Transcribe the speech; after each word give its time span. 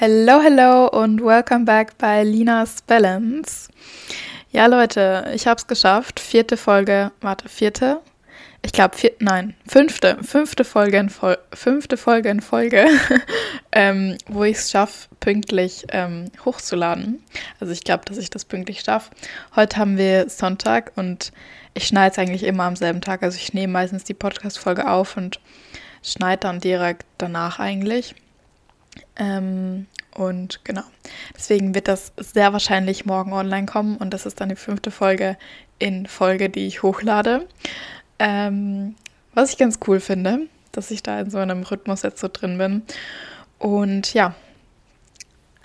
Hello, 0.00 0.40
hello 0.40 0.86
und 0.86 1.24
welcome 1.24 1.64
back 1.64 1.98
bei 1.98 2.22
Linas 2.22 2.82
Balance. 2.82 3.68
Ja, 4.52 4.66
Leute, 4.66 5.28
ich 5.34 5.48
habe 5.48 5.58
es 5.58 5.66
geschafft. 5.66 6.20
Vierte 6.20 6.56
Folge, 6.56 7.10
warte, 7.20 7.48
vierte? 7.48 8.00
Ich 8.62 8.70
glaube, 8.70 8.94
nein, 9.18 9.56
fünfte, 9.66 10.16
fünfte 10.22 10.62
Folge 10.62 10.98
in, 10.98 11.10
Fol 11.10 11.36
fünfte 11.52 11.96
Folge, 11.96 12.28
in 12.28 12.40
Folge 12.40 12.86
ähm, 13.72 14.16
wo 14.28 14.44
ich 14.44 14.58
es 14.58 14.70
schaffe, 14.70 15.08
pünktlich 15.18 15.84
ähm, 15.90 16.26
hochzuladen. 16.44 17.20
Also 17.58 17.72
ich 17.72 17.82
glaube, 17.82 18.04
dass 18.04 18.18
ich 18.18 18.30
das 18.30 18.44
pünktlich 18.44 18.82
schaffe. 18.82 19.10
Heute 19.56 19.78
haben 19.78 19.98
wir 19.98 20.28
Sonntag 20.28 20.92
und 20.94 21.32
ich 21.74 21.88
schneide 21.88 22.12
es 22.12 22.18
eigentlich 22.20 22.44
immer 22.44 22.62
am 22.62 22.76
selben 22.76 23.00
Tag. 23.00 23.24
Also 23.24 23.36
ich 23.36 23.52
nehme 23.52 23.72
meistens 23.72 24.04
die 24.04 24.14
Podcast-Folge 24.14 24.88
auf 24.88 25.16
und 25.16 25.40
schneide 26.04 26.42
dann 26.42 26.60
direkt 26.60 27.04
danach 27.18 27.58
eigentlich. 27.58 28.14
Ähm, 29.16 29.86
und 30.14 30.64
genau, 30.64 30.82
deswegen 31.36 31.74
wird 31.74 31.88
das 31.88 32.12
sehr 32.16 32.52
wahrscheinlich 32.52 33.06
morgen 33.06 33.32
online 33.32 33.66
kommen 33.66 33.96
und 33.96 34.12
das 34.12 34.26
ist 34.26 34.40
dann 34.40 34.48
die 34.48 34.56
fünfte 34.56 34.90
Folge 34.90 35.36
in 35.78 36.06
Folge, 36.06 36.50
die 36.50 36.66
ich 36.66 36.82
hochlade. 36.82 37.46
Ähm, 38.18 38.96
was 39.34 39.52
ich 39.52 39.58
ganz 39.58 39.78
cool 39.86 40.00
finde, 40.00 40.48
dass 40.72 40.90
ich 40.90 41.02
da 41.02 41.20
in 41.20 41.30
so 41.30 41.38
einem 41.38 41.62
Rhythmus 41.62 42.02
jetzt 42.02 42.20
so 42.20 42.28
drin 42.32 42.58
bin. 42.58 42.82
Und 43.58 44.14
ja, 44.14 44.34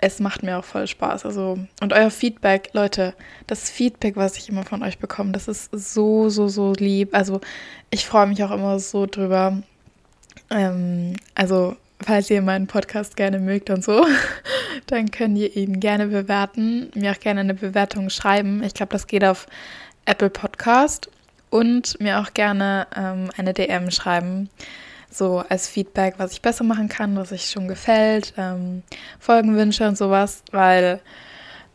es 0.00 0.20
macht 0.20 0.42
mir 0.42 0.58
auch 0.58 0.64
voll 0.64 0.86
Spaß. 0.86 1.24
Also, 1.24 1.58
und 1.80 1.92
euer 1.92 2.10
Feedback, 2.10 2.70
Leute, 2.72 3.14
das 3.46 3.70
Feedback, 3.70 4.16
was 4.16 4.36
ich 4.36 4.48
immer 4.48 4.64
von 4.64 4.82
euch 4.82 4.98
bekomme, 4.98 5.32
das 5.32 5.48
ist 5.48 5.70
so, 5.72 6.28
so, 6.28 6.48
so 6.48 6.72
lieb. 6.74 7.14
Also, 7.14 7.40
ich 7.90 8.06
freue 8.06 8.26
mich 8.26 8.44
auch 8.44 8.50
immer 8.50 8.78
so 8.78 9.06
drüber. 9.06 9.62
Ähm, 10.50 11.14
also, 11.34 11.76
falls 12.04 12.30
ihr 12.30 12.42
meinen 12.42 12.66
Podcast 12.66 13.16
gerne 13.16 13.38
mögt 13.38 13.70
und 13.70 13.82
so, 13.82 14.06
dann 14.86 15.10
könnt 15.10 15.38
ihr 15.38 15.56
ihn 15.56 15.80
gerne 15.80 16.06
bewerten, 16.06 16.90
mir 16.94 17.12
auch 17.12 17.20
gerne 17.20 17.40
eine 17.40 17.54
Bewertung 17.54 18.10
schreiben. 18.10 18.62
Ich 18.62 18.74
glaube, 18.74 18.92
das 18.92 19.06
geht 19.06 19.24
auf 19.24 19.46
Apple 20.04 20.30
Podcast 20.30 21.10
und 21.50 21.98
mir 22.00 22.20
auch 22.20 22.34
gerne 22.34 22.86
ähm, 22.94 23.30
eine 23.36 23.54
DM 23.54 23.90
schreiben, 23.90 24.50
so 25.10 25.44
als 25.48 25.68
Feedback, 25.68 26.14
was 26.18 26.32
ich 26.32 26.42
besser 26.42 26.64
machen 26.64 26.88
kann, 26.88 27.16
was 27.16 27.32
euch 27.32 27.50
schon 27.50 27.68
gefällt, 27.68 28.34
ähm, 28.36 28.82
Folgenwünsche 29.18 29.86
und 29.86 29.96
sowas, 29.96 30.42
weil 30.50 31.00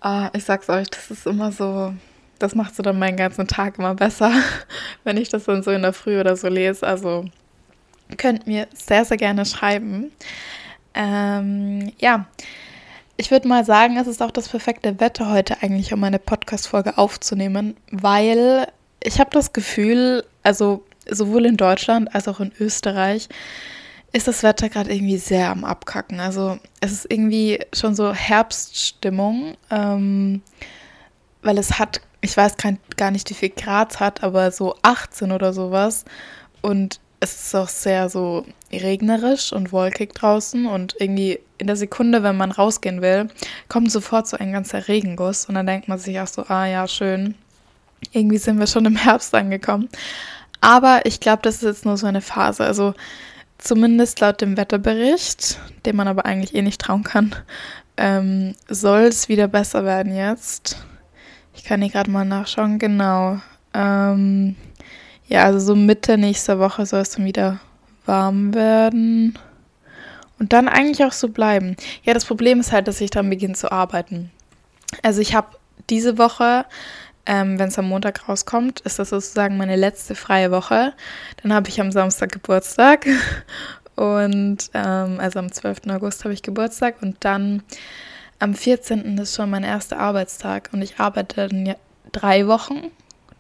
äh, 0.04 0.38
ich 0.38 0.44
sag's 0.44 0.70
euch, 0.70 0.90
das 0.90 1.10
ist 1.10 1.26
immer 1.26 1.52
so, 1.52 1.94
das 2.38 2.56
macht 2.56 2.76
so 2.76 2.84
dann 2.84 3.00
meinen 3.00 3.18
ganzen 3.18 3.48
Tag 3.48 3.80
immer 3.80 3.96
besser, 3.96 4.32
wenn 5.04 5.18
ich 5.18 5.30
das 5.30 5.46
dann 5.46 5.64
so 5.64 5.72
in 5.72 5.82
der 5.82 5.94
Früh 5.94 6.20
oder 6.20 6.36
so 6.36 6.50
lese. 6.50 6.86
Also 6.86 7.26
könnt 8.18 8.48
mir 8.48 8.68
sehr, 8.74 9.06
sehr 9.06 9.18
gerne 9.18 9.46
schreiben. 9.46 10.12
Ähm, 10.94 11.92
ja, 12.00 12.28
ich 13.18 13.32
würde 13.32 13.48
mal 13.48 13.66
sagen, 13.66 13.98
es 13.98 14.08
ist 14.08 14.22
auch 14.22 14.32
das 14.32 14.48
perfekte 14.48 15.00
Wetter 15.00 15.30
heute 15.30 15.62
eigentlich, 15.62 15.94
um 15.94 16.04
eine 16.04 16.20
Podcast-Folge 16.20 16.98
aufzunehmen, 16.98 17.76
weil 17.92 18.68
ich 19.04 19.20
habe 19.20 19.30
das 19.32 19.54
Gefühl, 19.54 20.26
also 20.44 20.84
sowohl 21.10 21.46
in 21.46 21.58
Deutschland 21.58 22.14
als 22.16 22.28
auch 22.28 22.40
in 22.40 22.52
Österreich, 22.60 23.30
ist 24.12 24.28
das 24.28 24.42
Wetter 24.42 24.70
gerade 24.70 24.94
irgendwie 24.94 25.18
sehr 25.18 25.50
am 25.50 25.64
Abkacken. 25.64 26.20
Also 26.20 26.58
es 26.80 26.92
ist 26.92 27.12
irgendwie 27.12 27.60
schon 27.74 27.96
so 27.96 28.14
Herbststimmung, 28.14 29.56
ähm, 29.70 30.42
weil 31.42 31.58
es 31.58 31.78
hat, 31.78 32.02
ich 32.22 32.36
weiß 32.36 32.58
kein, 32.58 32.80
gar 32.98 33.12
nicht, 33.12 33.30
wie 33.30 33.36
viel 33.36 33.50
Grad 33.50 33.92
es 33.92 34.00
hat, 34.00 34.24
aber 34.24 34.52
so 34.52 34.76
18 34.82 35.32
oder 35.32 35.54
sowas. 35.54 36.06
Und 36.62 37.00
es 37.20 37.48
ist 37.48 37.56
auch 37.56 37.68
sehr 37.68 38.10
so 38.10 38.46
regnerisch 38.72 39.52
und 39.52 39.72
wolkig 39.72 40.14
draußen 40.14 40.66
und 40.66 40.96
irgendwie 41.00 41.40
in 41.58 41.68
der 41.68 41.76
Sekunde, 41.76 42.24
wenn 42.24 42.38
man 42.38 42.52
rausgehen 42.52 43.02
will, 43.02 43.28
kommt 43.68 43.92
sofort 43.92 44.28
so 44.28 44.38
ein 44.38 44.54
ganzer 44.54 44.88
Regenguss 44.88 45.46
und 45.46 45.56
dann 45.56 45.68
denkt 45.68 45.88
man 45.88 46.00
sich 46.00 46.20
auch 46.20 46.28
so, 46.28 46.44
ah 46.48 46.66
ja, 46.66 46.88
schön, 46.88 47.36
irgendwie 48.12 48.38
sind 48.38 48.60
wir 48.60 48.68
schon 48.68 48.86
im 48.86 48.96
Herbst 48.96 49.34
angekommen. 49.36 49.90
Aber 50.62 51.06
ich 51.06 51.20
glaube, 51.20 51.42
das 51.42 51.56
ist 51.56 51.64
jetzt 51.64 51.86
nur 51.86 51.98
so 51.98 52.08
eine 52.08 52.22
Phase. 52.22 52.66
Also 52.66 52.94
zumindest 53.58 54.20
laut 54.20 54.42
dem 54.42 54.58
Wetterbericht, 54.58 55.60
dem 55.86 55.96
man 55.96 56.08
aber 56.08 56.26
eigentlich 56.26 56.56
eh 56.56 56.62
nicht 56.62 56.82
trauen 56.82 57.04
kann, 57.04 57.36
ähm, 57.98 58.56
soll 58.68 59.02
es 59.02 59.30
wieder 59.30 59.48
besser 59.48 59.86
werden 59.86 60.16
jetzt. 60.16 60.78
Ich 61.54 61.64
kann 61.64 61.82
hier 61.82 61.92
gerade 61.92 62.12
mal 62.12 62.26
nachschauen. 62.26 62.80
Genau. 62.80 63.40
Ähm, 63.74 64.56
ja, 65.30 65.46
also 65.46 65.60
so 65.60 65.76
Mitte 65.76 66.18
nächster 66.18 66.60
Woche 66.60 66.86
soll 66.86 67.02
es 67.02 67.12
dann 67.12 67.26
wieder 67.26 67.60
warm 68.06 68.54
werden. 68.54 69.38
Und 70.40 70.54
dann 70.54 70.68
eigentlich 70.68 71.04
auch 71.06 71.12
so 71.12 71.30
bleiben. 71.30 71.76
Ja, 72.04 72.14
das 72.14 72.26
Problem 72.26 72.60
ist 72.60 72.72
halt, 72.72 72.88
dass 72.88 73.02
ich 73.02 73.10
dann 73.10 73.30
beginne 73.30 73.56
zu 73.56 73.72
arbeiten. 73.72 74.32
Also 75.04 75.22
ich 75.22 75.36
habe 75.36 75.48
diese 75.90 76.18
Woche 76.18 76.66
ähm, 77.30 77.60
wenn 77.60 77.68
es 77.68 77.78
am 77.78 77.88
Montag 77.88 78.28
rauskommt, 78.28 78.80
ist 78.82 78.98
das 78.98 79.10
sozusagen 79.10 79.56
meine 79.56 79.76
letzte 79.76 80.16
freie 80.16 80.50
Woche. 80.50 80.94
Dann 81.44 81.54
habe 81.54 81.70
ich 81.70 81.80
am 81.80 81.92
Samstag 81.92 82.32
Geburtstag 82.32 83.06
und 83.96 84.72
ähm, 84.74 85.20
also 85.20 85.38
am 85.38 85.52
12. 85.52 85.82
August 85.90 86.24
habe 86.24 86.34
ich 86.34 86.42
Geburtstag 86.42 87.04
und 87.04 87.18
dann 87.20 87.62
am 88.40 88.56
14. 88.56 89.20
ist 89.20 89.36
schon 89.36 89.52
mein 89.52 89.64
erster 89.64 90.00
Arbeitstag 90.00 90.70
und 90.74 90.82
ich 90.82 91.00
arbeite 91.00 91.48
dann 91.48 91.68
ja 91.68 91.76
drei 92.12 92.48
Wochen 92.48 92.90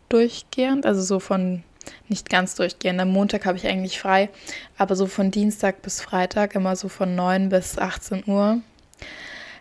durchgehend, 0.09 0.85
also 0.85 1.01
so 1.01 1.19
von 1.19 1.63
nicht 2.07 2.29
ganz 2.29 2.55
durchgehend. 2.55 2.99
Am 2.99 3.09
Montag 3.09 3.45
habe 3.45 3.57
ich 3.57 3.67
eigentlich 3.67 3.99
frei, 3.99 4.29
aber 4.77 4.95
so 4.95 5.07
von 5.07 5.31
Dienstag 5.31 5.81
bis 5.81 6.01
Freitag 6.01 6.55
immer 6.55 6.75
so 6.75 6.89
von 6.89 7.15
9 7.15 7.49
bis 7.49 7.77
18 7.77 8.23
Uhr. 8.27 8.61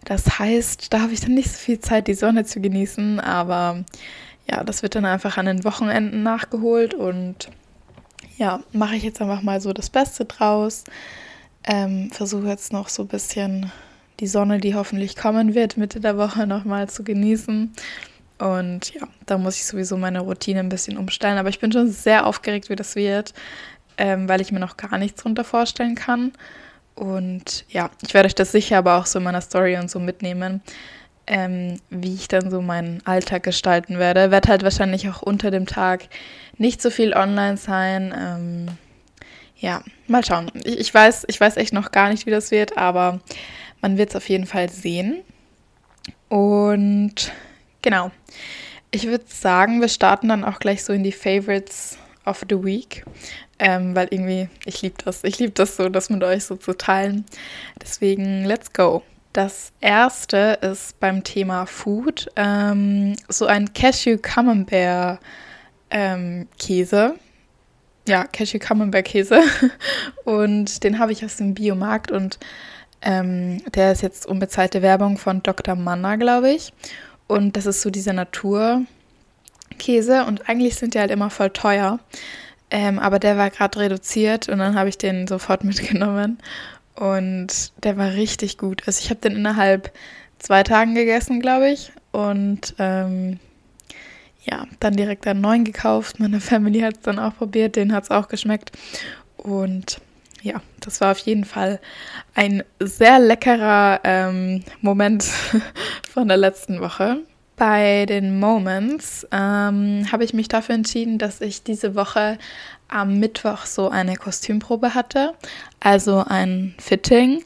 Das 0.05 0.39
heißt, 0.39 0.93
da 0.93 1.01
habe 1.01 1.13
ich 1.13 1.21
dann 1.21 1.35
nicht 1.35 1.51
so 1.51 1.59
viel 1.59 1.81
Zeit, 1.81 2.09
die 2.09 2.15
Sonne 2.15 2.45
zu 2.45 2.61
genießen, 2.61 3.21
aber 3.21 3.85
ja, 4.51 4.65
das 4.65 4.83
wird 4.83 4.95
dann 4.95 5.05
einfach 5.05 5.37
an 5.37 5.47
den 5.47 5.65
Wochenenden 5.65 6.23
nachgeholt 6.23 6.95
und 6.95 7.51
ja, 8.39 8.61
mache 8.73 8.97
ich 8.97 9.03
jetzt 9.03 9.21
einfach 9.21 9.43
mal 9.43 9.61
so 9.61 9.73
das 9.73 9.91
Beste 9.91 10.25
draus. 10.25 10.85
Ähm, 11.65 12.11
Versuche 12.13 12.47
jetzt 12.47 12.73
noch 12.73 12.89
so 12.89 13.03
ein 13.03 13.09
bisschen 13.09 13.71
die 14.21 14.27
Sonne, 14.27 14.59
die 14.59 14.75
hoffentlich 14.75 15.17
kommen 15.17 15.55
wird, 15.55 15.77
Mitte 15.77 16.01
der 16.01 16.17
Woche 16.17 16.47
nochmal 16.47 16.89
zu 16.89 17.05
genießen. 17.05 17.73
Und 18.39 18.95
ja, 18.95 19.09
da 19.27 19.37
muss 19.37 19.57
ich 19.57 19.67
sowieso 19.67 19.97
meine 19.97 20.21
Routine 20.21 20.61
ein 20.61 20.69
bisschen 20.69 20.97
umstellen. 20.97 21.39
Aber 21.39 21.49
ich 21.49 21.59
bin 21.59 21.73
schon 21.73 21.91
sehr 21.91 22.27
aufgeregt, 22.27 22.71
wie 22.71 22.77
das 22.77 22.95
wird, 22.95 23.35
ähm, 23.97 24.29
weil 24.29 24.41
ich 24.41 24.53
mir 24.53 24.61
noch 24.61 24.77
gar 24.77 24.97
nichts 24.99 25.23
drunter 25.23 25.45
vorstellen 25.45 25.95
kann. 25.95 26.33
Und 26.95 27.65
ja, 27.69 27.91
ich 28.03 28.15
werde 28.15 28.27
euch 28.27 28.35
das 28.35 28.53
sicher 28.53 28.79
aber 28.79 28.97
auch 28.99 29.07
so 29.07 29.19
in 29.19 29.25
meiner 29.25 29.41
Story 29.41 29.77
und 29.77 29.91
so 29.91 30.01
mitnehmen, 30.01 30.63
ähm, 31.27 31.81
wie 31.91 32.15
ich 32.15 32.29
dann 32.29 32.51
so 32.51 32.61
meinen 32.61 33.03
Alltag 33.07 33.45
gestalten 33.45 33.99
werde. 33.99 34.31
Wird 34.31 34.49
halt 34.49 34.63
wahrscheinlich 34.63 35.09
auch 35.09 35.23
unter 35.23 35.51
dem 35.51 35.67
Tag 35.67 36.09
nicht 36.57 36.81
so 36.83 36.91
viel 36.91 37.13
online 37.15 37.57
sein. 37.57 38.15
Ähm, 38.17 38.69
ja, 39.57 39.83
mal 40.07 40.25
schauen. 40.25 40.51
Ich, 40.65 40.79
ich, 40.79 40.95
weiß, 40.95 41.25
ich 41.29 41.41
weiß 41.41 41.57
echt 41.57 41.73
noch 41.73 41.91
gar 41.91 42.09
nicht, 42.09 42.27
wie 42.27 42.31
das 42.31 42.51
wird, 42.51 42.77
aber 42.77 43.21
man 43.81 43.99
wird 43.99 44.11
es 44.11 44.17
auf 44.17 44.29
jeden 44.29 44.47
Fall 44.47 44.69
sehen. 44.69 45.23
Und 46.29 47.33
genau. 47.83 48.11
Ich 48.91 49.07
würde 49.07 49.25
sagen, 49.29 49.81
wir 49.81 49.89
starten 49.89 50.29
dann 50.29 50.45
auch 50.45 50.59
gleich 50.59 50.85
so 50.85 50.93
in 50.93 51.05
die 51.05 51.13
Favorites 51.13 51.99
of 52.25 52.45
the 52.49 52.63
Week. 52.63 53.05
Ähm, 53.59 53.97
weil 53.97 54.09
irgendwie, 54.11 54.49
ich 54.65 54.83
liebe 54.83 54.97
das. 55.05 55.25
Ich 55.25 55.39
liebe 55.39 55.53
das 55.53 55.77
so, 55.77 55.89
das 55.89 56.11
mit 56.11 56.23
euch 56.23 56.45
so 56.45 56.57
zu 56.57 56.75
teilen. 56.75 57.25
Deswegen, 57.83 58.45
let's 58.45 58.73
go. 58.73 59.03
Das 59.33 59.73
erste 59.81 60.59
ist 60.63 60.99
beim 61.01 61.23
Thema 61.23 61.67
Food 61.67 62.31
ähm, 62.37 63.15
so 63.29 63.47
ein 63.47 63.73
Cashew 63.73 64.17
Camembert 64.19 65.21
ähm, 65.91 66.49
Käse. 66.59 67.17
Ja, 68.07 68.25
Cashew 68.25 68.59
Camembert 68.59 69.05
Käse. 69.05 69.43
Und 70.25 70.83
den 70.83 70.99
habe 70.99 71.13
ich 71.13 71.25
aus 71.25 71.37
dem 71.37 71.55
Biomarkt 71.55 72.11
und 72.11 72.39
ähm, 73.01 73.63
der 73.75 73.93
ist 73.93 74.03
jetzt 74.03 74.27
unbezahlte 74.27 74.83
Werbung 74.83 75.19
von 75.19 75.43
Dr. 75.43 75.77
Manna, 75.77 76.17
glaube 76.17 76.51
ich. 76.51 76.73
Und 77.29 77.57
das 77.57 77.67
ist 77.67 77.83
so 77.83 77.91
dieser 77.91 78.13
Naturkäse 78.15 78.87
und 80.27 80.49
eigentlich 80.49 80.75
sind 80.77 80.95
die 80.95 80.99
halt 80.99 81.13
immer 81.13 81.31
voll 81.31 81.51
teuer. 81.51 82.01
Ähm, 82.71 82.99
aber 82.99 83.19
der 83.19 83.37
war 83.39 83.51
gerade 83.51 83.79
reduziert 83.79 84.49
und 84.49 84.59
dann 84.59 84.75
habe 84.75 84.89
ich 84.89 84.99
den 84.99 85.27
sofort 85.27 85.63
mitgenommen. 85.65 86.39
Und 86.97 87.73
der 87.85 87.97
war 87.97 88.13
richtig 88.13 88.59
gut. 88.59 88.83
Also 88.87 89.01
ich 89.01 89.11
habe 89.11 89.21
den 89.21 89.37
innerhalb 89.37 89.93
zwei 90.39 90.65
Tagen 90.65 90.95
gegessen, 90.95 91.41
glaube 91.41 91.71
ich. 91.71 91.93
Und 92.11 92.75
ähm, 92.79 93.39
ja, 94.45 94.67
dann 94.81 94.97
direkt 94.97 95.27
einen 95.27 95.41
neuen 95.41 95.65
gekauft. 95.65 96.19
Meine 96.19 96.41
Family 96.41 96.81
hat 96.81 96.95
es 96.95 97.03
dann 97.03 97.19
auch 97.19 97.37
probiert, 97.37 97.77
den 97.77 97.93
hat 97.93 98.05
es 98.05 98.11
auch 98.11 98.29
geschmeckt. 98.29 98.73
Und 99.37 100.01
ja, 100.43 100.61
das 100.81 101.01
war 101.01 101.13
auf 101.13 101.19
jeden 101.19 101.45
Fall 101.45 101.81
ein 102.35 102.63
sehr 102.81 103.19
leckerer 103.19 104.01
ähm, 104.05 104.63
Moment 104.81 105.25
von 106.11 106.29
der 106.29 106.37
letzten 106.37 106.81
Woche. 106.81 107.19
Bei 107.57 108.07
den 108.07 108.39
Moments 108.39 109.27
ähm, 109.33 110.07
habe 110.13 110.25
ich 110.25 110.33
mich 110.33 110.47
dafür 110.47 110.77
entschieden, 110.77 111.19
dass 111.19 111.41
ich 111.41 111.65
diese 111.65 111.97
Woche 111.97 112.39
am 112.87 113.19
Mittwoch 113.19 113.67
so 113.67 113.91
eine 113.91 114.17
Kostümprobe 114.17 114.95
hatte, 114.95 115.35
also 115.81 116.25
ein 116.27 116.75
Fitting. 116.79 117.45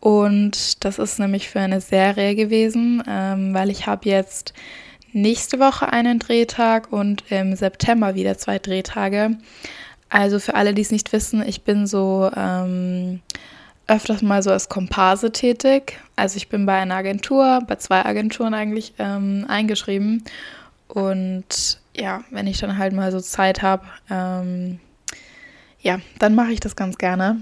Und 0.00 0.84
das 0.84 0.98
ist 0.98 1.18
nämlich 1.18 1.48
für 1.48 1.60
eine 1.60 1.80
Serie 1.80 2.34
gewesen, 2.34 3.02
ähm, 3.06 3.54
weil 3.54 3.70
ich 3.70 3.86
habe 3.86 4.08
jetzt 4.08 4.52
nächste 5.12 5.60
Woche 5.60 5.92
einen 5.92 6.18
Drehtag 6.18 6.92
und 6.92 7.30
im 7.30 7.54
September 7.54 8.14
wieder 8.14 8.38
zwei 8.38 8.58
Drehtage. 8.58 9.36
Also 10.12 10.38
für 10.38 10.54
alle, 10.54 10.74
die 10.74 10.82
es 10.82 10.90
nicht 10.90 11.10
wissen, 11.14 11.42
ich 11.42 11.62
bin 11.62 11.86
so 11.86 12.30
ähm, 12.36 13.22
öfters 13.86 14.20
mal 14.20 14.42
so 14.42 14.50
als 14.50 14.68
Komparse 14.68 15.32
tätig. 15.32 15.98
Also 16.16 16.36
ich 16.36 16.50
bin 16.50 16.66
bei 16.66 16.74
einer 16.74 16.96
Agentur, 16.96 17.60
bei 17.66 17.76
zwei 17.76 18.04
Agenturen 18.04 18.52
eigentlich 18.52 18.92
ähm, 18.98 19.46
eingeschrieben. 19.48 20.22
Und 20.86 21.80
ja, 21.96 22.24
wenn 22.30 22.46
ich 22.46 22.58
dann 22.58 22.76
halt 22.76 22.92
mal 22.92 23.10
so 23.10 23.20
Zeit 23.20 23.62
habe, 23.62 23.86
ähm, 24.10 24.80
ja, 25.80 25.98
dann 26.18 26.34
mache 26.34 26.52
ich 26.52 26.60
das 26.60 26.76
ganz 26.76 26.98
gerne. 26.98 27.40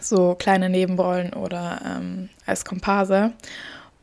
So 0.00 0.36
kleine 0.36 0.70
Nebenrollen 0.70 1.32
oder 1.32 1.80
ähm, 1.84 2.28
als 2.46 2.64
Komparse. 2.64 3.32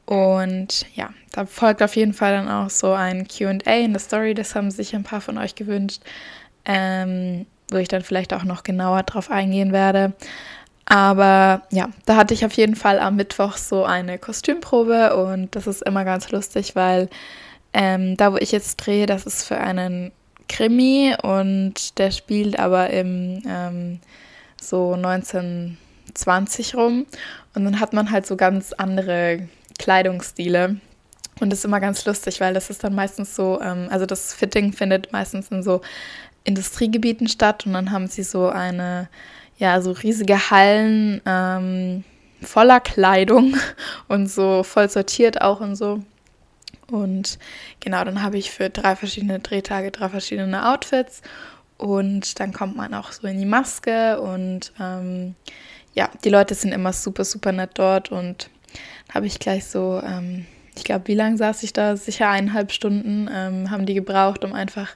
Und 0.06 0.86
ja, 0.96 1.12
da 1.32 1.46
folgt 1.46 1.82
auf 1.82 1.96
jeden 1.96 2.14
Fall 2.14 2.34
dann 2.34 2.50
auch 2.50 2.70
so 2.70 2.92
ein 2.92 3.26
QA 3.26 3.72
in 3.72 3.94
der 3.94 4.02
Story. 4.02 4.34
Das 4.34 4.54
haben 4.54 4.70
sich 4.70 4.94
ein 4.94 5.04
paar 5.04 5.22
von 5.22 5.38
euch 5.38 5.56
gewünscht, 5.56 6.02
ähm, 6.66 7.46
wo 7.72 7.78
ich 7.78 7.88
dann 7.88 8.02
vielleicht 8.02 8.34
auch 8.34 8.44
noch 8.44 8.64
genauer 8.64 9.04
drauf 9.04 9.32
eingehen 9.32 9.72
werde. 9.72 10.14
Aber 10.86 11.64
ja, 11.72 11.90
da 12.06 12.16
hatte 12.16 12.34
ich 12.34 12.46
auf 12.46 12.54
jeden 12.54 12.76
Fall 12.76 13.00
am 13.00 13.16
Mittwoch 13.16 13.58
so 13.58 13.86
eine 13.86 14.20
Kostümprobe 14.20 15.16
und 15.16 15.56
das 15.56 15.66
ist 15.66 15.82
immer 15.82 16.06
ganz 16.06 16.30
lustig, 16.32 16.76
weil 16.76 17.10
ähm, 17.74 18.16
da, 18.18 18.32
wo 18.32 18.38
ich 18.38 18.52
jetzt 18.52 18.78
drehe, 18.78 19.08
das 19.08 19.26
ist 19.26 19.44
für 19.44 19.58
einen 19.58 20.12
Krimi 20.48 21.16
und 21.24 21.98
der 21.98 22.12
spielt 22.12 22.60
aber 22.60 22.92
im 22.92 23.42
ähm, 23.48 24.00
so 24.62 24.94
1920 24.94 26.76
rum 26.76 27.08
und 27.56 27.66
dann 27.66 27.80
hat 27.80 27.94
man 27.94 28.12
halt 28.12 28.28
so 28.28 28.36
ganz 28.36 28.72
andere 28.74 29.48
Kleidungsstile. 29.80 30.78
Und 31.42 31.50
das 31.50 31.60
ist 31.60 31.66
immer 31.66 31.82
ganz 31.82 32.06
lustig, 32.06 32.40
weil 32.40 32.54
das 32.54 32.70
ist 32.70 32.84
dann 32.84 32.96
meistens 32.96 33.36
so, 33.36 33.60
ähm, 33.62 33.88
also 33.90 34.06
das 34.06 34.34
Fitting 34.34 34.72
findet 34.72 35.12
meistens 35.12 35.50
in 35.50 35.64
so 35.64 35.82
Industriegebieten 36.46 37.28
statt 37.28 37.66
und 37.66 37.74
dann 37.74 37.92
haben 37.92 38.08
sie 38.08 38.24
so 38.24 38.48
eine, 38.48 39.10
ja, 39.58 39.82
so 39.82 39.92
riesige 39.92 40.50
Hallen 40.50 41.22
ähm, 41.26 42.04
voller 42.42 42.80
Kleidung 42.80 43.58
und 44.08 44.28
so 44.28 44.64
voll 44.64 44.90
sortiert 44.90 45.42
auch 45.42 45.60
und 45.60 45.76
so. 45.76 46.02
Und 46.90 47.40
genau, 47.80 48.04
dann 48.04 48.22
habe 48.22 48.38
ich 48.38 48.52
für 48.52 48.70
drei 48.70 48.96
verschiedene 48.96 49.40
Drehtage 49.40 49.92
drei 49.92 50.08
verschiedene 50.08 50.72
Outfits 50.72 51.22
und 51.78 52.40
dann 52.40 52.54
kommt 52.54 52.78
man 52.78 52.94
auch 52.94 53.12
so 53.12 53.28
in 53.28 53.40
die 53.40 53.46
Maske 53.46 54.22
und 54.22 54.72
ähm, 54.80 55.36
ja, 55.94 56.10
die 56.24 56.30
Leute 56.30 56.54
sind 56.54 56.74
immer 56.74 56.94
super, 56.94 57.26
super 57.26 57.52
nett 57.52 57.72
dort 57.76 58.12
und 58.12 58.50
habe 59.14 59.26
ich 59.26 59.40
gleich 59.40 59.66
so, 59.66 60.02
ähm, 60.06 60.46
ich 60.76 60.84
glaube, 60.84 61.08
wie 61.08 61.16
lange 61.16 61.38
saß 61.38 61.64
ich 61.64 61.74
da? 61.74 61.96
Sicher 61.96 62.30
eineinhalb 62.30 62.72
Stunden 62.72 63.30
ähm, 63.34 63.72
haben 63.72 63.86
die 63.86 63.94
gebraucht, 63.94 64.44
um 64.44 64.54
einfach 64.54 64.96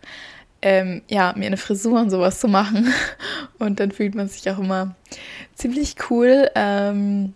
ähm, 0.62 1.02
ja, 1.08 1.34
mir 1.36 1.48
eine 1.48 1.58
Frisur 1.58 2.00
und 2.00 2.10
sowas 2.10 2.40
zu 2.40 2.48
machen. 2.48 2.94
Und 3.60 3.80
dann 3.80 3.92
fühlt 3.92 4.16
man 4.16 4.28
sich 4.28 4.50
auch 4.50 4.60
immer 4.60 4.96
ziemlich 5.56 5.96
cool, 6.10 6.50
ähm, 6.56 7.34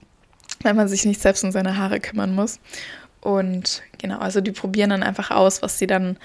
wenn 0.62 0.75
man 0.75 0.88
sich 0.88 1.06
nicht 1.06 1.22
selbst 1.22 1.44
um 1.44 1.52
seine 1.52 1.78
Haare 1.78 2.00
kümmern 2.00 2.34
muss. 2.34 2.60
Und 3.22 3.81
genau, 3.98 4.20
also 4.20 4.42
die 4.42 4.52
probieren 4.52 4.90
dann 4.90 5.04
einfach 5.04 5.31
aus, 5.31 5.62
was 5.62 5.80
sie 5.80 5.88
dann 5.88 6.18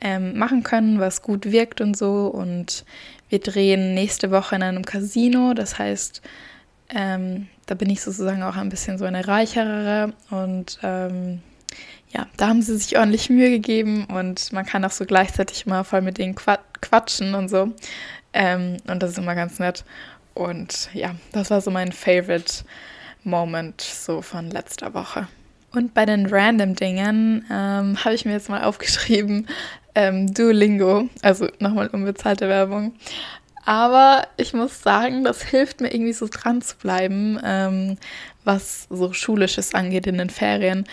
ähm, 0.00 0.36
machen 0.36 0.62
können, 0.62 1.00
was 1.00 1.22
gut 1.22 1.50
wirkt 1.50 1.80
und 1.80 1.96
so. 1.96 2.26
Und 2.26 2.84
wir 3.28 3.40
drehen 3.40 3.94
nächste 3.94 4.30
Woche 4.30 4.56
in 4.56 4.62
einem 4.62 4.84
Casino. 4.84 5.54
Das 5.54 5.78
heißt, 5.78 6.22
ähm, 6.90 7.48
da 7.66 7.74
bin 7.74 7.90
ich 7.90 8.02
sozusagen 8.02 8.42
auch 8.42 8.56
ein 8.56 8.68
bisschen 8.68 8.98
so 8.98 9.04
eine 9.04 9.26
reichere 9.26 10.12
und 10.30 10.78
ähm, 10.82 11.40
ja, 12.10 12.26
da 12.36 12.48
haben 12.48 12.62
sie 12.62 12.76
sich 12.76 12.96
ordentlich 12.96 13.28
Mühe 13.28 13.50
gegeben 13.50 14.06
und 14.06 14.52
man 14.52 14.64
kann 14.64 14.84
auch 14.84 14.90
so 14.90 15.04
gleichzeitig 15.04 15.66
mal 15.66 15.82
voll 15.82 16.00
mit 16.00 16.18
denen 16.18 16.36
quatschen 16.36 17.34
und 17.34 17.48
so. 17.48 17.72
Ähm, 18.32 18.76
und 18.86 19.02
das 19.02 19.10
ist 19.10 19.18
immer 19.18 19.34
ganz 19.34 19.58
nett. 19.58 19.84
Und 20.34 20.90
ja, 20.92 21.14
das 21.32 21.50
war 21.50 21.60
so 21.60 21.70
mein 21.70 21.92
Favorite 21.92 22.64
Moment 23.24 23.80
so 23.80 24.22
von 24.22 24.50
letzter 24.50 24.94
Woche. 24.94 25.28
Und 25.72 25.94
bei 25.94 26.06
den 26.06 26.26
random 26.26 26.74
Dingen 26.76 27.44
ähm, 27.50 27.96
habe 28.04 28.14
ich 28.14 28.24
mir 28.24 28.32
jetzt 28.32 28.48
mal 28.48 28.62
aufgeschrieben, 28.62 29.48
ähm, 29.94 30.32
Duolingo, 30.32 31.08
also 31.22 31.48
nochmal 31.58 31.88
unbezahlte 31.88 32.48
Werbung. 32.48 32.94
Aber 33.64 34.26
ich 34.36 34.52
muss 34.52 34.82
sagen, 34.82 35.24
das 35.24 35.42
hilft 35.42 35.80
mir 35.80 35.92
irgendwie 35.92 36.12
so 36.12 36.28
dran 36.30 36.60
zu 36.60 36.76
bleiben, 36.76 37.40
ähm, 37.42 37.96
was 38.44 38.86
so 38.90 39.12
Schulisches 39.12 39.74
angeht 39.74 40.06
in 40.06 40.18
den 40.18 40.28
Ferien. 40.28 40.84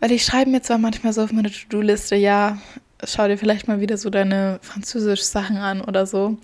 Weil 0.00 0.12
ich 0.12 0.24
schreibe 0.24 0.50
mir 0.50 0.62
zwar 0.62 0.78
manchmal 0.78 1.12
so 1.12 1.22
auf 1.22 1.32
meine 1.32 1.50
To-Do-Liste, 1.50 2.16
ja, 2.16 2.58
schau 3.04 3.28
dir 3.28 3.38
vielleicht 3.38 3.68
mal 3.68 3.80
wieder 3.80 3.96
so 3.96 4.10
deine 4.10 4.58
Französisch-Sachen 4.62 5.56
an 5.56 5.80
oder 5.80 6.06
so. 6.06 6.36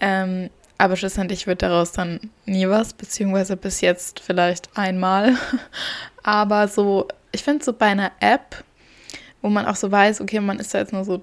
Ähm, 0.00 0.50
aber 0.78 0.96
schlussendlich 0.96 1.46
wird 1.46 1.62
daraus 1.62 1.92
dann 1.92 2.30
nie 2.46 2.68
was, 2.68 2.92
beziehungsweise 2.92 3.56
bis 3.56 3.80
jetzt 3.80 4.20
vielleicht 4.20 4.76
einmal. 4.76 5.34
aber 6.22 6.68
so, 6.68 7.08
ich 7.32 7.42
finde 7.42 7.64
so 7.64 7.72
bei 7.72 7.86
einer 7.86 8.12
App, 8.20 8.64
wo 9.42 9.48
man 9.48 9.66
auch 9.66 9.76
so 9.76 9.90
weiß, 9.90 10.20
okay, 10.20 10.40
man 10.40 10.60
ist 10.60 10.72
da 10.72 10.78
jetzt 10.78 10.92
nur 10.92 11.04
so 11.04 11.22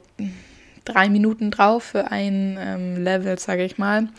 drei 0.84 1.10
Minuten 1.10 1.52
drauf 1.52 1.84
für 1.84 2.12
ein 2.12 2.58
ähm, 2.60 3.04
Level, 3.04 3.40
sage 3.40 3.64
ich 3.64 3.78
mal. 3.78 4.10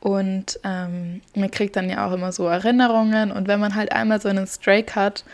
Und 0.00 0.60
ähm, 0.64 1.22
man 1.34 1.50
kriegt 1.50 1.76
dann 1.76 1.88
ja 1.88 2.06
auch 2.06 2.12
immer 2.12 2.30
so 2.30 2.46
Erinnerungen. 2.46 3.32
Und 3.32 3.48
wenn 3.48 3.60
man 3.60 3.74
halt 3.74 3.92
einmal 3.92 4.20
so 4.20 4.28
einen 4.28 4.46
Strike 4.46 4.94
hat, 4.94 5.24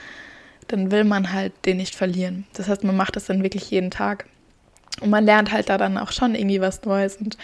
dann 0.70 0.90
will 0.90 1.04
man 1.04 1.32
halt 1.32 1.52
den 1.66 1.78
nicht 1.78 1.94
verlieren. 1.94 2.46
Das 2.54 2.68
heißt, 2.68 2.84
man 2.84 2.96
macht 2.96 3.16
das 3.16 3.26
dann 3.26 3.42
wirklich 3.42 3.70
jeden 3.70 3.90
Tag. 3.90 4.26
Und 5.00 5.10
man 5.10 5.24
lernt 5.24 5.52
halt 5.52 5.68
da 5.68 5.78
dann 5.78 5.98
auch 5.98 6.12
schon 6.12 6.34
irgendwie 6.34 6.60
was 6.60 6.84
Neues 6.84 7.16
und 7.16 7.36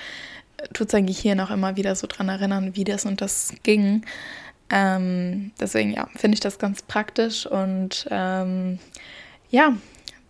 tut 0.72 0.90
sein 0.90 1.06
Gehirn 1.06 1.40
auch 1.40 1.50
immer 1.50 1.76
wieder 1.76 1.94
so 1.94 2.06
dran 2.06 2.28
erinnern, 2.28 2.76
wie 2.76 2.84
das 2.84 3.04
und 3.04 3.20
das 3.20 3.52
ging. 3.62 4.04
Ähm, 4.70 5.52
deswegen, 5.60 5.92
ja, 5.92 6.08
finde 6.16 6.34
ich 6.34 6.40
das 6.40 6.58
ganz 6.58 6.82
praktisch 6.82 7.46
und 7.46 8.06
ähm, 8.10 8.78
ja, 9.50 9.74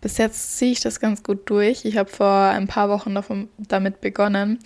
bis 0.01 0.17
jetzt 0.17 0.57
ziehe 0.57 0.71
ich 0.71 0.79
das 0.79 0.99
ganz 0.99 1.23
gut 1.23 1.49
durch. 1.49 1.85
Ich 1.85 1.97
habe 1.97 2.09
vor 2.09 2.31
ein 2.31 2.67
paar 2.67 2.89
Wochen 2.89 3.15
davon, 3.15 3.49
damit 3.57 4.01
begonnen 4.01 4.59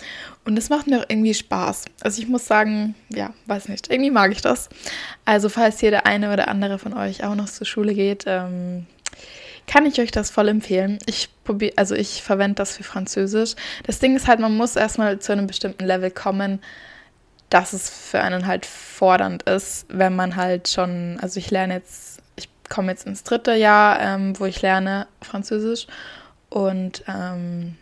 und 0.45 0.57
es 0.57 0.69
macht 0.69 0.87
mir 0.87 0.99
auch 0.99 1.05
irgendwie 1.07 1.33
Spaß. 1.33 1.85
Also 2.01 2.21
ich 2.21 2.27
muss 2.27 2.45
sagen, 2.45 2.95
ja, 3.09 3.33
weiß 3.45 3.69
nicht, 3.69 3.89
irgendwie 3.89 4.11
mag 4.11 4.31
ich 4.31 4.41
das. 4.41 4.69
Also 5.25 5.49
falls 5.49 5.79
hier 5.79 5.91
der 5.91 6.05
eine 6.05 6.33
oder 6.33 6.47
andere 6.47 6.79
von 6.79 6.93
euch 6.93 7.23
auch 7.23 7.35
noch 7.35 7.49
zur 7.49 7.65
Schule 7.65 7.93
geht, 7.93 8.25
ähm, 8.27 8.85
kann 9.67 9.85
ich 9.85 10.01
euch 10.01 10.11
das 10.11 10.31
voll 10.31 10.50
empfehlen. 10.50 11.00
Ich 11.05 11.29
probiere, 11.43 11.73
also 11.77 11.95
ich 11.95 12.23
verwende 12.23 12.55
das 12.55 12.75
für 12.75 12.83
Französisch. 12.83 13.55
Das 13.85 14.00
Ding 14.00 14.15
ist 14.15 14.27
halt, 14.27 14.39
man 14.39 14.57
muss 14.57 14.75
erstmal 14.75 15.19
zu 15.19 15.31
einem 15.31 15.47
bestimmten 15.47 15.85
Level 15.85 16.11
kommen, 16.11 16.59
dass 17.50 17.73
es 17.73 17.89
für 17.89 18.21
einen 18.21 18.47
halt 18.47 18.65
fordernd 18.65 19.43
ist, 19.43 19.85
wenn 19.89 20.15
man 20.15 20.35
halt 20.35 20.69
schon, 20.69 21.19
also 21.21 21.38
ich 21.38 21.51
lerne 21.51 21.75
jetzt 21.75 22.11
komme 22.71 22.91
jetzt 22.91 23.05
ins 23.05 23.23
dritte 23.23 23.53
Jahr, 23.53 23.99
ähm, 23.99 24.39
wo 24.39 24.45
ich 24.45 24.61
lerne 24.61 25.07
Französisch. 25.21 25.85
Und 26.49 27.03
ähm, 27.07 27.75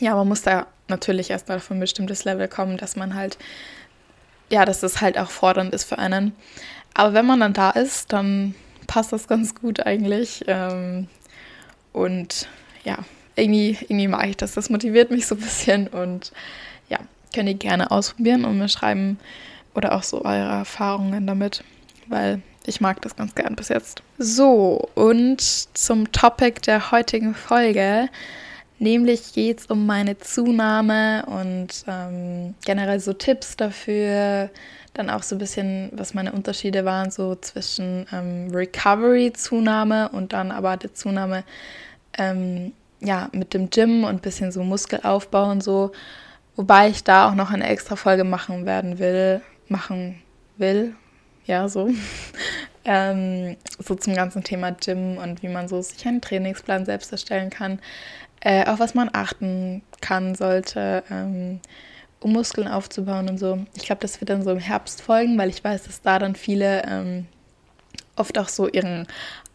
ja, 0.00 0.14
man 0.14 0.28
muss 0.28 0.42
da 0.42 0.66
natürlich 0.88 1.30
erstmal 1.30 1.58
auf 1.58 1.70
ein 1.70 1.80
bestimmtes 1.80 2.24
Level 2.24 2.48
kommen, 2.48 2.76
dass 2.76 2.96
man 2.96 3.14
halt, 3.14 3.38
ja, 4.50 4.64
dass 4.64 4.80
das 4.80 5.00
halt 5.00 5.16
auch 5.16 5.30
fordernd 5.30 5.72
ist 5.72 5.84
für 5.84 5.98
einen. 5.98 6.32
Aber 6.92 7.14
wenn 7.14 7.26
man 7.26 7.40
dann 7.40 7.52
da 7.52 7.70
ist, 7.70 8.12
dann 8.12 8.54
passt 8.86 9.12
das 9.12 9.28
ganz 9.28 9.54
gut 9.54 9.86
eigentlich. 9.86 10.44
Ähm, 10.46 11.08
und 11.92 12.48
ja, 12.84 12.98
irgendwie, 13.36 13.78
irgendwie 13.82 14.08
mag 14.08 14.28
ich 14.28 14.36
das. 14.36 14.54
Das 14.54 14.70
motiviert 14.70 15.10
mich 15.10 15.26
so 15.26 15.36
ein 15.36 15.40
bisschen 15.40 15.88
und 15.88 16.32
ja, 16.88 16.98
könnt 17.34 17.48
ihr 17.48 17.54
gerne 17.54 17.90
ausprobieren 17.90 18.44
und 18.44 18.58
mir 18.58 18.68
schreiben 18.68 19.18
oder 19.74 19.94
auch 19.94 20.02
so 20.02 20.24
eure 20.24 20.48
Erfahrungen 20.48 21.26
damit, 21.26 21.62
weil 22.08 22.42
ich 22.66 22.80
mag 22.80 23.00
das 23.02 23.16
ganz 23.16 23.34
gern 23.34 23.56
bis 23.56 23.68
jetzt. 23.68 24.02
So, 24.18 24.88
und 24.94 25.40
zum 25.40 26.10
Topic 26.12 26.60
der 26.62 26.90
heutigen 26.90 27.34
Folge. 27.34 28.08
Nämlich 28.78 29.32
geht 29.32 29.60
es 29.60 29.66
um 29.66 29.86
meine 29.86 30.18
Zunahme 30.18 31.24
und 31.26 31.68
ähm, 31.88 32.54
generell 32.64 33.00
so 33.00 33.14
Tipps 33.14 33.56
dafür. 33.56 34.50
Dann 34.92 35.08
auch 35.08 35.22
so 35.22 35.36
ein 35.36 35.38
bisschen, 35.38 35.90
was 35.92 36.14
meine 36.14 36.32
Unterschiede 36.32 36.84
waren, 36.84 37.10
so 37.10 37.34
zwischen 37.36 38.06
ähm, 38.12 38.50
Recovery-Zunahme 38.52 40.10
und 40.10 40.32
dann 40.32 40.50
aber 40.50 40.76
der 40.76 40.92
Zunahme 40.94 41.44
ähm, 42.18 42.72
ja, 43.00 43.28
mit 43.32 43.54
dem 43.54 43.70
Gym 43.70 44.04
und 44.04 44.16
ein 44.16 44.20
bisschen 44.20 44.52
so 44.52 44.62
Muskelaufbau 44.62 45.50
und 45.50 45.62
so. 45.62 45.92
Wobei 46.56 46.88
ich 46.88 47.04
da 47.04 47.28
auch 47.28 47.34
noch 47.34 47.50
eine 47.50 47.66
extra 47.66 47.96
Folge 47.96 48.24
machen 48.24 48.66
werden 48.66 48.98
will, 48.98 49.42
machen 49.68 50.22
will, 50.56 50.94
ja, 51.46 51.68
so. 51.68 51.90
ähm, 52.84 53.56
so 53.78 53.94
zum 53.94 54.14
ganzen 54.14 54.44
Thema 54.44 54.72
Gym 54.72 55.18
und 55.18 55.42
wie 55.42 55.48
man 55.48 55.68
so 55.68 55.80
sich 55.82 56.06
einen 56.06 56.20
Trainingsplan 56.20 56.84
selbst 56.84 57.12
erstellen 57.12 57.50
kann. 57.50 57.80
Äh, 58.40 58.66
auf 58.66 58.78
was 58.78 58.94
man 58.94 59.10
achten 59.12 59.82
kann, 60.00 60.34
sollte, 60.34 61.02
ähm, 61.10 61.60
um 62.20 62.32
Muskeln 62.32 62.68
aufzubauen 62.68 63.28
und 63.28 63.38
so. 63.38 63.64
Ich 63.74 63.84
glaube, 63.84 64.02
das 64.02 64.20
wird 64.20 64.30
dann 64.30 64.42
so 64.42 64.50
im 64.50 64.58
Herbst 64.58 65.02
folgen, 65.02 65.38
weil 65.38 65.48
ich 65.48 65.64
weiß, 65.64 65.84
dass 65.84 66.02
da 66.02 66.18
dann 66.18 66.34
viele 66.34 66.82
ähm, 66.86 67.26
oft 68.14 68.38
auch 68.38 68.48
so 68.48 68.68
ihren 68.68 69.06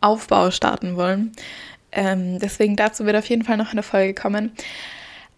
Aufbau 0.01 0.51
starten 0.51 0.95
wollen. 0.95 1.31
Ähm, 1.91 2.39
deswegen 2.39 2.75
dazu 2.75 3.05
wird 3.05 3.15
auf 3.15 3.25
jeden 3.27 3.43
Fall 3.43 3.57
noch 3.57 3.71
eine 3.71 3.83
Folge 3.83 4.13
kommen. 4.13 4.51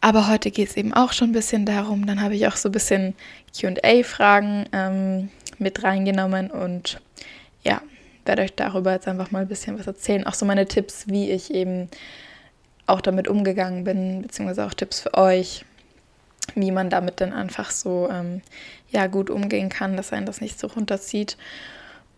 Aber 0.01 0.27
heute 0.27 0.51
geht 0.51 0.69
es 0.69 0.77
eben 0.77 0.93
auch 0.93 1.13
schon 1.13 1.29
ein 1.29 1.33
bisschen 1.33 1.65
darum. 1.65 2.05
Dann 2.05 2.21
habe 2.21 2.35
ich 2.35 2.47
auch 2.47 2.55
so 2.55 2.69
ein 2.69 2.73
bisschen 2.73 3.15
QA-Fragen 3.57 4.65
mit 5.59 5.83
reingenommen 5.83 6.51
und 6.51 7.01
ja, 7.63 7.81
werde 8.25 8.43
euch 8.43 8.53
darüber 8.55 8.93
jetzt 8.93 9.07
einfach 9.07 9.31
mal 9.31 9.41
ein 9.41 9.47
bisschen 9.47 9.77
was 9.77 9.87
erzählen. 9.87 10.25
Auch 10.25 10.33
so 10.33 10.45
meine 10.45 10.65
Tipps, 10.65 11.07
wie 11.07 11.31
ich 11.31 11.53
eben 11.53 11.89
auch 12.87 13.01
damit 13.01 13.27
umgegangen 13.27 13.83
bin, 13.83 14.21
beziehungsweise 14.21 14.65
auch 14.65 14.73
Tipps 14.73 15.01
für 15.01 15.13
euch, 15.13 15.65
wie 16.55 16.71
man 16.71 16.89
damit 16.89 17.21
dann 17.21 17.33
einfach 17.33 17.71
so 17.71 18.09
ähm, 18.11 18.41
ja, 18.89 19.07
gut 19.07 19.29
umgehen 19.29 19.69
kann, 19.69 19.97
dass 19.97 20.13
einen 20.13 20.25
das 20.25 20.41
nicht 20.41 20.59
so 20.59 20.67
runterzieht. 20.67 21.37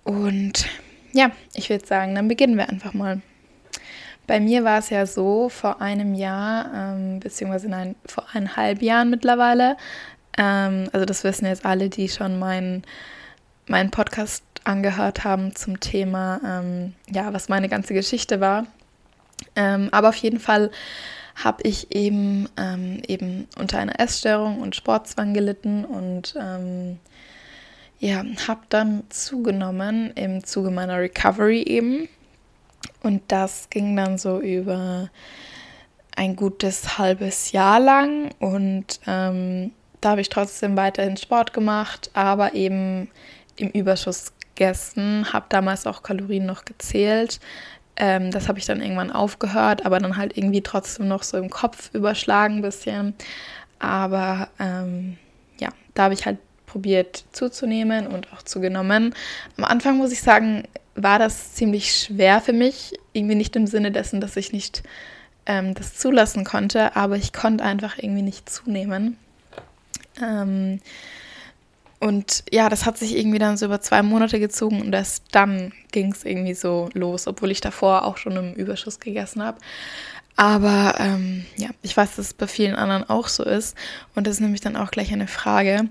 Und 0.04 0.66
ja, 1.14 1.32
ich 1.54 1.70
würde 1.70 1.86
sagen, 1.86 2.16
dann 2.16 2.28
beginnen 2.28 2.58
wir 2.58 2.70
einfach 2.70 2.94
mal. 2.94 3.22
Bei 4.28 4.40
mir 4.40 4.64
war 4.64 4.80
es 4.80 4.90
ja 4.90 5.06
so, 5.06 5.50
vor 5.50 5.82
einem 5.82 6.16
Jahr, 6.16 6.72
ähm, 6.74 7.20
beziehungsweise 7.20 7.70
nein, 7.70 7.96
vor 8.06 8.26
eineinhalb 8.34 8.82
Jahren 8.82 9.12
mittlerweile, 9.12 9.78
ähm, 10.38 10.90
also 10.92 11.06
das 11.06 11.24
wissen 11.24 11.46
jetzt 11.46 11.66
alle, 11.66 11.90
die 11.90 12.10
schon 12.10 12.40
meinen 12.40 12.84
mein 13.68 13.92
Podcast 13.92 14.44
angehört 14.64 15.24
haben 15.24 15.56
zum 15.56 15.80
Thema, 15.80 16.42
ähm, 16.46 16.94
ja, 17.10 17.34
was 17.34 17.50
meine 17.50 17.70
ganze 17.70 17.94
Geschichte 17.94 18.40
war. 18.40 18.66
Ähm, 19.56 19.90
aber 19.92 20.10
auf 20.10 20.16
jeden 20.16 20.40
Fall 20.40 20.72
habe 21.36 21.64
ich 21.64 21.94
eben, 21.94 22.48
ähm, 22.58 23.02
eben 23.08 23.48
unter 23.58 23.80
einer 23.80 24.00
Essstörung 24.00 24.62
und 24.62 24.76
Sportzwang 24.76 25.34
gelitten 25.34 25.86
und 25.86 26.36
ähm, 26.40 27.00
ja, 28.00 28.24
habe 28.48 28.62
dann 28.70 29.04
zugenommen 29.10 30.12
im 30.16 30.44
Zuge 30.44 30.72
meiner 30.72 31.00
Recovery 31.00 31.62
eben. 31.64 32.08
Und 33.04 33.24
das 33.28 33.70
ging 33.70 33.96
dann 33.96 34.18
so 34.18 34.40
über 34.40 35.10
ein 36.16 36.36
gutes 36.36 36.98
halbes 36.98 37.52
Jahr 37.52 37.80
lang 37.80 38.32
und 38.40 39.00
ähm, 39.06 39.72
da 40.02 40.12
habe 40.12 40.22
ich 40.22 40.30
trotzdem 40.30 40.78
weiterhin 40.78 41.18
Sport 41.18 41.52
gemacht, 41.52 42.12
aber 42.14 42.54
eben 42.54 43.10
im 43.58 43.70
Überschuss 43.70 44.34
gegessen, 44.56 45.32
habe 45.32 45.46
damals 45.50 45.86
auch 45.86 46.04
Kalorien 46.04 46.46
noch 46.46 46.66
gezählt. 46.66 47.40
Ähm, 47.98 48.32
das 48.32 48.48
habe 48.48 48.60
ich 48.60 48.66
dann 48.66 48.82
irgendwann 48.82 49.12
aufgehört, 49.12 49.86
aber 49.86 50.00
dann 50.00 50.18
halt 50.18 50.38
irgendwie 50.38 50.62
trotzdem 50.62 51.08
noch 51.08 51.24
so 51.24 51.38
im 51.38 51.50
Kopf 51.50 51.90
überschlagen 51.94 52.58
ein 52.58 52.62
bisschen. 52.62 53.14
Aber 53.80 54.50
ähm, 54.60 55.18
ja, 55.60 55.70
da 55.94 56.04
habe 56.04 56.14
ich 56.14 56.26
halt 56.26 56.38
probiert 56.66 57.24
zuzunehmen 57.32 58.08
und 58.08 58.34
auch 58.34 58.42
zugenommen. 58.42 59.14
Am 59.58 59.64
Anfang 59.64 59.98
muss 59.98 60.12
ich 60.12 60.22
sagen, 60.22 60.64
war 60.96 61.20
das 61.20 61.54
ziemlich 61.54 61.94
schwer 61.94 62.42
für 62.42 62.54
mich. 62.54 62.94
Irgendwie 63.14 63.36
nicht 63.36 63.56
im 63.56 63.68
Sinne 63.68 63.92
dessen, 63.92 64.20
dass 64.20 64.36
ich 64.36 64.52
nicht 64.52 64.84
ähm, 65.46 65.74
das 65.74 65.96
zulassen 65.98 66.44
konnte, 66.44 66.96
aber 66.96 67.16
ich 67.16 67.32
konnte 67.32 67.64
einfach 67.64 67.98
irgendwie 67.98 68.24
nicht 68.24 68.50
zunehmen. 68.50 69.18
Ähm, 70.22 70.82
und 72.00 72.44
ja, 72.52 72.70
das 72.70 72.86
hat 72.86 72.98
sich 72.98 73.18
irgendwie 73.18 73.40
dann 73.40 73.58
so 73.58 73.66
über 73.66 73.82
zwei 73.82 74.02
Monate 74.04 74.40
gezogen 74.40 74.82
und 74.82 74.94
erst 74.94 75.24
dann 75.32 75.72
ging 75.92 76.12
es 76.12 76.26
irgendwie 76.26 76.54
so 76.54 76.90
los, 76.94 77.28
obwohl 77.28 77.52
ich 77.52 77.62
davor 77.62 78.06
auch 78.06 78.18
schon 78.18 78.36
im 78.36 78.54
Überschuss 78.54 79.00
gegessen 79.00 79.44
habe. 79.44 79.58
Aber 80.38 80.96
ähm, 81.00 81.46
ja, 81.56 81.70
ich 81.82 81.96
weiß, 81.96 82.18
dass 82.18 82.28
es 82.28 82.34
bei 82.34 82.48
vielen 82.48 82.76
anderen 82.76 83.10
auch 83.10 83.30
so 83.30 83.44
ist. 83.44 83.78
Und 84.16 84.28
das 84.28 84.36
ist 84.36 84.40
nämlich 84.42 84.60
dann 84.60 84.76
auch 84.76 84.92
gleich 84.92 85.14
eine 85.14 85.28
Frage. 85.28 85.88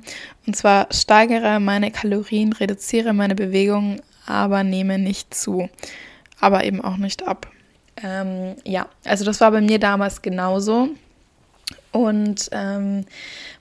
Und 0.47 0.55
zwar 0.55 0.89
steigere 0.93 1.61
meine 1.61 1.91
Kalorien, 1.91 2.53
reduziere 2.53 3.15
meine 3.15 3.35
Bewegung, 3.35 4.03
aber 4.27 4.63
nehme 4.63 4.99
nicht 4.99 5.35
zu. 5.35 5.71
Aber 6.41 6.65
eben 6.65 6.83
auch 6.83 6.99
nicht 6.99 7.27
ab. 7.27 7.47
Ähm, 8.03 8.57
ja, 8.65 8.89
also 9.05 9.25
das 9.25 9.41
war 9.41 9.51
bei 9.51 9.63
mir 9.63 9.79
damals 9.79 10.21
genauso. 10.21 10.91
Und 11.95 12.51
ähm, 12.51 13.07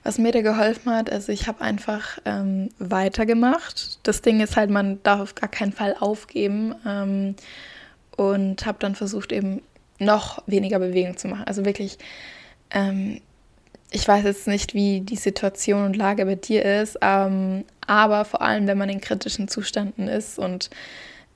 was 0.02 0.18
mir 0.18 0.32
da 0.32 0.42
geholfen 0.42 0.92
hat, 0.92 1.08
also 1.10 1.30
ich 1.30 1.46
habe 1.46 1.60
einfach 1.60 2.18
ähm, 2.24 2.68
weitergemacht. 2.80 4.00
Das 4.02 4.22
Ding 4.22 4.40
ist 4.40 4.56
halt, 4.56 4.70
man 4.70 5.00
darf 5.04 5.20
auf 5.20 5.34
gar 5.36 5.48
keinen 5.48 5.72
Fall 5.72 5.94
aufgeben. 5.98 6.74
Ähm, 6.84 7.36
und 8.16 8.66
habe 8.66 8.78
dann 8.80 8.94
versucht, 8.94 9.32
eben 9.32 9.62
noch 9.98 10.42
weniger 10.46 10.78
Bewegung 10.78 11.16
zu 11.16 11.28
machen. 11.28 11.44
Also 11.46 11.64
wirklich, 11.64 11.98
ähm, 12.70 13.20
ich 13.90 14.06
weiß 14.06 14.24
jetzt 14.24 14.48
nicht, 14.48 14.74
wie 14.74 15.00
die 15.00 15.16
Situation 15.16 15.84
und 15.84 15.96
Lage 15.96 16.24
bei 16.26 16.34
dir 16.34 16.64
ist, 16.64 16.98
ähm, 17.00 17.64
aber 17.86 18.24
vor 18.24 18.42
allem, 18.42 18.66
wenn 18.66 18.78
man 18.78 18.88
in 18.88 19.00
kritischen 19.00 19.48
Zuständen 19.48 20.08
ist 20.08 20.38
und 20.38 20.70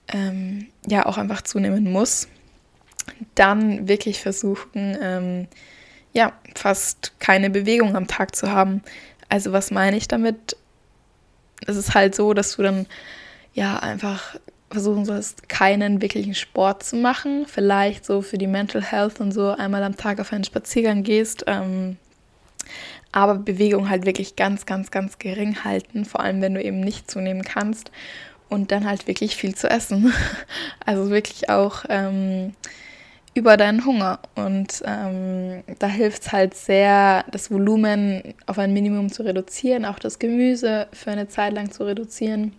ähm, 0.09 0.67
ja 0.89 1.07
auch 1.07 1.19
einfach 1.19 1.43
zunehmen 1.43 1.93
muss, 1.93 2.29
dann 3.35 3.89
wirklich 3.89 4.21
versuchen, 4.21 4.97
ja, 6.13 6.33
fast 6.55 7.13
keine 7.19 7.51
Bewegung 7.51 7.97
am 7.97 8.07
Tag 8.07 8.35
zu 8.35 8.51
haben. 8.51 8.83
Also 9.29 9.53
was 9.53 9.71
meine 9.71 9.97
ich 9.97 10.09
damit? 10.09 10.57
Es 11.67 11.77
ist 11.77 11.95
halt 11.95 12.15
so, 12.15 12.35
dass 12.35 12.57
du 12.57 12.63
dann 12.63 12.87
ja 13.53 13.79
einfach 13.79 14.37
versuchen 14.71 15.05
sollst, 15.05 15.49
keinen 15.49 16.03
wirklichen 16.03 16.35
Sport 16.35 16.83
zu 16.83 16.97
machen. 16.97 17.47
Vielleicht 17.47 18.05
so 18.05 18.23
für 18.23 18.39
die 18.39 18.47
Mental 18.47 18.83
Health 18.83 19.21
und 19.21 19.33
so 19.33 19.51
einmal 19.51 19.83
am 19.83 19.97
Tag 19.97 20.21
auf 20.21 20.33
einen 20.33 20.45
Spaziergang 20.45 21.03
gehst. 21.03 21.45
Ähm, 21.47 21.97
aber 23.13 23.37
Bewegung 23.37 23.89
halt 23.89 24.05
wirklich 24.05 24.37
ganz, 24.37 24.67
ganz, 24.67 24.91
ganz 24.91 25.19
gering 25.19 25.65
halten, 25.65 26.05
vor 26.05 26.21
allem 26.21 26.43
wenn 26.43 26.55
du 26.55 26.63
eben 26.63 26.81
nicht 26.81 27.11
zunehmen 27.11 27.43
kannst. 27.43 27.91
Und 28.51 28.71
dann 28.71 28.87
halt 28.87 29.07
wirklich 29.07 29.37
viel 29.37 29.55
zu 29.55 29.69
essen. 29.69 30.13
Also 30.85 31.11
wirklich 31.11 31.51
auch 31.51 31.85
ähm, 31.91 32.55
über 33.39 33.57
deinen 33.57 33.85
Hunger. 33.85 34.19
Und 34.35 34.83
ähm, 34.85 35.63
da 35.79 35.87
hilft 35.87 36.23
es 36.23 36.33
halt 36.33 36.55
sehr, 36.55 37.25
das 37.31 37.51
Volumen 37.51 38.35
auf 38.47 38.59
ein 38.59 38.73
Minimum 38.73 39.11
zu 39.11 39.23
reduzieren, 39.23 39.85
auch 39.85 39.99
das 39.99 40.19
Gemüse 40.19 40.89
für 40.93 41.11
eine 41.11 41.29
Zeit 41.29 41.55
lang 41.55 41.71
zu 41.71 41.85
reduzieren 41.85 42.53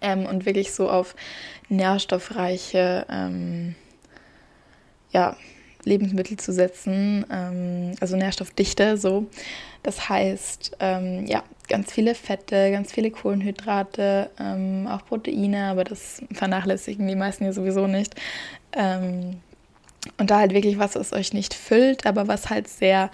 ähm, 0.00 0.26
und 0.26 0.46
wirklich 0.46 0.72
so 0.72 0.90
auf 0.90 1.14
nährstoffreiche 1.68 3.06
ähm, 3.10 3.74
ja, 5.10 5.36
Lebensmittel 5.84 6.38
zu 6.38 6.52
setzen, 6.52 7.24
ähm, 7.30 7.94
also 8.00 8.16
Nährstoffdichte 8.16 8.96
so. 8.96 9.26
Das 9.82 10.08
heißt, 10.08 10.76
ähm, 10.80 11.26
ja, 11.26 11.42
ganz 11.68 11.92
viele 11.92 12.14
Fette, 12.14 12.70
ganz 12.70 12.92
viele 12.92 13.10
Kohlenhydrate, 13.10 14.30
ähm, 14.40 14.86
auch 14.90 15.04
Proteine, 15.04 15.66
aber 15.66 15.84
das 15.84 16.22
vernachlässigen 16.32 17.06
die 17.06 17.14
meisten 17.14 17.44
ja 17.44 17.52
sowieso 17.52 17.86
nicht. 17.86 18.14
Ähm, 18.72 19.40
und 20.16 20.30
da 20.30 20.38
halt 20.38 20.52
wirklich 20.54 20.78
was, 20.78 20.94
was 20.94 21.12
euch 21.12 21.32
nicht 21.32 21.54
füllt, 21.54 22.06
aber 22.06 22.28
was 22.28 22.50
halt 22.50 22.68
sehr 22.68 23.10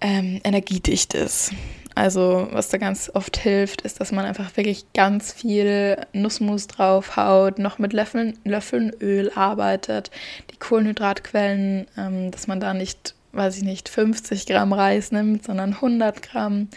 ähm, 0.00 0.40
energiedicht 0.44 1.14
ist. 1.14 1.52
Also 1.94 2.48
was 2.50 2.68
da 2.68 2.78
ganz 2.78 3.10
oft 3.14 3.36
hilft, 3.36 3.82
ist, 3.82 4.00
dass 4.00 4.10
man 4.10 4.24
einfach 4.24 4.56
wirklich 4.56 4.92
ganz 4.94 5.32
viel 5.32 5.96
Nussmus 6.12 6.66
draufhaut, 6.66 7.60
noch 7.60 7.78
mit 7.78 7.92
Löffeln, 7.92 8.36
Löffeln 8.44 8.92
Öl 9.00 9.30
arbeitet, 9.34 10.10
die 10.50 10.56
Kohlenhydratquellen, 10.56 11.86
ähm, 11.96 12.30
dass 12.32 12.48
man 12.48 12.58
da 12.58 12.74
nicht, 12.74 13.14
weiß 13.32 13.56
ich 13.58 13.62
nicht, 13.62 13.88
50 13.88 14.46
Gramm 14.46 14.72
Reis 14.72 15.12
nimmt, 15.12 15.44
sondern 15.44 15.74
100 15.74 16.20
Gramm. 16.22 16.68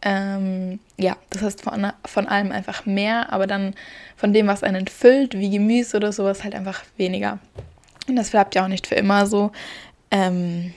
Ähm, 0.00 0.78
ja, 0.96 1.16
das 1.30 1.42
heißt 1.42 1.62
von, 1.62 1.92
von 2.06 2.26
allem 2.26 2.50
einfach 2.50 2.86
mehr, 2.86 3.32
aber 3.32 3.46
dann 3.46 3.74
von 4.16 4.32
dem, 4.32 4.46
was 4.46 4.62
einen 4.62 4.86
füllt, 4.86 5.38
wie 5.38 5.50
Gemüse 5.50 5.98
oder 5.98 6.12
sowas, 6.12 6.44
halt 6.44 6.54
einfach 6.54 6.82
weniger. 6.96 7.38
Und 8.08 8.16
das 8.16 8.30
bleibt 8.30 8.54
ja 8.54 8.64
auch 8.64 8.68
nicht 8.68 8.86
für 8.86 8.94
immer 8.94 9.26
so. 9.26 9.52
Ähm, 10.10 10.72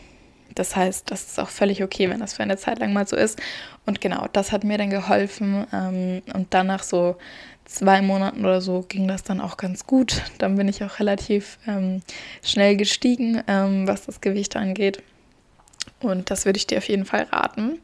das 0.56 0.76
heißt, 0.76 1.10
das 1.10 1.24
ist 1.24 1.40
auch 1.40 1.50
völlig 1.50 1.84
okay, 1.84 2.10
wenn 2.10 2.20
das 2.20 2.34
für 2.34 2.44
eine 2.44 2.58
Zeit 2.58 2.80
lang 2.80 2.94
mal 2.94 3.08
so 3.08 3.16
ist. 3.16 3.40
Und 3.86 4.02
genau, 4.02 4.28
das 4.34 4.52
hat 4.52 4.64
mir 4.64 4.78
dann 4.78 4.90
geholfen. 4.90 5.66
Ähm, 5.72 6.22
und 6.34 6.54
dann 6.54 6.68
nach 6.68 6.84
so 6.84 7.18
zwei 7.66 8.02
Monaten 8.02 8.44
oder 8.44 8.62
so 8.62 8.84
ging 8.88 9.08
das 9.08 9.24
dann 9.24 9.42
auch 9.42 9.58
ganz 9.58 9.86
gut. 9.86 10.22
Dann 10.40 10.56
bin 10.56 10.68
ich 10.68 10.84
auch 10.84 11.00
relativ 11.00 11.60
ähm, 11.68 12.02
schnell 12.44 12.76
gestiegen, 12.76 13.44
ähm, 13.48 13.88
was 13.88 14.06
das 14.06 14.22
Gewicht 14.22 14.56
angeht. 14.56 15.02
Und 16.02 16.32
das 16.32 16.46
würde 16.46 16.58
ich 16.58 16.68
dir 16.68 16.78
auf 16.78 16.88
jeden 16.88 17.06
Fall 17.06 17.24
raten. 17.32 17.80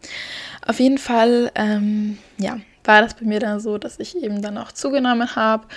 Auf 0.65 0.79
jeden 0.79 0.97
Fall, 0.97 1.51
ähm, 1.55 2.17
ja, 2.37 2.59
war 2.83 3.01
das 3.01 3.15
bei 3.15 3.25
mir 3.25 3.39
dann 3.39 3.59
so, 3.59 3.77
dass 3.77 3.99
ich 3.99 4.15
eben 4.21 4.41
dann 4.41 4.57
auch 4.57 4.71
zugenommen 4.71 5.35
habe. 5.35 5.67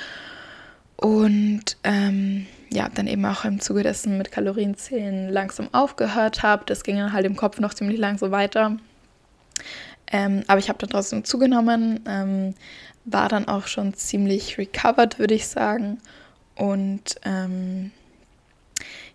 Und 0.97 1.77
ähm, 1.85 2.47
ja, 2.71 2.89
dann 2.89 3.07
eben 3.07 3.25
auch 3.25 3.45
im 3.45 3.61
Zuge 3.61 3.83
dessen 3.83 4.19
mit 4.19 4.31
Kalorienzählen 4.31 5.29
langsam 5.31 5.69
aufgehört 5.73 6.43
habe. 6.43 6.65
Das 6.67 6.83
ging 6.85 6.97
dann 6.97 7.13
halt 7.13 7.27
im 7.27 7.37
Kopf 7.37 7.61
noch 7.61 7.75
ziemlich 7.75 7.99
lang 7.99 8.19
so 8.19 8.31
weiter. 8.31 8.77
Ähm, 10.11 10.43
aber 10.47 10.59
ich 10.59 10.69
habe 10.69 10.79
dann 10.79 10.91
trotzdem 10.91 11.25
zugenommen, 11.25 12.01
ähm, 12.07 12.55
war 13.05 13.29
dann 13.29 13.49
auch 13.49 13.67
schon 13.67 13.95
ziemlich 13.95 14.59
recovered, 14.59 15.19
würde 15.19 15.35
ich 15.35 15.47
sagen. 15.47 15.99
Und 16.57 17.17
ähm, 17.25 17.91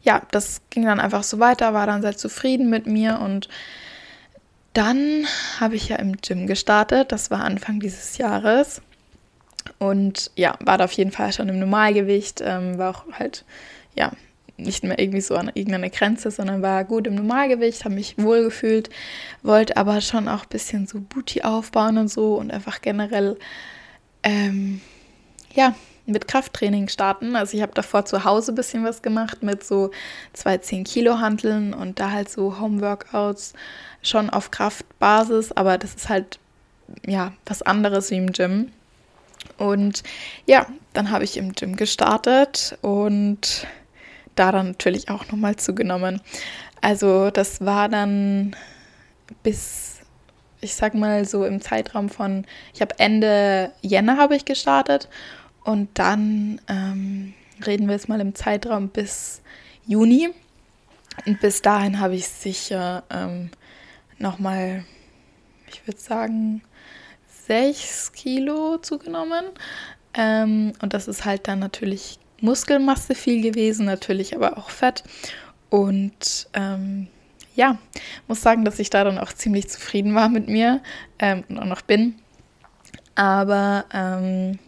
ja, 0.01 0.22
das 0.31 0.62
ging 0.69 0.86
dann 0.86 1.00
einfach 1.00 1.24
so 1.24 1.39
weiter, 1.39 1.74
war 1.74 1.88
dann 1.88 2.01
sehr 2.01 2.17
zufrieden 2.17 2.69
mit 2.69 2.88
mir 2.88 3.19
und 3.19 3.50
dann 4.74 5.25
habe 5.60 5.75
ich 5.75 5.89
ja 5.89 5.98
im 5.98 6.17
Gym 6.17 6.48
gestartet. 6.48 7.12
Das 7.12 7.29
war 7.29 7.43
Anfang 7.43 7.79
dieses 7.79 8.17
Jahres. 8.17 8.81
Und 9.79 10.32
ja, 10.36 10.58
war 10.63 10.77
da 10.77 10.86
auf 10.86 10.91
jeden 10.93 11.12
Fall 11.12 11.34
schon 11.34 11.50
im 11.50 11.60
Normalgewicht, 11.60 12.41
ähm, 12.46 12.77
war 12.77 12.91
auch 12.91 13.05
halt, 13.17 13.46
ja, 13.96 14.12
nicht 14.58 14.84
mehr 14.84 15.00
irgendwie 15.00 15.22
so 15.22 15.36
an 15.36 15.51
irgendeiner 15.53 15.89
Grenze, 15.89 16.29
sondern 16.29 16.62
war 16.62 16.84
gut 16.84 17.08
im 17.08 17.15
Normalgewicht, 17.15 17.86
habe 17.86 17.96
mich 17.96 18.17
wohl 18.17 18.43
gefühlt, 18.43 18.89
wollte 19.41 19.77
aber 19.77 20.01
schon 20.01 20.27
auch 20.27 20.43
ein 20.43 20.50
bisschen 20.50 20.86
so 20.88 21.01
Booty 21.01 21.41
aufbauen 21.41 21.98
und 21.98 22.08
so 22.08 22.36
und 22.36 22.51
einfach 22.51 22.82
generell, 22.82 23.38
ähm, 24.22 24.82
ja, 25.53 25.74
mit 26.05 26.27
Krafttraining 26.27 26.88
starten. 26.89 27.36
Also 27.36 27.55
ich 27.55 27.63
habe 27.63 27.74
davor 27.74 28.05
zu 28.05 28.25
Hause 28.25 28.51
ein 28.51 28.55
bisschen 28.55 28.84
was 28.84 29.01
gemacht 29.01 29.41
mit 29.41 29.63
so 29.63 29.91
zwei 30.34 30.58
10 30.58 30.84
Kilo 30.84 31.20
Handeln 31.20 31.74
und 31.74 32.00
da 32.00 32.12
halt 32.12 32.29
so 32.29 32.60
Homeworkouts 32.60 33.53
schon 34.01 34.29
auf 34.29 34.51
Kraftbasis, 34.51 35.53
aber 35.53 35.77
das 35.77 35.96
ist 35.96 36.10
halt 36.10 36.39
ja 37.08 37.34
was 37.46 37.62
anderes 37.62 38.12
wie 38.12 38.17
im 38.17 38.34
Gym. 38.34 38.72
Und 39.57 40.03
ja, 40.45 40.67
dann 40.93 41.12
habe 41.12 41.24
ich 41.24 41.38
im 41.38 41.53
Gym 41.53 41.75
gestartet 41.75 42.77
und 42.81 43.67
da 44.36 44.51
dann 44.51 44.69
natürlich 44.69 45.10
auch 45.10 45.27
nochmal 45.27 45.55
zugenommen. 45.55 46.22
Also 46.81 47.29
das 47.29 47.62
war 47.62 47.88
dann 47.88 48.55
bis, 49.43 50.00
ich 50.62 50.75
sag 50.75 50.95
mal 50.95 51.25
so 51.25 51.45
im 51.45 51.62
Zeitraum 51.62 52.10
von, 52.10 52.45
ich 52.74 52.81
habe 52.81 52.98
Ende 53.00 53.72
Jänner 53.81 54.17
habe 54.17 54.36
ich 54.36 54.45
gestartet 54.45 55.07
und 55.63 55.89
dann 55.93 56.60
ähm, 56.67 57.33
reden 57.65 57.88
wir 57.88 57.93
jetzt 57.93 58.10
mal 58.10 58.22
im 58.22 58.36
Zeitraum 58.36 58.89
bis 58.89 59.41
Juni. 59.86 60.29
Und 61.25 61.39
bis 61.39 61.62
dahin 61.62 62.00
habe 62.00 62.15
ich 62.15 62.27
sicher 62.27 63.03
ähm, 63.10 63.51
nochmal, 64.17 64.83
ich 65.67 65.86
würde 65.88 66.00
sagen, 66.00 66.63
6 67.48 68.12
Kilo 68.14 68.78
zugenommen. 68.78 69.46
Ähm, 70.14 70.74
und 70.82 70.94
das 70.94 71.08
ist 71.08 71.26
halt 71.26 71.48
dann 71.48 71.60
natürlich 71.60 72.20
Muskelmasse 72.42 73.16
viel 73.16 73.42
gewesen, 73.42 73.86
natürlich 73.86 74.36
aber 74.36 74.58
auch 74.58 74.70
Fett. 74.70 75.04
Und 75.70 76.48
ähm, 76.54 77.08
ja, 77.56 77.78
muss 78.28 78.42
sagen, 78.42 78.66
dass 78.66 78.80
ich 78.80 78.90
da 78.90 79.04
dann 79.04 79.18
auch 79.18 79.34
ziemlich 79.34 79.70
zufrieden 79.70 80.16
war 80.16 80.30
mit 80.30 80.48
mir 80.48 80.82
ähm, 81.20 81.44
und 81.50 81.60
auch 81.60 81.66
noch 81.66 81.82
bin. 81.82 82.16
Aber 83.16 83.86
ähm, 83.94 84.60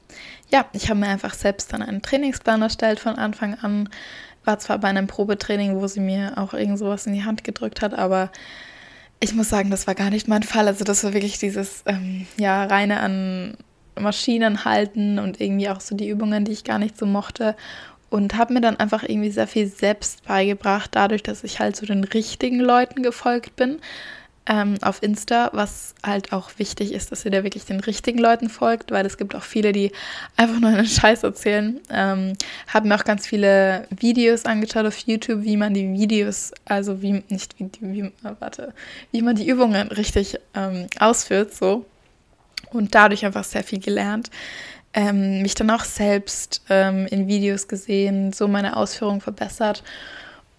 ja, 0.51 0.65
ich 0.74 0.89
habe 0.89 1.00
mir 1.00 1.08
einfach 1.08 1.34
selbst 1.34 1.74
dann 1.74 1.82
einen 1.82 2.01
Trainingsplan 2.01 2.62
erstellt 2.62 3.00
von 3.00 3.15
Anfang 3.15 3.55
an. 3.55 3.89
War 4.44 4.60
zwar 4.60 4.77
bei 4.77 4.88
einem 4.88 5.08
Probetraining, 5.08 5.75
wo 5.75 5.88
sie 5.88 6.00
mir 6.00 6.38
auch 6.38 6.53
irgend 6.53 6.77
sowas 6.77 7.08
in 7.08 7.13
die 7.13 7.24
Hand 7.24 7.44
gedrückt 7.44 7.82
hat, 7.82 7.94
aber 7.96 8.32
ich 9.19 9.34
muss 9.34 9.50
sagen, 9.50 9.72
das 9.72 9.88
war 9.88 9.95
gar 9.95 10.10
nicht 10.10 10.27
mein 10.27 10.43
Fall. 10.43 10.67
Also 10.67 10.84
das 10.84 11.03
war 11.03 11.13
wirklich 11.13 11.39
dieses, 11.39 11.84
ähm, 11.86 12.27
ja, 12.38 12.65
reine 12.65 13.00
an 13.00 13.57
Maschinen 14.00 14.65
halten 14.65 15.19
und 15.19 15.39
irgendwie 15.39 15.69
auch 15.69 15.81
so 15.81 15.95
die 15.95 16.10
Übungen, 16.10 16.45
die 16.45 16.51
ich 16.51 16.63
gar 16.63 16.79
nicht 16.79 16.98
so 16.98 17.05
mochte. 17.05 17.55
Und 18.10 18.38
habe 18.38 18.53
mir 18.53 18.62
dann 18.62 18.77
einfach 18.77 19.03
irgendwie 19.03 19.31
sehr 19.31 19.48
viel 19.48 19.67
selbst 19.67 20.24
beigebracht, 20.25 20.91
dadurch, 20.93 21.24
dass 21.24 21.43
ich 21.43 21.60
halt 21.60 21.75
so 21.75 21.86
den 21.86 22.03
richtigen 22.03 22.60
Leuten 22.60 23.03
gefolgt 23.03 23.55
bin 23.55 23.79
ähm, 24.47 24.75
auf 24.81 25.01
Insta, 25.01 25.49
was 25.53 25.95
halt 26.03 26.31
auch 26.31 26.51
wichtig 26.57 26.93
ist, 26.93 27.11
dass 27.11 27.25
ihr 27.25 27.31
da 27.31 27.43
wirklich 27.43 27.65
den 27.65 27.79
richtigen 27.79 28.19
Leuten 28.19 28.49
folgt, 28.49 28.91
weil 28.91 29.05
es 29.05 29.17
gibt 29.17 29.33
auch 29.35 29.43
viele, 29.43 29.71
die 29.71 29.91
einfach 30.37 30.59
nur 30.59 30.69
einen 30.69 30.85
Scheiß 30.85 31.23
erzählen. 31.23 31.79
Ähm, 31.89 32.33
habe 32.67 32.87
mir 32.87 32.95
auch 32.95 33.03
ganz 33.03 33.25
viele 33.25 33.87
Videos 33.89 34.45
angeschaut 34.45 34.85
auf 34.85 34.97
YouTube, 34.99 35.43
wie 35.43 35.57
man 35.57 35.73
die 35.73 35.91
Videos, 35.91 36.51
also 36.65 37.01
wie, 37.01 37.23
nicht 37.29 37.55
wie, 37.59 37.69
wie 37.81 38.01
äh, 38.01 38.11
warte, 38.39 38.73
wie 39.11 39.21
man 39.21 39.35
die 39.35 39.47
Übungen 39.47 39.87
richtig 39.87 40.37
ähm, 40.53 40.87
ausführt, 40.99 41.53
so. 41.53 41.85
Und 42.71 42.93
dadurch 42.93 43.25
einfach 43.25 43.43
sehr 43.43 43.63
viel 43.63 43.79
gelernt. 43.79 44.29
Ähm, 44.93 45.41
mich 45.41 45.55
dann 45.55 45.69
auch 45.71 45.83
selbst 45.83 46.61
ähm, 46.69 47.07
in 47.07 47.27
Videos 47.27 47.67
gesehen, 47.67 48.31
so 48.31 48.47
meine 48.47 48.77
Ausführung 48.77 49.21
verbessert. 49.21 49.83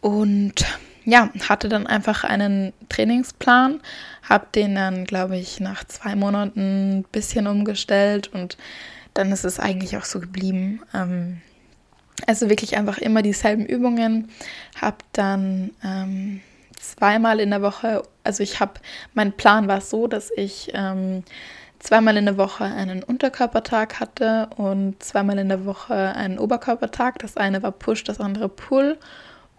Und 0.01 0.65
ja, 1.07 1.31
hatte 1.49 1.69
dann 1.69 1.87
einfach 1.87 2.25
einen 2.25 2.73
Trainingsplan, 2.89 3.81
habe 4.29 4.47
den 4.55 4.75
dann, 4.75 5.05
glaube 5.05 5.37
ich, 5.39 5.61
nach 5.61 5.85
zwei 5.85 6.17
Monaten 6.17 6.99
ein 6.99 7.05
bisschen 7.05 7.47
umgestellt 7.47 8.29
und 8.35 8.59
dann 9.15 9.31
ist 9.31 9.45
es 9.45 9.61
eigentlich 9.61 9.97
auch 9.97 10.05
so 10.05 10.19
geblieben. 10.21 10.83
Ähm, 10.93 11.41
also 12.27 12.51
wirklich 12.51 12.77
einfach 12.77 12.99
immer 12.99 13.23
dieselben 13.23 13.65
Übungen, 13.65 14.31
habe 14.81 14.97
dann 15.13 15.71
ähm, 15.85 16.41
zweimal 16.77 17.39
in 17.39 17.51
der 17.51 17.63
Woche, 17.63 18.03
also 18.25 18.43
ich 18.43 18.59
habe, 18.59 18.73
mein 19.15 19.33
Plan 19.33 19.69
war 19.69 19.83
so, 19.83 20.09
dass 20.09 20.33
ich 20.37 20.73
ähm, 20.75 21.23
zweimal 21.79 22.17
in 22.17 22.25
der 22.25 22.37
Woche 22.37 22.65
einen 22.65 23.05
Unterkörpertag 23.05 24.01
hatte 24.01 24.49
und 24.57 25.01
zweimal 25.05 25.39
in 25.39 25.51
der 25.51 25.67
Woche 25.67 25.95
einen 25.95 26.41
Oberkörpertag. 26.41 27.21
Das 27.21 27.37
eine 27.37 27.63
war 27.63 27.71
Push, 27.71 28.03
das 28.03 28.19
andere 28.19 28.49
Pull. 28.49 28.99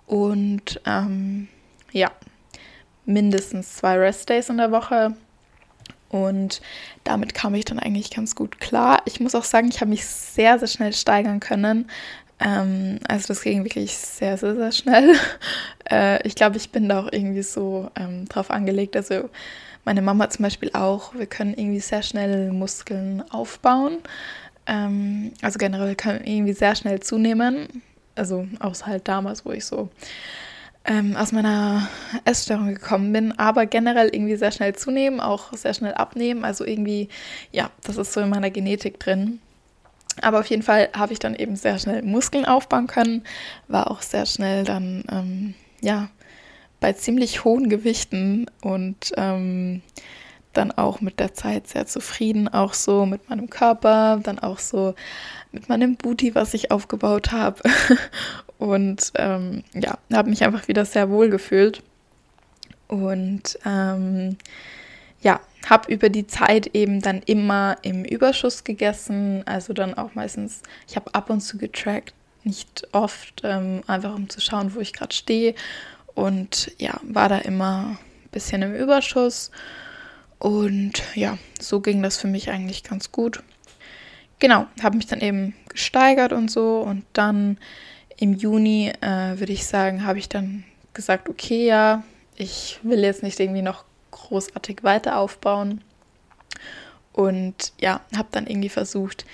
Und 0.07 0.81
ähm, 0.85 1.47
ja, 1.91 2.11
mindestens 3.05 3.75
zwei 3.75 3.97
Restdays 3.97 4.49
in 4.49 4.57
der 4.57 4.71
Woche. 4.71 5.15
Und 6.09 6.61
damit 7.03 7.33
kam 7.33 7.53
ich 7.53 7.65
dann 7.65 7.79
eigentlich 7.79 8.11
ganz 8.11 8.33
gut 8.33 8.59
klar. 8.59 9.01
Ich 9.05 9.19
muss 9.19 9.35
auch 9.35 9.43
sagen, 9.43 9.67
ich 9.67 9.81
habe 9.81 9.89
mich 9.89 10.05
sehr, 10.05 10.57
sehr 10.57 10.67
schnell 10.67 10.93
steigern 10.93 11.39
können. 11.39 11.89
Ähm, 12.39 12.99
also 13.07 13.27
das 13.29 13.41
ging 13.41 13.63
wirklich 13.63 13.97
sehr, 13.97 14.37
sehr, 14.37 14.55
sehr 14.55 14.71
schnell. 14.71 15.15
äh, 15.91 16.25
ich 16.25 16.35
glaube, 16.35 16.57
ich 16.57 16.71
bin 16.71 16.87
da 16.87 17.01
auch 17.01 17.11
irgendwie 17.11 17.43
so 17.43 17.91
ähm, 17.95 18.25
drauf 18.29 18.51
angelegt. 18.51 18.95
Also 18.95 19.29
meine 19.83 20.01
Mama 20.01 20.29
zum 20.29 20.43
Beispiel 20.43 20.71
auch. 20.73 21.13
Wir 21.15 21.25
können 21.25 21.53
irgendwie 21.53 21.79
sehr 21.79 22.03
schnell 22.03 22.51
Muskeln 22.51 23.23
aufbauen. 23.31 23.97
Ähm, 24.65 25.33
also 25.41 25.57
generell 25.57 25.95
können 25.95 26.23
irgendwie 26.23 26.53
sehr 26.53 26.75
schnell 26.75 26.99
zunehmen. 27.01 27.81
Also 28.17 28.47
außer 28.59 28.85
halt 28.87 29.07
damals, 29.07 29.45
wo 29.45 29.51
ich 29.51 29.65
so 29.65 29.89
ähm, 30.85 31.15
aus 31.17 31.31
meiner 31.31 31.87
Essstörung 32.25 32.73
gekommen 32.73 33.11
bin, 33.11 33.37
aber 33.37 33.65
generell 33.65 34.09
irgendwie 34.09 34.37
sehr 34.37 34.51
schnell 34.51 34.73
zunehmen, 34.73 35.19
auch 35.19 35.53
sehr 35.53 35.73
schnell 35.73 35.93
abnehmen. 35.93 36.45
Also 36.45 36.65
irgendwie, 36.65 37.09
ja, 37.51 37.69
das 37.83 37.97
ist 37.97 38.13
so 38.13 38.21
in 38.21 38.29
meiner 38.29 38.49
Genetik 38.49 38.99
drin. 38.99 39.39
Aber 40.21 40.39
auf 40.39 40.47
jeden 40.47 40.63
Fall 40.63 40.89
habe 40.95 41.13
ich 41.13 41.19
dann 41.19 41.35
eben 41.35 41.55
sehr 41.55 41.77
schnell 41.77 42.01
Muskeln 42.01 42.45
aufbauen 42.45 42.87
können, 42.87 43.23
war 43.67 43.91
auch 43.91 44.01
sehr 44.01 44.25
schnell 44.25 44.63
dann, 44.63 45.03
ähm, 45.11 45.53
ja, 45.81 46.09
bei 46.79 46.93
ziemlich 46.93 47.43
hohen 47.43 47.69
Gewichten 47.69 48.45
und 48.61 49.11
ähm, 49.17 49.81
dann 50.57 50.71
auch 50.71 51.01
mit 51.01 51.19
der 51.19 51.33
Zeit 51.33 51.67
sehr 51.67 51.85
zufrieden, 51.85 52.47
auch 52.47 52.73
so 52.73 53.05
mit 53.05 53.29
meinem 53.29 53.49
Körper, 53.49 54.19
dann 54.21 54.39
auch 54.39 54.59
so 54.59 54.95
mit 55.51 55.69
meinem 55.69 55.95
Booty, 55.95 56.35
was 56.35 56.53
ich 56.53 56.71
aufgebaut 56.71 57.31
habe. 57.31 57.61
und 58.57 59.11
ähm, 59.15 59.63
ja, 59.73 59.97
habe 60.11 60.29
mich 60.29 60.43
einfach 60.43 60.67
wieder 60.67 60.85
sehr 60.85 61.09
wohl 61.09 61.29
gefühlt. 61.29 61.83
Und 62.87 63.59
ähm, 63.65 64.37
ja, 65.21 65.39
habe 65.69 65.91
über 65.91 66.09
die 66.09 66.27
Zeit 66.27 66.67
eben 66.73 67.01
dann 67.01 67.21
immer 67.25 67.77
im 67.81 68.05
Überschuss 68.05 68.63
gegessen, 68.63 69.43
also 69.45 69.73
dann 69.73 69.93
auch 69.93 70.15
meistens, 70.15 70.61
ich 70.87 70.95
habe 70.95 71.13
ab 71.13 71.29
und 71.29 71.41
zu 71.41 71.57
getrackt, 71.57 72.13
nicht 72.43 72.87
oft, 72.93 73.41
ähm, 73.43 73.81
einfach 73.87 74.15
um 74.15 74.29
zu 74.29 74.39
schauen, 74.39 74.73
wo 74.73 74.79
ich 74.79 74.93
gerade 74.93 75.13
stehe. 75.13 75.53
Und 76.15 76.71
ja, 76.79 76.99
war 77.03 77.29
da 77.29 77.39
immer 77.39 77.97
ein 77.97 78.29
bisschen 78.31 78.61
im 78.61 78.73
Überschuss. 78.73 79.51
Und 80.39 81.03
ja, 81.15 81.37
so 81.59 81.79
ging 81.79 82.03
das 82.03 82.17
für 82.17 82.27
mich 82.27 82.49
eigentlich 82.49 82.83
ganz 82.83 83.11
gut. 83.11 83.41
Genau, 84.39 84.67
habe 84.83 84.97
mich 84.97 85.07
dann 85.07 85.21
eben 85.21 85.55
gesteigert 85.69 86.31
und 86.31 86.51
so. 86.51 86.81
Und 86.81 87.05
dann 87.13 87.57
im 88.17 88.33
Juni, 88.33 88.91
äh, 89.01 89.39
würde 89.39 89.53
ich 89.53 89.65
sagen, 89.65 90.05
habe 90.05 90.19
ich 90.19 90.29
dann 90.29 90.63
gesagt, 90.93 91.29
okay, 91.29 91.65
ja, 91.65 92.03
ich 92.35 92.79
will 92.83 92.99
jetzt 92.99 93.23
nicht 93.23 93.39
irgendwie 93.39 93.61
noch 93.61 93.83
großartig 94.11 94.83
weiter 94.83 95.17
aufbauen. 95.17 95.81
Und 97.13 97.73
ja, 97.79 98.01
habe 98.15 98.27
dann 98.31 98.45
irgendwie 98.45 98.69
versucht, 98.69 99.25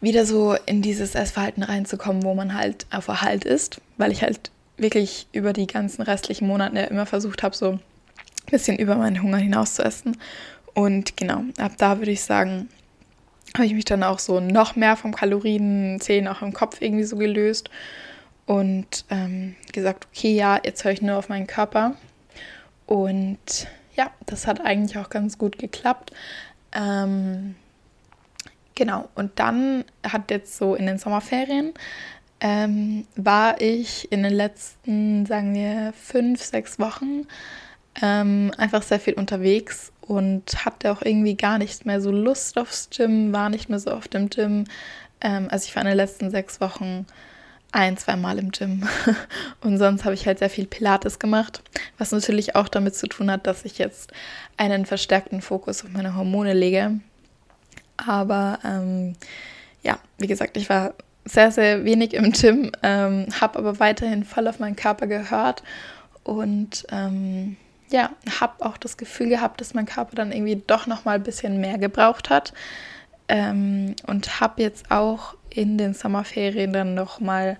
wieder 0.00 0.24
so 0.24 0.54
in 0.64 0.80
dieses 0.80 1.14
Essverhalten 1.14 1.62
reinzukommen, 1.62 2.22
wo 2.22 2.34
man 2.34 2.54
halt 2.54 2.86
auf 2.90 3.08
Erhalt 3.08 3.44
ist, 3.44 3.82
weil 3.98 4.12
ich 4.12 4.22
halt 4.22 4.50
wirklich 4.78 5.26
über 5.32 5.52
die 5.52 5.66
ganzen 5.66 6.00
restlichen 6.00 6.48
Monate 6.48 6.80
immer 6.80 7.04
versucht 7.04 7.42
habe, 7.42 7.54
so 7.54 7.78
bisschen 8.50 8.78
über 8.78 8.96
meinen 8.96 9.22
Hunger 9.22 9.38
hinaus 9.38 9.74
zu 9.74 9.82
essen. 9.82 10.16
Und 10.74 11.16
genau, 11.16 11.44
ab 11.58 11.72
da 11.78 11.98
würde 11.98 12.10
ich 12.10 12.22
sagen, 12.22 12.68
habe 13.54 13.66
ich 13.66 13.74
mich 13.74 13.84
dann 13.84 14.02
auch 14.02 14.18
so 14.18 14.40
noch 14.40 14.76
mehr 14.76 14.96
vom 14.96 15.14
Kalorienzählen 15.14 16.28
auch 16.28 16.42
im 16.42 16.52
Kopf 16.52 16.80
irgendwie 16.80 17.04
so 17.04 17.16
gelöst 17.16 17.70
und 18.46 19.04
ähm, 19.10 19.56
gesagt, 19.72 20.06
okay, 20.10 20.34
ja, 20.34 20.60
jetzt 20.64 20.84
höre 20.84 20.92
ich 20.92 21.02
nur 21.02 21.16
auf 21.16 21.28
meinen 21.28 21.46
Körper. 21.46 21.94
Und 22.86 23.68
ja, 23.96 24.10
das 24.26 24.46
hat 24.46 24.60
eigentlich 24.60 24.98
auch 24.98 25.10
ganz 25.10 25.38
gut 25.38 25.58
geklappt. 25.58 26.12
Ähm, 26.72 27.56
genau, 28.74 29.08
und 29.14 29.38
dann 29.38 29.84
hat 30.04 30.30
jetzt 30.30 30.56
so 30.56 30.74
in 30.74 30.86
den 30.86 30.98
Sommerferien 30.98 31.74
ähm, 32.40 33.06
war 33.16 33.60
ich 33.60 34.10
in 34.10 34.22
den 34.22 34.32
letzten, 34.32 35.26
sagen 35.26 35.54
wir, 35.54 35.92
fünf, 35.92 36.42
sechs 36.42 36.78
Wochen 36.78 37.26
ähm, 38.00 38.52
einfach 38.56 38.82
sehr 38.82 39.00
viel 39.00 39.14
unterwegs 39.14 39.92
und 40.00 40.64
hatte 40.64 40.92
auch 40.92 41.02
irgendwie 41.02 41.36
gar 41.36 41.58
nicht 41.58 41.86
mehr 41.86 42.00
so 42.00 42.10
Lust 42.10 42.58
aufs 42.58 42.90
Gym, 42.90 43.32
war 43.32 43.48
nicht 43.48 43.68
mehr 43.68 43.78
so 43.78 43.92
oft 43.92 44.14
im 44.14 44.30
Gym. 44.30 44.64
Ähm, 45.20 45.48
also 45.50 45.66
ich 45.66 45.76
war 45.76 45.82
in 45.82 45.88
den 45.88 45.96
letzten 45.96 46.30
sechs 46.30 46.60
Wochen 46.60 47.06
ein, 47.72 47.96
zwei 47.96 48.16
Mal 48.16 48.38
im 48.38 48.50
Gym. 48.50 48.88
Und 49.60 49.78
sonst 49.78 50.04
habe 50.04 50.14
ich 50.14 50.26
halt 50.26 50.38
sehr 50.40 50.50
viel 50.50 50.66
Pilates 50.66 51.18
gemacht, 51.18 51.62
was 51.98 52.12
natürlich 52.12 52.56
auch 52.56 52.68
damit 52.68 52.94
zu 52.94 53.06
tun 53.06 53.30
hat, 53.30 53.46
dass 53.46 53.64
ich 53.64 53.78
jetzt 53.78 54.12
einen 54.56 54.86
verstärkten 54.86 55.40
Fokus 55.40 55.84
auf 55.84 55.90
meine 55.90 56.16
Hormone 56.16 56.54
lege. 56.54 56.98
Aber 57.96 58.58
ähm, 58.64 59.14
ja, 59.82 59.98
wie 60.18 60.26
gesagt, 60.26 60.56
ich 60.56 60.68
war 60.68 60.94
sehr, 61.24 61.52
sehr 61.52 61.84
wenig 61.84 62.14
im 62.14 62.32
Gym, 62.32 62.72
ähm, 62.82 63.26
habe 63.40 63.58
aber 63.58 63.78
weiterhin 63.78 64.24
voll 64.24 64.48
auf 64.48 64.58
meinen 64.58 64.76
Körper 64.76 65.06
gehört 65.06 65.62
und 66.24 66.86
ähm, 66.90 67.56
ja, 67.90 68.10
habe 68.40 68.64
auch 68.64 68.76
das 68.76 68.96
Gefühl 68.96 69.28
gehabt, 69.28 69.60
dass 69.60 69.74
mein 69.74 69.86
Körper 69.86 70.14
dann 70.14 70.32
irgendwie 70.32 70.62
doch 70.66 70.86
noch 70.86 71.04
mal 71.04 71.16
ein 71.16 71.22
bisschen 71.22 71.60
mehr 71.60 71.78
gebraucht 71.78 72.30
hat 72.30 72.52
ähm, 73.28 73.94
und 74.06 74.40
habe 74.40 74.62
jetzt 74.62 74.90
auch 74.90 75.34
in 75.50 75.78
den 75.78 75.94
Sommerferien 75.94 76.72
dann 76.72 76.94
noch 76.94 77.20
mal 77.20 77.58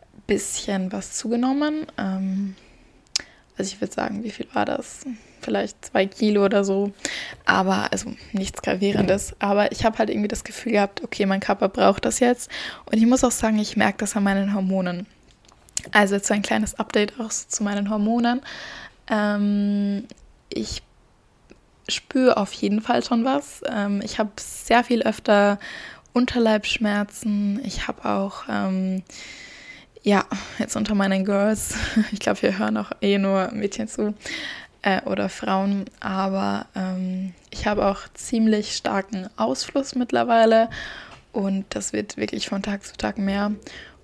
ein 0.00 0.22
bisschen 0.26 0.92
was 0.92 1.12
zugenommen. 1.12 1.86
Ähm, 1.98 2.54
also 3.56 3.74
ich 3.74 3.80
würde 3.80 3.92
sagen, 3.92 4.24
wie 4.24 4.30
viel 4.30 4.46
war 4.52 4.64
das? 4.64 5.04
Vielleicht 5.40 5.84
zwei 5.84 6.06
Kilo 6.06 6.44
oder 6.44 6.64
so. 6.64 6.92
Aber 7.44 7.92
also 7.92 8.14
nichts 8.32 8.62
Gravierendes. 8.62 9.34
Aber 9.38 9.72
ich 9.72 9.84
habe 9.84 9.98
halt 9.98 10.10
irgendwie 10.10 10.28
das 10.28 10.44
Gefühl 10.44 10.72
gehabt, 10.72 11.02
okay, 11.02 11.26
mein 11.26 11.40
Körper 11.40 11.68
braucht 11.68 12.04
das 12.04 12.20
jetzt. 12.20 12.50
Und 12.86 12.96
ich 12.96 13.06
muss 13.06 13.24
auch 13.24 13.30
sagen, 13.30 13.58
ich 13.58 13.76
merke 13.76 13.98
das 13.98 14.16
an 14.16 14.22
meinen 14.22 14.54
Hormonen. 14.54 15.06
Also 15.92 16.14
jetzt 16.14 16.28
so 16.28 16.34
ein 16.34 16.42
kleines 16.42 16.78
Update 16.78 17.18
auch 17.20 17.30
zu 17.30 17.62
meinen 17.62 17.90
Hormonen. 17.90 18.40
Ähm, 19.10 20.04
ich 20.48 20.82
spüre 21.88 22.36
auf 22.36 22.52
jeden 22.52 22.80
Fall 22.80 23.04
schon 23.04 23.24
was. 23.24 23.62
Ähm, 23.68 24.00
ich 24.02 24.18
habe 24.18 24.30
sehr 24.38 24.84
viel 24.84 25.02
öfter 25.02 25.58
Unterleibschmerzen. 26.12 27.60
Ich 27.64 27.88
habe 27.88 28.04
auch, 28.08 28.44
ähm, 28.48 29.02
ja, 30.02 30.24
jetzt 30.58 30.76
unter 30.76 30.94
meinen 30.94 31.24
Girls, 31.24 31.74
ich 32.12 32.20
glaube, 32.20 32.42
wir 32.42 32.58
hören 32.58 32.76
auch 32.76 32.92
eh 33.00 33.18
nur 33.18 33.50
Mädchen 33.52 33.88
zu 33.88 34.14
äh, 34.82 35.02
oder 35.02 35.28
Frauen, 35.28 35.84
aber 36.00 36.66
ähm, 36.74 37.34
ich 37.50 37.66
habe 37.66 37.86
auch 37.86 38.00
ziemlich 38.14 38.76
starken 38.76 39.28
Ausfluss 39.36 39.94
mittlerweile 39.94 40.70
und 41.32 41.66
das 41.70 41.92
wird 41.92 42.16
wirklich 42.16 42.48
von 42.48 42.62
Tag 42.62 42.84
zu 42.84 42.96
Tag 42.96 43.18
mehr. 43.18 43.52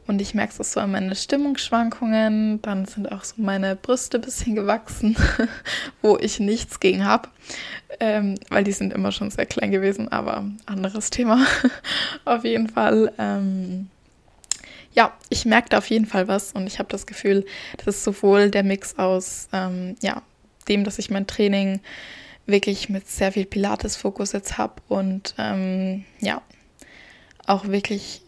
Und 0.06 0.20
ich 0.20 0.34
merke 0.34 0.54
es 0.58 0.72
so 0.72 0.80
an 0.80 0.92
meine 0.92 1.14
Stimmungsschwankungen. 1.14 2.62
Dann 2.62 2.86
sind 2.86 3.10
auch 3.10 3.24
so 3.24 3.34
meine 3.38 3.76
Brüste 3.76 4.18
ein 4.18 4.22
bisschen 4.22 4.54
gewachsen, 4.54 5.16
wo 6.02 6.16
ich 6.18 6.38
nichts 6.38 6.80
gegen 6.80 7.04
habe. 7.04 7.28
Ähm, 8.00 8.36
weil 8.48 8.64
die 8.64 8.72
sind 8.72 8.92
immer 8.92 9.12
schon 9.12 9.30
sehr 9.30 9.46
klein 9.46 9.70
gewesen, 9.70 10.10
aber 10.10 10.44
anderes 10.66 11.10
Thema. 11.10 11.44
auf 12.24 12.44
jeden 12.44 12.68
Fall. 12.68 13.12
Ähm, 13.18 13.88
ja, 14.92 15.12
ich 15.28 15.44
merke 15.44 15.68
da 15.68 15.78
auf 15.78 15.90
jeden 15.90 16.06
Fall 16.06 16.26
was 16.26 16.52
und 16.52 16.66
ich 16.66 16.78
habe 16.78 16.88
das 16.88 17.06
Gefühl, 17.06 17.44
das 17.76 17.96
ist 17.96 18.04
sowohl 18.04 18.50
der 18.50 18.62
Mix 18.62 18.98
aus 18.98 19.48
ähm, 19.52 19.94
ja, 20.00 20.22
dem, 20.68 20.84
dass 20.84 20.98
ich 20.98 21.10
mein 21.10 21.26
Training 21.26 21.80
wirklich 22.46 22.88
mit 22.88 23.06
sehr 23.06 23.32
viel 23.32 23.44
Pilates-Fokus 23.44 24.32
jetzt 24.32 24.56
habe 24.56 24.80
und 24.88 25.34
ähm, 25.36 26.04
ja, 26.20 26.40
auch 27.46 27.66
wirklich 27.66 28.22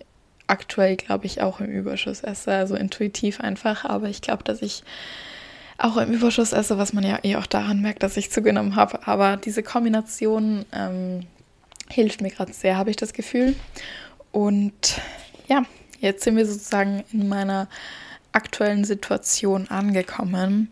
aktuell, 0.48 0.96
glaube 0.96 1.26
ich, 1.26 1.40
auch 1.40 1.60
im 1.60 1.70
Überschuss 1.70 2.22
esse, 2.22 2.52
also 2.52 2.74
intuitiv 2.74 3.40
einfach. 3.40 3.84
Aber 3.84 4.08
ich 4.08 4.20
glaube, 4.20 4.42
dass 4.42 4.62
ich 4.62 4.82
auch 5.78 5.96
im 5.96 6.12
Überschuss 6.12 6.52
esse, 6.52 6.76
was 6.76 6.92
man 6.92 7.04
ja 7.04 7.20
eh 7.22 7.36
auch 7.36 7.46
daran 7.46 7.80
merkt, 7.80 8.02
dass 8.02 8.16
ich 8.16 8.32
zugenommen 8.32 8.74
habe. 8.74 9.06
Aber 9.06 9.36
diese 9.36 9.62
Kombination 9.62 10.64
ähm, 10.72 11.20
hilft 11.88 12.20
mir 12.20 12.30
gerade 12.30 12.52
sehr, 12.52 12.76
habe 12.76 12.90
ich 12.90 12.96
das 12.96 13.12
Gefühl. 13.12 13.54
Und 14.32 15.00
ja, 15.46 15.64
jetzt 16.00 16.24
sind 16.24 16.36
wir 16.36 16.46
sozusagen 16.46 17.04
in 17.12 17.28
meiner 17.28 17.68
aktuellen 18.32 18.84
Situation 18.84 19.68
angekommen. 19.68 20.68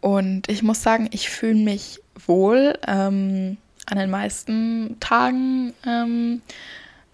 Und 0.00 0.48
ich 0.50 0.62
muss 0.62 0.82
sagen, 0.82 1.08
ich 1.12 1.30
fühle 1.30 1.54
mich 1.54 2.00
wohl 2.26 2.78
ähm, 2.86 3.56
an 3.86 3.98
den 3.98 4.10
meisten 4.10 4.96
Tagen. 5.00 5.72
Ähm, 5.86 6.42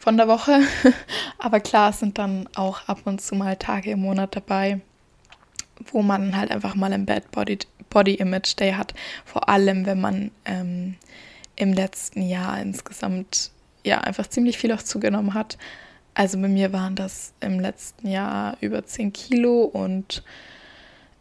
von 0.00 0.16
der 0.16 0.26
Woche. 0.26 0.60
Aber 1.38 1.60
klar, 1.60 1.90
es 1.90 2.00
sind 2.00 2.18
dann 2.18 2.48
auch 2.56 2.88
ab 2.88 3.02
und 3.04 3.20
zu 3.20 3.36
mal 3.36 3.54
Tage 3.56 3.92
im 3.92 4.00
Monat 4.00 4.34
dabei, 4.34 4.80
wo 5.92 6.02
man 6.02 6.36
halt 6.36 6.50
einfach 6.50 6.74
mal 6.74 6.92
ein 6.92 7.06
Bad 7.06 7.30
Body, 7.30 7.58
Body 7.90 8.14
Image 8.14 8.58
Day 8.58 8.72
hat. 8.72 8.94
Vor 9.24 9.48
allem, 9.48 9.86
wenn 9.86 10.00
man 10.00 10.30
ähm, 10.46 10.96
im 11.54 11.72
letzten 11.74 12.22
Jahr 12.22 12.60
insgesamt 12.60 13.50
ja 13.84 13.98
einfach 14.00 14.26
ziemlich 14.26 14.58
viel 14.58 14.72
auch 14.72 14.82
zugenommen 14.82 15.34
hat. 15.34 15.58
Also 16.14 16.40
bei 16.40 16.48
mir 16.48 16.72
waren 16.72 16.96
das 16.96 17.34
im 17.40 17.60
letzten 17.60 18.08
Jahr 18.08 18.56
über 18.60 18.84
10 18.84 19.12
Kilo 19.12 19.62
und 19.62 20.22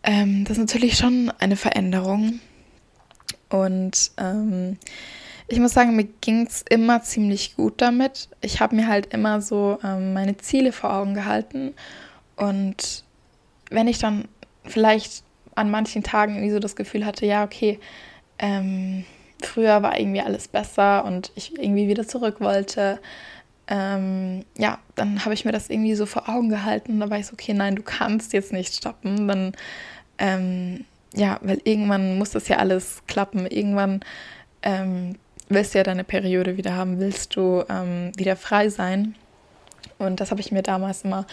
ähm, 0.03 0.45
das 0.45 0.53
ist 0.57 0.61
natürlich 0.61 0.97
schon 0.97 1.31
eine 1.39 1.57
Veränderung. 1.57 2.39
Und 3.49 4.11
ähm, 4.17 4.77
ich 5.49 5.59
muss 5.59 5.73
sagen, 5.73 5.95
mir 5.95 6.07
ging 6.21 6.45
es 6.45 6.63
immer 6.69 7.01
ziemlich 7.01 7.55
gut 7.55 7.81
damit. 7.81 8.29
Ich 8.41 8.59
habe 8.61 8.75
mir 8.75 8.87
halt 8.87 9.13
immer 9.13 9.41
so 9.41 9.79
ähm, 9.83 10.13
meine 10.13 10.37
Ziele 10.37 10.71
vor 10.71 10.93
Augen 10.93 11.15
gehalten. 11.15 11.73
Und 12.35 13.03
wenn 13.69 13.87
ich 13.87 13.97
dann 13.99 14.27
vielleicht 14.65 15.23
an 15.55 15.71
manchen 15.71 16.03
Tagen 16.03 16.35
irgendwie 16.35 16.53
so 16.53 16.59
das 16.59 16.75
Gefühl 16.75 17.05
hatte, 17.05 17.25
ja, 17.25 17.43
okay, 17.43 17.79
ähm, 18.37 19.05
früher 19.41 19.81
war 19.81 19.99
irgendwie 19.99 20.21
alles 20.21 20.47
besser 20.47 21.03
und 21.03 21.31
ich 21.35 21.57
irgendwie 21.57 21.87
wieder 21.87 22.07
zurück 22.07 22.39
wollte, 22.39 22.99
ähm, 23.67 24.45
ja, 24.57 24.79
dann 24.95 25.25
habe 25.25 25.33
ich 25.33 25.45
mir 25.45 25.51
das 25.51 25.69
irgendwie 25.69 25.95
so 25.95 26.05
vor 26.05 26.29
Augen 26.29 26.49
gehalten. 26.49 26.99
Da 26.99 27.09
war 27.09 27.19
ich 27.19 27.27
so, 27.27 27.33
okay, 27.33 27.53
nein, 27.53 27.75
du 27.75 27.83
kannst 27.83 28.33
jetzt 28.33 28.53
nicht 28.53 28.75
stoppen. 28.75 29.27
Dann, 29.27 29.53
ähm, 30.17 30.85
ja, 31.13 31.39
weil 31.41 31.59
irgendwann 31.63 32.17
muss 32.17 32.31
das 32.31 32.47
ja 32.47 32.57
alles 32.57 33.01
klappen. 33.07 33.45
Irgendwann 33.45 34.01
ähm, 34.63 35.15
willst 35.49 35.73
ja 35.73 35.83
deine 35.83 36.03
Periode 36.03 36.57
wieder 36.57 36.75
haben, 36.75 36.99
willst 36.99 37.35
du 37.35 37.63
ähm, 37.69 38.11
wieder 38.15 38.35
frei 38.35 38.69
sein. 38.69 39.15
Und 39.97 40.19
das 40.21 40.31
habe 40.31 40.41
ich 40.41 40.51
mir 40.51 40.63
damals 40.63 41.03
immer 41.03 41.25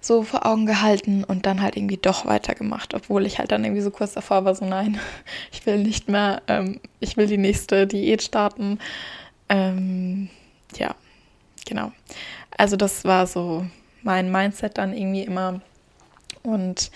so 0.00 0.22
vor 0.22 0.46
Augen 0.46 0.64
gehalten 0.64 1.24
und 1.24 1.44
dann 1.44 1.60
halt 1.60 1.76
irgendwie 1.76 1.98
doch 1.98 2.24
weitergemacht, 2.24 2.94
obwohl 2.94 3.26
ich 3.26 3.38
halt 3.38 3.52
dann 3.52 3.64
irgendwie 3.64 3.82
so 3.82 3.90
kurz 3.90 4.14
davor 4.14 4.44
war, 4.44 4.54
so 4.54 4.64
nein, 4.64 4.98
ich 5.52 5.66
will 5.66 5.78
nicht 5.78 6.08
mehr, 6.08 6.42
ähm, 6.48 6.80
ich 7.00 7.16
will 7.16 7.26
die 7.26 7.36
nächste 7.36 7.86
Diät 7.86 8.22
starten. 8.22 8.78
Ähm, 9.48 10.30
ja, 10.76 10.94
genau. 11.66 11.92
Also 12.56 12.76
das 12.76 13.04
war 13.04 13.26
so 13.26 13.66
mein 14.02 14.32
Mindset 14.32 14.78
dann 14.78 14.96
irgendwie 14.96 15.24
immer. 15.24 15.60
Und 16.42 16.90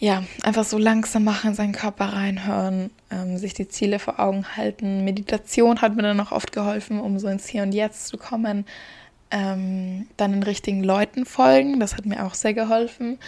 ja, 0.00 0.24
einfach 0.42 0.64
so 0.64 0.78
langsam 0.78 1.24
machen, 1.24 1.50
in 1.50 1.54
seinen 1.54 1.72
Körper 1.72 2.06
reinhören, 2.06 2.90
ähm, 3.10 3.36
sich 3.36 3.52
die 3.52 3.68
Ziele 3.68 3.98
vor 3.98 4.18
Augen 4.18 4.56
halten. 4.56 5.04
Meditation 5.04 5.82
hat 5.82 5.94
mir 5.94 6.02
dann 6.02 6.18
auch 6.20 6.32
oft 6.32 6.52
geholfen, 6.52 6.98
um 7.00 7.18
so 7.18 7.28
ins 7.28 7.46
Hier 7.46 7.62
und 7.62 7.72
Jetzt 7.72 8.08
zu 8.08 8.16
kommen. 8.16 8.64
Ähm, 9.30 10.08
dann 10.16 10.32
den 10.32 10.42
richtigen 10.42 10.82
Leuten 10.82 11.26
folgen, 11.26 11.78
das 11.80 11.96
hat 11.96 12.06
mir 12.06 12.24
auch 12.24 12.32
sehr 12.32 12.54
geholfen. 12.54 13.18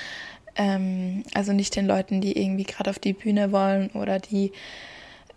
Ähm, 0.57 1.25
also 1.35 1.53
nicht 1.53 1.77
den 1.77 1.87
Leuten, 1.87 2.23
die 2.23 2.41
irgendwie 2.41 2.65
gerade 2.65 2.89
auf 2.89 2.99
die 2.99 3.13
Bühne 3.13 3.53
wollen 3.53 3.91
oder 3.91 4.19
die, 4.19 4.53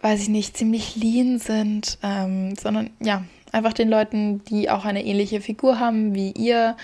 weiß 0.01 0.21
ich 0.21 0.29
nicht, 0.29 0.55
ziemlich 0.55 0.95
lean 0.95 1.37
sind, 1.37 1.97
ähm, 2.01 2.55
sondern 2.55 2.91
ja, 3.01 3.25
einfach 3.51 3.73
den 3.73 3.89
Leuten, 3.89 4.41
die 4.45 4.69
auch 4.69 4.85
eine 4.85 5.03
ähnliche 5.03 5.41
Figur 5.41 5.81
haben 5.81 6.15
wie 6.15 6.31
ihr 6.31 6.77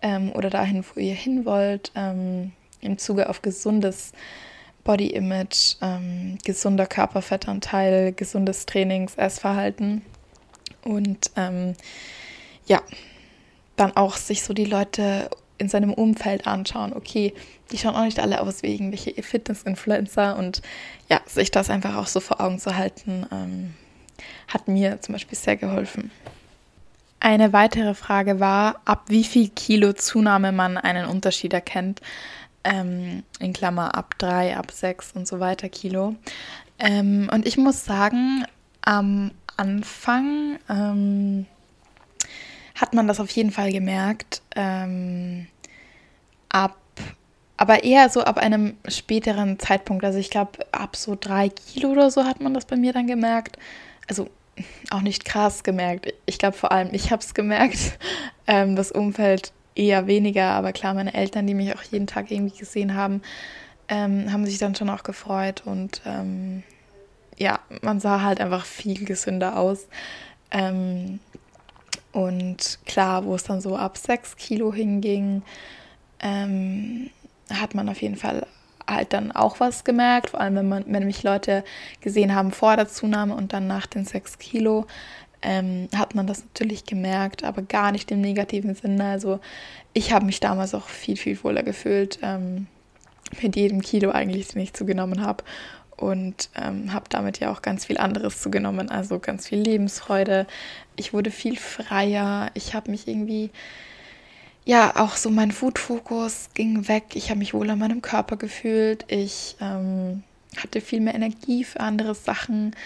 ähm, 0.00 0.32
oder 0.32 0.48
dahin, 0.48 0.82
wo 0.82 0.98
ihr 0.98 1.14
hin 1.14 1.44
wollt 1.44 1.92
ähm, 1.94 2.52
im 2.80 2.98
Zuge 2.98 3.28
auf 3.28 3.42
gesundes 3.42 4.12
Body 4.84 5.08
Image, 5.08 5.76
ähm, 5.82 6.38
gesunder 6.44 6.86
Körperfettanteil, 6.86 8.12
gesundes 8.12 8.64
Trainings, 8.66 9.16
Essverhalten 9.16 10.02
und 10.82 11.30
ähm, 11.36 11.74
ja, 12.66 12.82
dann 13.76 13.96
auch 13.96 14.16
sich 14.16 14.42
so 14.42 14.54
die 14.54 14.64
Leute 14.64 15.28
in 15.58 15.68
seinem 15.68 15.92
Umfeld 15.92 16.46
anschauen, 16.46 16.92
okay, 16.92 17.34
die 17.70 17.78
schauen 17.78 17.96
auch 17.96 18.04
nicht 18.04 18.20
alle 18.20 18.40
aus 18.40 18.62
wie 18.62 18.72
irgendwelche 18.72 19.22
Fitness-Influencer 19.22 20.36
und 20.36 20.62
ja, 21.08 21.20
sich 21.26 21.50
das 21.50 21.68
einfach 21.68 21.96
auch 21.96 22.06
so 22.06 22.20
vor 22.20 22.40
Augen 22.40 22.58
zu 22.58 22.76
halten, 22.76 23.26
ähm, 23.32 23.74
hat 24.46 24.68
mir 24.68 25.00
zum 25.00 25.14
Beispiel 25.14 25.36
sehr 25.36 25.56
geholfen. 25.56 26.10
Eine 27.20 27.52
weitere 27.52 27.94
Frage 27.94 28.38
war, 28.38 28.80
ab 28.84 29.04
wie 29.08 29.24
viel 29.24 29.48
Kilo 29.48 29.92
Zunahme 29.92 30.52
man 30.52 30.78
einen 30.78 31.06
Unterschied 31.06 31.52
erkennt 31.52 32.00
ähm, 32.68 33.22
in 33.40 33.52
Klammer 33.52 33.94
ab 33.94 34.14
drei, 34.18 34.56
ab 34.56 34.70
sechs 34.70 35.12
und 35.12 35.26
so 35.26 35.40
weiter 35.40 35.68
Kilo. 35.68 36.14
Ähm, 36.78 37.30
und 37.32 37.46
ich 37.46 37.56
muss 37.56 37.84
sagen, 37.84 38.44
am 38.82 39.32
Anfang 39.56 40.58
ähm, 40.68 41.46
hat 42.74 42.94
man 42.94 43.08
das 43.08 43.20
auf 43.20 43.30
jeden 43.30 43.50
Fall 43.50 43.72
gemerkt. 43.72 44.42
Ähm, 44.54 45.46
ab 46.48 46.76
aber 47.60 47.82
eher 47.82 48.08
so 48.08 48.22
ab 48.22 48.38
einem 48.38 48.76
späteren 48.86 49.58
Zeitpunkt. 49.58 50.04
Also 50.04 50.20
ich 50.20 50.30
glaube, 50.30 50.64
ab 50.70 50.94
so 50.94 51.16
drei 51.18 51.48
Kilo 51.48 51.88
oder 51.88 52.08
so 52.08 52.24
hat 52.24 52.40
man 52.40 52.54
das 52.54 52.66
bei 52.66 52.76
mir 52.76 52.92
dann 52.92 53.08
gemerkt. 53.08 53.58
Also 54.06 54.30
auch 54.90 55.00
nicht 55.00 55.24
krass 55.24 55.64
gemerkt. 55.64 56.14
Ich 56.24 56.38
glaube 56.38 56.56
vor 56.56 56.70
allem, 56.70 56.90
ich 56.92 57.10
habe 57.10 57.22
es 57.22 57.34
gemerkt. 57.34 57.98
Ähm, 58.50 58.76
das 58.76 58.90
Umfeld 58.90 59.52
eher 59.78 60.06
weniger, 60.06 60.50
aber 60.50 60.72
klar, 60.72 60.92
meine 60.94 61.14
Eltern, 61.14 61.46
die 61.46 61.54
mich 61.54 61.74
auch 61.74 61.82
jeden 61.82 62.06
Tag 62.06 62.30
irgendwie 62.30 62.58
gesehen 62.58 62.94
haben, 62.94 63.22
ähm, 63.88 64.32
haben 64.32 64.44
sich 64.44 64.58
dann 64.58 64.74
schon 64.74 64.90
auch 64.90 65.04
gefreut 65.04 65.62
und 65.64 66.02
ähm, 66.04 66.62
ja, 67.38 67.60
man 67.82 68.00
sah 68.00 68.22
halt 68.22 68.40
einfach 68.40 68.64
viel 68.64 69.04
gesünder 69.04 69.56
aus. 69.56 69.86
Ähm, 70.50 71.20
und 72.12 72.80
klar, 72.86 73.24
wo 73.24 73.34
es 73.36 73.44
dann 73.44 73.60
so 73.60 73.76
ab 73.76 73.96
6 73.96 74.36
Kilo 74.36 74.72
hinging, 74.72 75.42
ähm, 76.20 77.10
hat 77.52 77.74
man 77.74 77.88
auf 77.88 78.02
jeden 78.02 78.16
Fall 78.16 78.46
halt 78.86 79.12
dann 79.12 79.30
auch 79.32 79.60
was 79.60 79.84
gemerkt, 79.84 80.30
vor 80.30 80.40
allem 80.40 80.56
wenn 80.56 80.68
man, 80.68 80.84
wenn 80.88 81.06
mich 81.06 81.22
Leute 81.22 81.62
gesehen 82.00 82.34
haben 82.34 82.50
vor 82.50 82.74
der 82.76 82.88
Zunahme 82.88 83.34
und 83.34 83.52
dann 83.52 83.66
nach 83.66 83.86
den 83.86 84.04
6 84.04 84.38
Kilo, 84.38 84.86
ähm, 85.42 85.88
hat 85.94 86.14
man 86.14 86.26
das 86.26 86.44
natürlich 86.44 86.84
gemerkt, 86.84 87.44
aber 87.44 87.62
gar 87.62 87.92
nicht 87.92 88.10
im 88.10 88.20
negativen 88.20 88.74
Sinne. 88.74 89.04
Also 89.04 89.40
ich 89.92 90.12
habe 90.12 90.26
mich 90.26 90.40
damals 90.40 90.74
auch 90.74 90.88
viel, 90.88 91.16
viel 91.16 91.42
wohler 91.42 91.62
gefühlt 91.62 92.18
ähm, 92.22 92.66
mit 93.42 93.56
jedem 93.56 93.80
Kilo 93.80 94.10
eigentlich, 94.10 94.48
den 94.48 94.62
ich 94.62 94.74
zugenommen 94.74 95.22
habe 95.22 95.44
und 95.96 96.50
ähm, 96.56 96.92
habe 96.92 97.06
damit 97.08 97.40
ja 97.40 97.52
auch 97.52 97.62
ganz 97.62 97.86
viel 97.86 97.98
anderes 97.98 98.40
zugenommen, 98.40 98.88
also 98.90 99.18
ganz 99.18 99.48
viel 99.48 99.58
Lebensfreude. 99.58 100.46
Ich 100.96 101.12
wurde 101.12 101.30
viel 101.30 101.56
freier, 101.56 102.50
ich 102.54 102.74
habe 102.74 102.90
mich 102.90 103.08
irgendwie 103.08 103.50
ja, 104.68 104.96
auch 104.96 105.16
so 105.16 105.30
mein 105.30 105.50
Food-Fokus 105.50 106.50
ging 106.52 106.88
weg. 106.88 107.04
Ich 107.14 107.30
habe 107.30 107.38
mich 107.38 107.54
wohl 107.54 107.70
an 107.70 107.78
meinem 107.78 108.02
Körper 108.02 108.36
gefühlt. 108.36 109.06
Ich 109.08 109.56
ähm, 109.62 110.22
hatte 110.58 110.82
viel 110.82 111.00
mehr 111.00 111.14
Energie 111.14 111.64
für 111.64 111.80
andere 111.80 112.14
Sachen. 112.14 112.76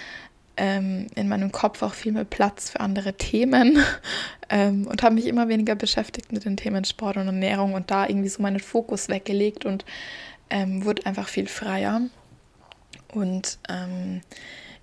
Ähm, 0.56 1.06
in 1.14 1.28
meinem 1.28 1.50
Kopf 1.50 1.82
auch 1.82 1.94
viel 1.94 2.12
mehr 2.12 2.24
Platz 2.24 2.70
für 2.70 2.80
andere 2.80 3.14
Themen 3.14 3.78
ähm, 4.50 4.86
und 4.86 5.02
habe 5.02 5.14
mich 5.14 5.26
immer 5.26 5.48
weniger 5.48 5.74
beschäftigt 5.74 6.30
mit 6.30 6.44
den 6.44 6.58
Themen 6.58 6.84
Sport 6.84 7.16
und 7.16 7.26
Ernährung 7.26 7.72
und 7.72 7.90
da 7.90 8.06
irgendwie 8.06 8.28
so 8.28 8.42
meinen 8.42 8.60
Fokus 8.60 9.08
weggelegt 9.08 9.64
und 9.64 9.86
ähm, 10.50 10.84
wurde 10.84 11.06
einfach 11.06 11.28
viel 11.28 11.48
freier. 11.48 12.02
Und 13.14 13.58
ähm, 13.68 14.20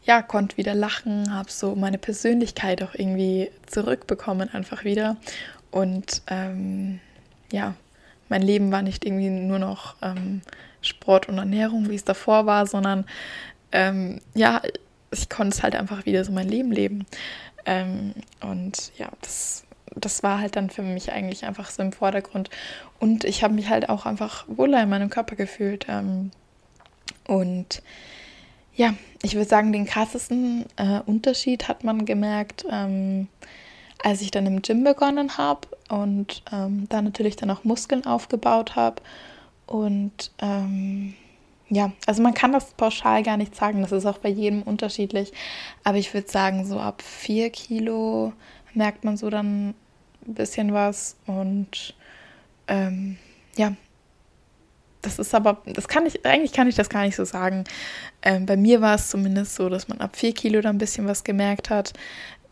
ja, 0.04 0.22
konnte 0.22 0.58
wieder 0.58 0.74
lachen, 0.74 1.34
habe 1.34 1.52
so 1.52 1.76
meine 1.76 1.98
Persönlichkeit 1.98 2.82
auch 2.82 2.96
irgendwie 2.96 3.52
zurückbekommen, 3.68 4.50
einfach 4.52 4.84
wieder. 4.84 5.18
Und 5.72 6.24
ähm, 6.28 7.00
ja, 7.52 7.76
mein 8.28 8.42
Leben 8.42 8.72
war 8.72 8.82
nicht 8.82 9.06
irgendwie 9.06 9.30
nur 9.30 9.60
noch 9.60 9.96
ähm, 10.02 10.42
Sport 10.82 11.30
und 11.30 11.38
Ernährung, 11.38 11.90
wie 11.90 11.96
es 11.96 12.06
davor 12.06 12.46
war, 12.46 12.66
sondern 12.66 13.06
ähm, 13.72 14.20
ja, 14.34 14.62
ich 15.12 15.30
konnte 15.30 15.56
es 15.56 15.64
halt 15.64 15.76
einfach 15.76 16.06
wieder 16.06 16.24
so 16.24 16.32
mein 16.32 16.48
Leben 16.48 16.72
leben. 16.72 17.06
Ähm, 17.66 18.14
und 18.42 18.92
ja, 18.98 19.10
das, 19.22 19.64
das 19.96 20.24
war 20.24 20.40
halt 20.40 20.56
dann 20.56 20.70
für 20.70 20.82
mich 20.82 21.12
eigentlich 21.12 21.46
einfach 21.46 21.70
so 21.70 21.82
im 21.82 21.92
Vordergrund. 21.92 22.50
Und 23.00 23.24
ich 23.24 23.44
habe 23.44 23.54
mich 23.54 23.70
halt 23.70 23.90
auch 23.90 24.06
einfach 24.06 24.46
wohler 24.48 24.84
in 24.84 24.90
meinem 24.90 25.10
Körper 25.10 25.36
gefühlt. 25.36 25.86
Ähm, 25.90 26.32
und 27.28 27.82
ja, 28.76 28.94
ich 29.24 29.36
würde 29.36 29.50
sagen, 29.50 29.74
den 29.74 29.86
krassesten 29.86 30.66
äh, 30.78 31.02
Unterschied 31.06 31.68
hat 31.68 31.84
man 31.84 32.06
gemerkt, 32.06 32.66
ähm, 32.72 33.28
als 34.04 34.22
ich 34.22 34.32
dann 34.32 34.46
im 34.46 34.62
Gym 34.62 34.84
begonnen 34.84 35.38
habe 35.38 35.68
und 35.90 36.44
ähm, 36.54 36.88
da 36.88 37.02
natürlich 37.02 37.36
dann 37.36 37.52
auch 37.52 37.66
Muskeln 37.66 38.06
aufgebaut 38.06 38.76
habe. 38.76 39.02
Und 39.68 40.32
ähm, 40.40 41.14
ja, 41.70 41.92
also 42.06 42.22
man 42.22 42.34
kann 42.34 42.52
das 42.52 42.72
pauschal 42.72 43.24
gar 43.24 43.38
nicht 43.38 43.56
sagen, 43.56 43.82
das 43.82 43.92
ist 43.92 44.06
auch 44.06 44.18
bei 44.18 44.30
jedem 44.30 44.64
unterschiedlich. 44.64 45.32
Aber 45.84 45.98
ich 45.98 46.14
würde 46.14 46.30
sagen, 46.30 46.66
so 46.66 46.80
ab 46.80 47.02
vier 47.02 47.50
Kilo 47.50 48.34
merkt 48.74 49.04
man 49.04 49.18
so 49.18 49.30
dann 49.30 49.70
ein 50.28 50.34
bisschen 50.34 50.74
was. 50.74 51.16
Und 51.28 51.96
ähm, 52.68 53.18
ja, 53.56 53.74
das 55.02 55.20
ist 55.20 55.34
aber, 55.34 55.62
das 55.66 55.88
kann 55.88 56.06
ich, 56.06 56.26
eigentlich 56.26 56.54
kann 56.54 56.68
ich 56.68 56.76
das 56.76 56.90
gar 56.90 57.04
nicht 57.04 57.16
so 57.16 57.24
sagen. 57.24 57.64
Ähm, 58.22 58.46
bei 58.46 58.58
mir 58.58 58.82
war 58.82 58.96
es 58.96 59.10
zumindest 59.10 59.56
so, 59.56 59.70
dass 59.70 59.88
man 59.88 60.02
ab 60.02 60.16
vier 60.16 60.34
Kilo 60.34 60.62
dann 60.62 60.76
ein 60.76 60.80
bisschen 60.80 61.08
was 61.08 61.24
gemerkt 61.24 61.70
hat 61.70 61.94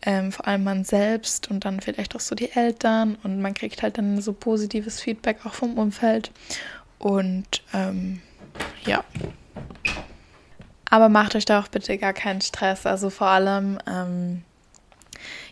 ähm, 0.02 0.32
vor 0.32 0.46
allem 0.46 0.64
man 0.64 0.84
selbst 0.84 1.50
und 1.50 1.64
dann 1.64 1.80
vielleicht 1.80 2.14
auch 2.14 2.20
so 2.20 2.34
die 2.34 2.50
Eltern 2.52 3.16
und 3.22 3.40
man 3.40 3.54
kriegt 3.54 3.82
halt 3.82 3.98
dann 3.98 4.20
so 4.20 4.32
positives 4.32 5.00
Feedback 5.00 5.44
auch 5.44 5.54
vom 5.54 5.76
Umfeld 5.76 6.30
und 6.98 7.62
ähm, 7.74 8.20
ja. 8.84 9.04
Aber 10.90 11.08
macht 11.08 11.34
euch 11.34 11.44
da 11.44 11.60
auch 11.60 11.68
bitte 11.68 11.98
gar 11.98 12.12
keinen 12.12 12.40
Stress. 12.40 12.86
Also 12.86 13.10
vor 13.10 13.26
allem, 13.26 13.78
ähm, 13.86 14.42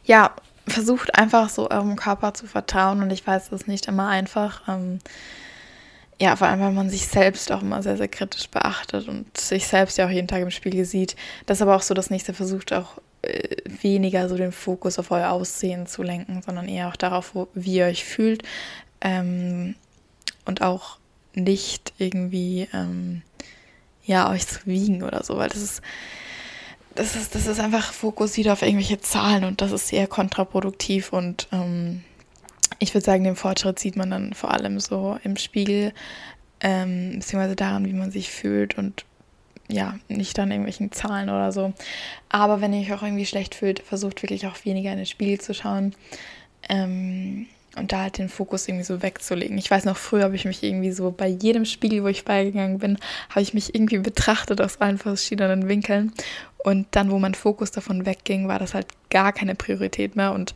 ja, 0.05 0.35
versucht 0.66 1.14
einfach 1.14 1.49
so 1.49 1.71
eurem 1.71 1.97
Körper 1.97 2.35
zu 2.35 2.47
vertrauen 2.47 3.03
und 3.03 3.11
ich 3.11 3.27
weiß, 3.27 3.51
das 3.51 3.61
ist 3.61 3.69
nicht 3.69 3.87
immer 3.87 4.09
einfach. 4.09 4.66
Ähm, 4.69 4.99
ja, 6.19 6.35
vor 6.35 6.49
allem, 6.49 6.61
weil 6.61 6.73
man 6.73 6.88
sich 6.88 7.07
selbst 7.07 7.53
auch 7.53 7.61
immer 7.61 7.83
sehr, 7.83 7.97
sehr 7.97 8.09
kritisch 8.09 8.49
beachtet 8.49 9.07
und 9.09 9.37
sich 9.37 9.66
selbst 9.66 9.99
ja 9.99 10.07
auch 10.07 10.11
jeden 10.11 10.29
Tag 10.29 10.40
im 10.40 10.51
Spiegel 10.51 10.85
sieht. 10.85 11.14
Das 11.45 11.59
ist 11.59 11.62
aber 11.62 11.77
auch 11.77 11.83
so 11.83 11.92
das 11.92 12.11
nächste, 12.11 12.33
versucht 12.33 12.73
auch 12.73 12.99
äh, 13.23 13.57
weniger 13.83 14.29
so 14.29 14.37
den 14.37 14.53
Fokus 14.53 14.99
auf 14.99 15.11
euer 15.11 15.31
Aussehen 15.31 15.87
zu 15.87 16.03
lenken, 16.03 16.40
sondern 16.45 16.69
eher 16.69 16.88
auch 16.88 16.97
darauf, 16.97 17.35
wie 17.55 17.75
ihr 17.75 17.87
euch 17.87 18.05
fühlt 18.05 18.42
ähm, 19.03 19.75
und 20.47 20.62
auch 20.62 20.99
nicht 21.37 21.92
irgendwie 21.99 22.68
ähm, 22.72 23.22
ja 24.05 24.31
euch 24.31 24.46
zu 24.46 24.66
wiegen 24.66 25.03
oder 25.03 25.22
so, 25.22 25.37
weil 25.37 25.49
das 25.49 25.62
ist 25.62 25.83
das 26.94 27.14
ist 27.14 27.35
das 27.35 27.46
ist 27.46 27.61
einfach 27.61 27.92
Fokus 27.92 28.37
wieder 28.37 28.55
auf 28.55 28.62
irgendwelche 28.62 29.01
Zahlen 29.01 29.44
und 29.44 29.61
das 29.61 29.70
ist 29.70 29.88
sehr 29.88 30.07
kontraproduktiv 30.07 31.12
und 31.12 31.49
ähm, 31.53 32.03
ich 32.79 32.94
würde 32.94 33.05
sagen, 33.05 33.25
den 33.25 33.37
Fortschritt 33.37 33.79
sieht 33.79 33.96
man 33.96 34.11
dann 34.11 34.35
vor 34.35 34.51
allem 34.51 34.81
so 34.81 35.18
im 35.22 35.37
Spiegel 35.37 35.92
ähm, 36.61 37.12
beziehungsweise 37.14 37.57
daran, 37.57 37.87
wie 37.87 37.92
man 37.92 38.11
sich 38.11 38.31
fühlt 38.31 38.77
und 38.79 39.05
ja, 39.68 39.99
nicht 40.09 40.38
an 40.38 40.51
irgendwelchen 40.51 40.92
Zahlen 40.92 41.29
oder 41.29 41.53
so. 41.53 41.72
Aber 42.29 42.61
wenn 42.61 42.72
ihr 42.72 42.81
euch 42.81 42.92
auch 42.92 43.03
irgendwie 43.03 43.27
schlecht 43.27 43.55
fühlt, 43.55 43.81
versucht 43.81 44.22
wirklich 44.22 44.46
auch 44.46 44.64
weniger 44.64 44.92
in 44.92 44.99
den 44.99 45.07
Spiegel 45.07 45.40
zu 45.40 45.55
schauen. 45.55 45.94
Ähm, 46.68 47.46
und 47.77 47.93
da 47.93 48.03
halt 48.03 48.19
den 48.19 48.29
Fokus 48.29 48.67
irgendwie 48.67 48.85
so 48.85 49.03
wegzulegen. 49.03 49.59
Ich 49.59 49.71
weiß 49.71 49.85
noch, 49.85 49.97
früher 49.97 50.25
habe 50.25 50.37
ich 50.37 50.45
mich 50.45 50.62
irgendwie 50.62 50.93
so 50.93 51.11
bei 51.11 51.27
jedem 51.29 51.65
Spiegel, 51.65 52.03
wo 52.03 52.09
ich 52.09 52.25
beigegangen 52.25 52.79
bin, 52.79 52.99
habe 53.31 53.43
ich 53.43 53.55
mich 53.55 53.75
irgendwie 53.75 53.99
betrachtet 53.99 54.61
aus 54.61 54.81
allen 54.81 54.99
verschiedenen 54.99 55.69
Winkeln. 55.69 56.12
Und 56.59 56.87
dann, 56.93 57.11
wo 57.11 57.19
mein 57.19 57.35
Fokus 57.35 57.71
davon 57.71 58.07
wegging, 58.07 58.49
war 58.49 58.59
das 58.59 58.75
halt 58.75 58.89
gar 59.11 59.33
keine 59.33 59.55
Priorität 59.55 60.17
mehr. 60.17 60.33
Und 60.33 60.55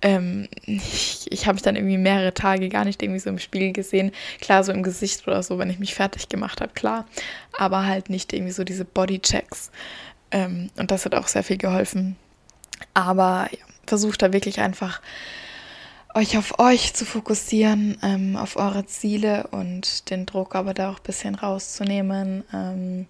ähm, 0.00 0.48
ich, 0.64 1.26
ich 1.30 1.46
habe 1.46 1.54
mich 1.54 1.62
dann 1.62 1.76
irgendwie 1.76 1.98
mehrere 1.98 2.34
Tage 2.34 2.68
gar 2.68 2.84
nicht 2.84 3.02
irgendwie 3.02 3.20
so 3.20 3.30
im 3.30 3.38
Spiegel 3.38 3.72
gesehen. 3.72 4.12
Klar, 4.40 4.62
so 4.64 4.72
im 4.72 4.82
Gesicht 4.82 5.26
oder 5.26 5.42
so, 5.42 5.58
wenn 5.58 5.70
ich 5.70 5.78
mich 5.78 5.94
fertig 5.94 6.28
gemacht 6.28 6.60
habe, 6.60 6.72
klar. 6.72 7.06
Aber 7.58 7.84
halt 7.86 8.10
nicht 8.10 8.32
irgendwie 8.32 8.52
so 8.52 8.64
diese 8.64 8.84
Bodychecks. 8.84 9.70
Ähm, 10.30 10.70
und 10.76 10.90
das 10.90 11.04
hat 11.04 11.14
auch 11.14 11.28
sehr 11.28 11.42
viel 11.42 11.58
geholfen. 11.58 12.16
Aber 12.92 13.48
ja, 13.50 13.64
versucht 13.86 14.22
da 14.22 14.32
wirklich 14.32 14.60
einfach 14.60 15.00
euch 16.14 16.38
auf 16.38 16.58
euch 16.58 16.94
zu 16.94 17.04
fokussieren, 17.04 17.98
ähm, 18.02 18.36
auf 18.36 18.56
eure 18.56 18.86
Ziele 18.86 19.48
und 19.50 20.10
den 20.10 20.26
Druck 20.26 20.54
aber 20.54 20.72
da 20.72 20.90
auch 20.90 20.98
ein 20.98 21.02
bisschen 21.02 21.34
rauszunehmen 21.34 22.44
ähm, 22.52 23.06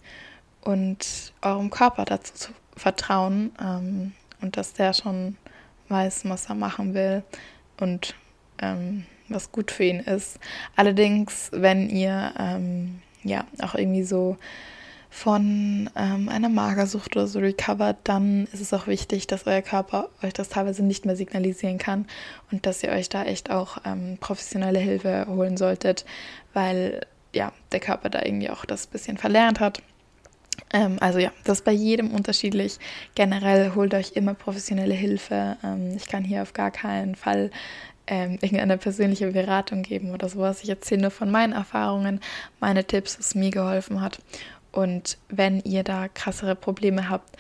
und 0.62 1.32
eurem 1.42 1.70
Körper 1.70 2.06
dazu 2.06 2.32
zu 2.34 2.50
vertrauen 2.76 3.52
ähm, 3.62 4.12
und 4.40 4.56
dass 4.56 4.72
der 4.72 4.94
schon 4.94 5.36
weiß, 5.88 6.22
was 6.24 6.48
er 6.48 6.54
machen 6.54 6.94
will 6.94 7.22
und 7.78 8.14
ähm, 8.58 9.04
was 9.28 9.52
gut 9.52 9.70
für 9.70 9.84
ihn 9.84 10.00
ist. 10.00 10.38
Allerdings, 10.74 11.50
wenn 11.52 11.90
ihr 11.90 12.32
ähm, 12.38 13.02
ja 13.22 13.44
auch 13.62 13.74
irgendwie 13.74 14.04
so 14.04 14.38
von 15.14 15.88
ähm, 15.94 16.29
einer 16.29 16.48
Magersucht 16.48 17.14
oder 17.14 17.29
so 17.29 17.38
recovert, 17.38 17.98
dann 18.03 18.48
ist 18.53 18.61
es 18.61 18.74
auch 18.74 18.88
wichtig, 18.88 19.29
dass 19.29 19.46
euer 19.46 19.62
Körper 19.62 20.09
euch 20.24 20.33
das 20.33 20.48
teilweise 20.48 20.83
nicht 20.83 21.07
mehr 21.07 21.14
signalisieren 21.14 21.79
kann 21.79 22.07
und 22.50 22.66
dass 22.66 22.83
ihr 22.83 22.90
euch 22.90 23.11
da 23.11 23.22
echt 23.22 23.48
auch 23.48 23.79
ähm, 23.85 24.18
professionelle 24.18 24.81
Hilfe 24.81 25.27
holen 25.29 25.57
solltet, 25.57 26.05
weil 26.53 27.07
ja 27.33 27.53
der 27.70 27.79
Körper 27.79 28.11
da 28.11 28.22
irgendwie 28.24 28.50
auch 28.50 28.64
das 28.64 28.88
bisschen 28.88 29.16
verlernt 29.16 29.61
hat 29.61 29.83
ähm, 30.72 30.98
also 31.00 31.18
ja, 31.18 31.33
das 31.44 31.59
ist 31.59 31.64
bei 31.64 31.72
jedem 31.72 32.12
unterschiedlich. 32.12 32.79
Generell 33.16 33.74
holt 33.74 33.92
euch 33.92 34.12
immer 34.14 34.35
professionelle 34.35 34.94
Hilfe. 34.94 35.57
Ähm, 35.64 35.94
ich 35.96 36.07
kann 36.07 36.22
hier 36.22 36.42
auf 36.42 36.53
gar 36.53 36.70
keinen 36.70 37.16
Fall 37.16 37.50
ähm, 38.07 38.38
irgendeine 38.40 38.77
persönliche 38.77 39.31
Beratung 39.33 39.83
geben 39.83 40.12
oder 40.12 40.29
sowas. 40.29 40.62
Ich 40.62 40.68
erzähle 40.68 41.03
nur 41.03 41.11
von 41.11 41.31
meinen 41.31 41.53
Erfahrungen, 41.53 42.20
meine 42.61 42.85
Tipps, 42.85 43.18
was 43.18 43.35
mir 43.35 43.50
geholfen 43.50 44.00
hat. 44.00 44.18
Und 44.74 45.18
wenn 45.28 45.60
ihr 45.60 45.84
da 45.84 46.08
krassere 46.08 46.56
Probleme 46.56 47.08
habt, 47.08 47.37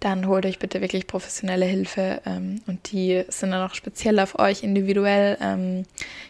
dann 0.00 0.26
holt 0.26 0.46
euch 0.46 0.58
bitte 0.58 0.80
wirklich 0.80 1.06
professionelle 1.06 1.66
Hilfe 1.66 2.22
ähm, 2.24 2.62
und 2.66 2.90
die 2.90 3.22
sind 3.28 3.50
dann 3.50 3.68
auch 3.68 3.74
speziell 3.74 4.18
auf 4.18 4.38
euch 4.38 4.62
individuell 4.62 5.36
ähm, 5.42 5.84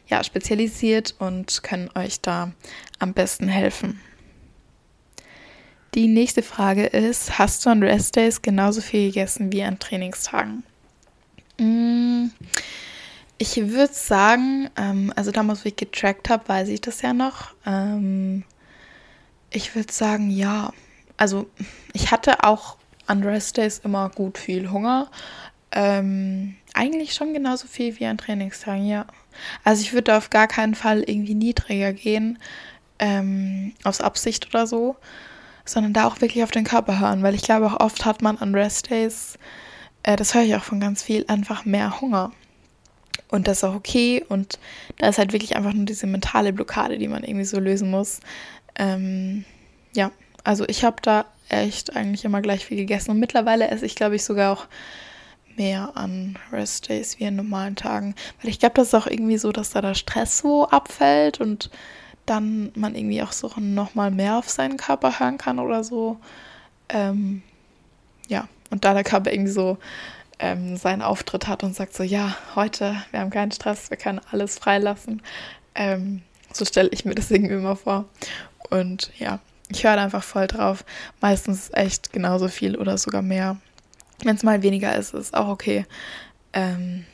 ja, 0.09 0.25
spezialisiert 0.25 1.15
und 1.21 1.63
können 1.63 1.89
euch 1.95 2.21
da 2.21 2.51
am 2.99 3.15
besten 3.15 3.47
helfen. 3.47 4.01
Die 5.95 6.09
nächste 6.09 6.43
Frage 6.43 6.87
ist, 6.87 7.39
hast 7.39 7.65
du 7.65 7.71
an 7.71 7.83
Restdays 7.83 8.43
genauso 8.43 8.81
viel 8.81 9.07
gegessen 9.07 9.53
wie 9.53 9.63
an 9.63 9.79
Trainingstagen? 9.79 10.65
Mm, 11.59 12.31
ich 13.39 13.57
würde 13.57 13.93
sagen, 13.93 14.69
ähm, 14.77 15.13
also 15.15 15.31
damals, 15.31 15.65
wo 15.65 15.69
ich 15.69 15.77
getrackt 15.77 16.29
habe, 16.29 16.49
weiß 16.49 16.69
ich 16.69 16.81
das 16.81 17.03
ja 17.03 17.13
noch. 17.13 17.53
Ähm, 17.65 18.45
ich 19.51 19.75
würde 19.75 19.93
sagen, 19.93 20.31
ja. 20.31 20.73
Also 21.17 21.51
ich 21.93 22.11
hatte 22.11 22.45
auch 22.45 22.77
an 23.07 23.23
Restdays 23.23 23.81
immer 23.81 24.09
gut 24.11 24.39
viel 24.39 24.71
Hunger. 24.71 25.11
Ähm, 25.73 26.57
eigentlich 26.75 27.15
schon 27.15 27.35
genauso 27.35 27.67
viel 27.67 27.99
wie 27.99 28.07
an 28.07 28.19
Trainingstagen, 28.19 28.87
ja. 28.87 29.07
Also 29.65 29.83
ich 29.83 29.93
würde 29.93 30.17
auf 30.17 30.31
gar 30.31 30.47
keinen 30.47 30.75
Fall 30.75 31.03
irgendwie 31.03 31.35
niedriger 31.35 31.93
gehen, 31.93 32.39
ähm, 32.99 33.75
aus 33.85 34.01
Absicht 34.01 34.49
oder 34.49 34.67
so, 34.67 34.97
sondern 35.65 35.93
da 35.93 36.07
auch 36.07 36.21
wirklich 36.21 36.43
auf 36.43 36.51
den 36.51 36.65
Körper 36.65 37.01
hören, 37.01 37.23
weil 37.23 37.35
ich 37.35 37.43
glaube 37.43 37.67
auch 37.67 37.81
oft 37.81 38.05
hat 38.05 38.23
man 38.23 38.39
an 38.39 38.55
Restdays, 38.55 39.39
äh, 40.03 40.17
das 40.17 40.35
höre 40.35 40.43
ich 40.43 40.55
auch 40.55 40.65
von 40.65 40.81
ganz 40.81 41.03
viel, 41.03 41.25
einfach 41.29 41.65
mehr 41.65 42.01
Hunger. 42.01 42.33
Und 43.29 43.47
das 43.47 43.59
ist 43.59 43.65
auch 43.65 43.77
okay 43.77 44.25
und 44.29 44.59
da 44.99 45.09
ist 45.09 45.19
halt 45.19 45.33
wirklich 45.33 45.55
einfach 45.55 45.73
nur 45.73 45.85
diese 45.85 46.09
mentale 46.09 46.53
Blockade, 46.53 46.99
die 46.99 47.07
man 47.07 47.23
irgendwie 47.23 47.45
so 47.45 47.61
lösen 47.61 47.89
muss. 47.89 48.21
Ähm, 48.77 49.45
ja, 49.95 50.11
also 50.45 50.65
ich 50.69 50.85
habe 50.85 50.97
da 51.03 51.27
echt 51.49 51.97
eigentlich 51.97 52.25
immer 52.25 52.41
gleich 52.41 52.65
viel 52.65 52.79
gegessen. 52.79 53.11
Und 53.11 53.19
mittlerweile 53.19 53.69
esse 53.69 53.87
ich, 53.87 53.95
glaube 53.95 54.17
ich, 54.17 54.25
sogar 54.25 54.53
auch 54.53 54.67
mehr 55.57 55.93
an 55.97 56.39
Restdays 56.53 57.19
wie 57.19 57.27
an 57.27 57.37
normalen 57.37 57.77
Tagen. 57.77 58.15
Weil 58.41 58.51
ich 58.51 58.59
glaube, 58.59 58.75
das 58.77 58.89
ist 58.89 58.95
auch 58.95 59.07
irgendwie 59.07 59.39
so, 59.39 59.53
dass 59.53 59.71
da 59.71 59.81
der 59.81 59.95
Stress 59.95 60.39
so 60.39 60.69
abfällt 60.69 61.41
und 61.41 61.71
dann 62.27 62.71
man 62.77 62.95
irgendwie 62.95 63.23
auch 63.23 63.33
so 63.33 63.53
nochmal 63.57 64.11
mehr 64.11 64.37
auf 64.37 64.49
seinen 64.49 64.77
Körper 64.77 65.19
hören 65.19 65.39
kann 65.39 65.59
oder 65.59 65.83
so. 65.83 66.19
Ähm, 66.89 67.43
ja, 68.29 68.49
und 68.71 68.85
da 68.85 68.95
der 68.95 69.05
Körper 69.05 69.33
irgendwie 69.33 69.53
so 69.53 69.79
ähm, 70.39 70.77
seinen 70.77 71.03
Auftritt 71.03 71.49
hat 71.49 71.65
und 71.65 71.75
sagt 71.75 71.95
so, 71.95 72.03
ja, 72.03 72.37
heute, 72.55 72.97
wir 73.11 73.21
haben 73.21 73.31
keinen 73.31 73.53
Stress, 73.53 73.91
wir 73.91 73.97
können 73.97 74.21
alles 74.31 74.59
freilassen. 74.59 75.23
Ähm, 75.75 76.23
so 76.53 76.65
stelle 76.65 76.89
ich 76.93 77.05
mir 77.05 77.15
das 77.15 77.31
irgendwie 77.31 77.55
immer 77.55 77.77
vor. 77.77 78.07
Und 78.71 79.11
ja, 79.19 79.41
ich 79.69 79.85
höre 79.85 79.99
einfach 79.99 80.23
voll 80.23 80.47
drauf. 80.47 80.85
Meistens 81.21 81.71
echt 81.73 82.13
genauso 82.13 82.49
viel 82.49 82.77
oder 82.77 82.99
sogar 82.99 83.23
mehr. 83.23 83.57
Wenn 84.23 84.37
es 84.37 84.43
mal 84.43 84.63
weniger 84.63 84.95
ist, 84.97 85.15
ist 85.15 85.35
auch 85.35 85.49
okay. 85.49 85.87
Ähm, 86.53 87.05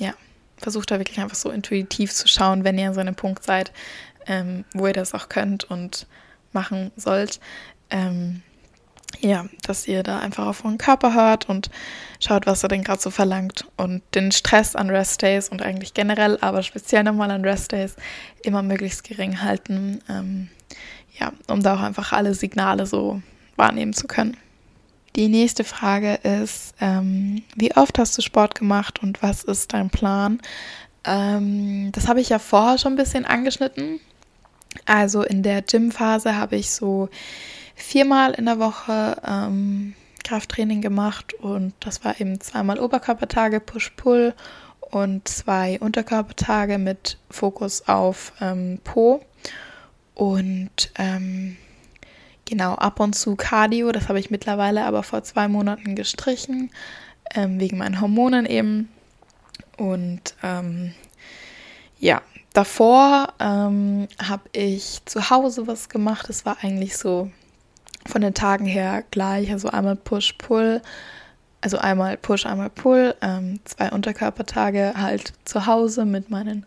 ja, 0.00 0.14
versucht 0.58 0.90
da 0.90 0.98
wirklich 0.98 1.20
einfach 1.20 1.36
so 1.36 1.50
intuitiv 1.50 2.12
zu 2.12 2.28
schauen, 2.28 2.64
wenn 2.64 2.78
ihr 2.78 2.88
an 2.88 2.94
so 2.94 3.00
einem 3.00 3.14
Punkt 3.14 3.44
seid, 3.44 3.72
ähm, 4.26 4.64
wo 4.74 4.86
ihr 4.86 4.92
das 4.92 5.14
auch 5.14 5.28
könnt 5.28 5.64
und 5.64 6.06
machen 6.52 6.90
sollt. 6.96 7.40
Ähm, 7.90 8.42
ja, 9.20 9.46
dass 9.62 9.86
ihr 9.86 10.02
da 10.02 10.18
einfach 10.18 10.46
auf 10.46 10.64
euren 10.64 10.78
Körper 10.78 11.14
hört 11.14 11.48
und 11.48 11.70
schaut, 12.18 12.46
was 12.46 12.62
er 12.62 12.68
denn 12.68 12.82
gerade 12.82 13.00
so 13.00 13.10
verlangt 13.10 13.66
und 13.76 14.02
den 14.14 14.32
Stress 14.32 14.74
an 14.74 14.90
Restdays 14.90 15.48
und 15.48 15.62
eigentlich 15.62 15.94
generell, 15.94 16.38
aber 16.40 16.62
speziell 16.62 17.04
nochmal 17.04 17.30
an 17.30 17.44
Restdays 17.44 17.96
immer 18.42 18.62
möglichst 18.62 19.04
gering 19.04 19.42
halten. 19.42 20.00
Ähm, 20.08 20.48
ja, 21.18 21.32
um 21.48 21.62
da 21.62 21.74
auch 21.74 21.80
einfach 21.80 22.12
alle 22.12 22.34
Signale 22.34 22.86
so 22.86 23.22
wahrnehmen 23.56 23.92
zu 23.92 24.06
können. 24.06 24.36
Die 25.14 25.28
nächste 25.28 25.64
Frage 25.64 26.14
ist, 26.14 26.74
ähm, 26.80 27.42
wie 27.54 27.76
oft 27.76 27.98
hast 27.98 28.16
du 28.16 28.22
Sport 28.22 28.54
gemacht 28.54 29.02
und 29.02 29.22
was 29.22 29.44
ist 29.44 29.74
dein 29.74 29.90
Plan? 29.90 30.40
Ähm, 31.04 31.92
das 31.92 32.08
habe 32.08 32.20
ich 32.20 32.30
ja 32.30 32.38
vorher 32.38 32.78
schon 32.78 32.94
ein 32.94 32.96
bisschen 32.96 33.26
angeschnitten. 33.26 34.00
Also 34.86 35.22
in 35.22 35.42
der 35.42 35.60
Gym-Phase 35.62 36.36
habe 36.36 36.56
ich 36.56 36.70
so 36.70 37.10
viermal 37.74 38.32
in 38.32 38.46
der 38.46 38.58
Woche 38.58 39.16
ähm, 39.26 39.94
Krafttraining 40.24 40.80
gemacht 40.80 41.34
und 41.34 41.74
das 41.80 42.04
war 42.04 42.18
eben 42.20 42.40
zweimal 42.40 42.78
Oberkörpertage, 42.78 43.60
Push-Pull 43.60 44.34
und 44.80 45.28
zwei 45.28 45.78
Unterkörpertage 45.80 46.78
mit 46.78 47.18
Fokus 47.28 47.86
auf 47.88 48.32
ähm, 48.40 48.78
Po. 48.84 49.22
Und 50.14 50.90
ähm, 50.96 51.56
genau, 52.44 52.74
ab 52.74 53.00
und 53.00 53.14
zu 53.14 53.36
Cardio, 53.36 53.92
das 53.92 54.08
habe 54.08 54.20
ich 54.20 54.30
mittlerweile 54.30 54.84
aber 54.84 55.02
vor 55.02 55.22
zwei 55.22 55.48
Monaten 55.48 55.94
gestrichen, 55.94 56.70
ähm, 57.34 57.58
wegen 57.58 57.78
meinen 57.78 58.00
Hormonen 58.00 58.46
eben. 58.46 58.88
Und 59.76 60.34
ähm, 60.42 60.92
ja, 61.98 62.20
davor 62.52 63.32
ähm, 63.40 64.08
habe 64.22 64.48
ich 64.52 65.00
zu 65.06 65.30
Hause 65.30 65.66
was 65.66 65.88
gemacht. 65.88 66.28
Es 66.28 66.44
war 66.44 66.58
eigentlich 66.62 66.96
so 66.96 67.30
von 68.06 68.20
den 68.20 68.34
Tagen 68.34 68.66
her 68.66 69.04
gleich, 69.10 69.50
also 69.50 69.68
einmal 69.68 69.96
Push-Pull, 69.96 70.82
also 71.62 71.78
einmal 71.78 72.16
Push, 72.16 72.44
einmal 72.44 72.70
Pull, 72.70 73.14
ähm, 73.22 73.60
zwei 73.64 73.90
Unterkörpertage 73.90 74.94
halt 74.96 75.32
zu 75.44 75.66
Hause 75.66 76.04
mit 76.04 76.28
meinen 76.28 76.66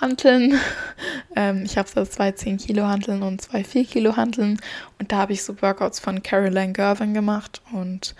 Hanteln. 0.00 0.58
ähm, 1.36 1.62
ich 1.64 1.76
habe 1.76 1.88
so 1.88 2.04
zwei 2.04 2.32
10 2.32 2.56
Kilo 2.56 2.86
Hanteln 2.86 3.22
und 3.22 3.42
zwei 3.42 3.62
4 3.62 3.84
Kilo 3.84 4.16
Hanteln 4.16 4.58
und 4.98 5.12
da 5.12 5.18
habe 5.18 5.34
ich 5.34 5.42
so 5.42 5.60
Workouts 5.60 6.00
von 6.00 6.22
Caroline 6.22 6.72
Gervin 6.72 7.12
gemacht 7.12 7.60
und 7.72 8.14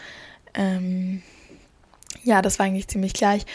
ähm, 0.54 1.22
ja, 2.22 2.42
das 2.42 2.59
war 2.59 2.66
eigentlich 2.66 2.88
ziemlich 2.88 3.14
gleich. 3.14 3.46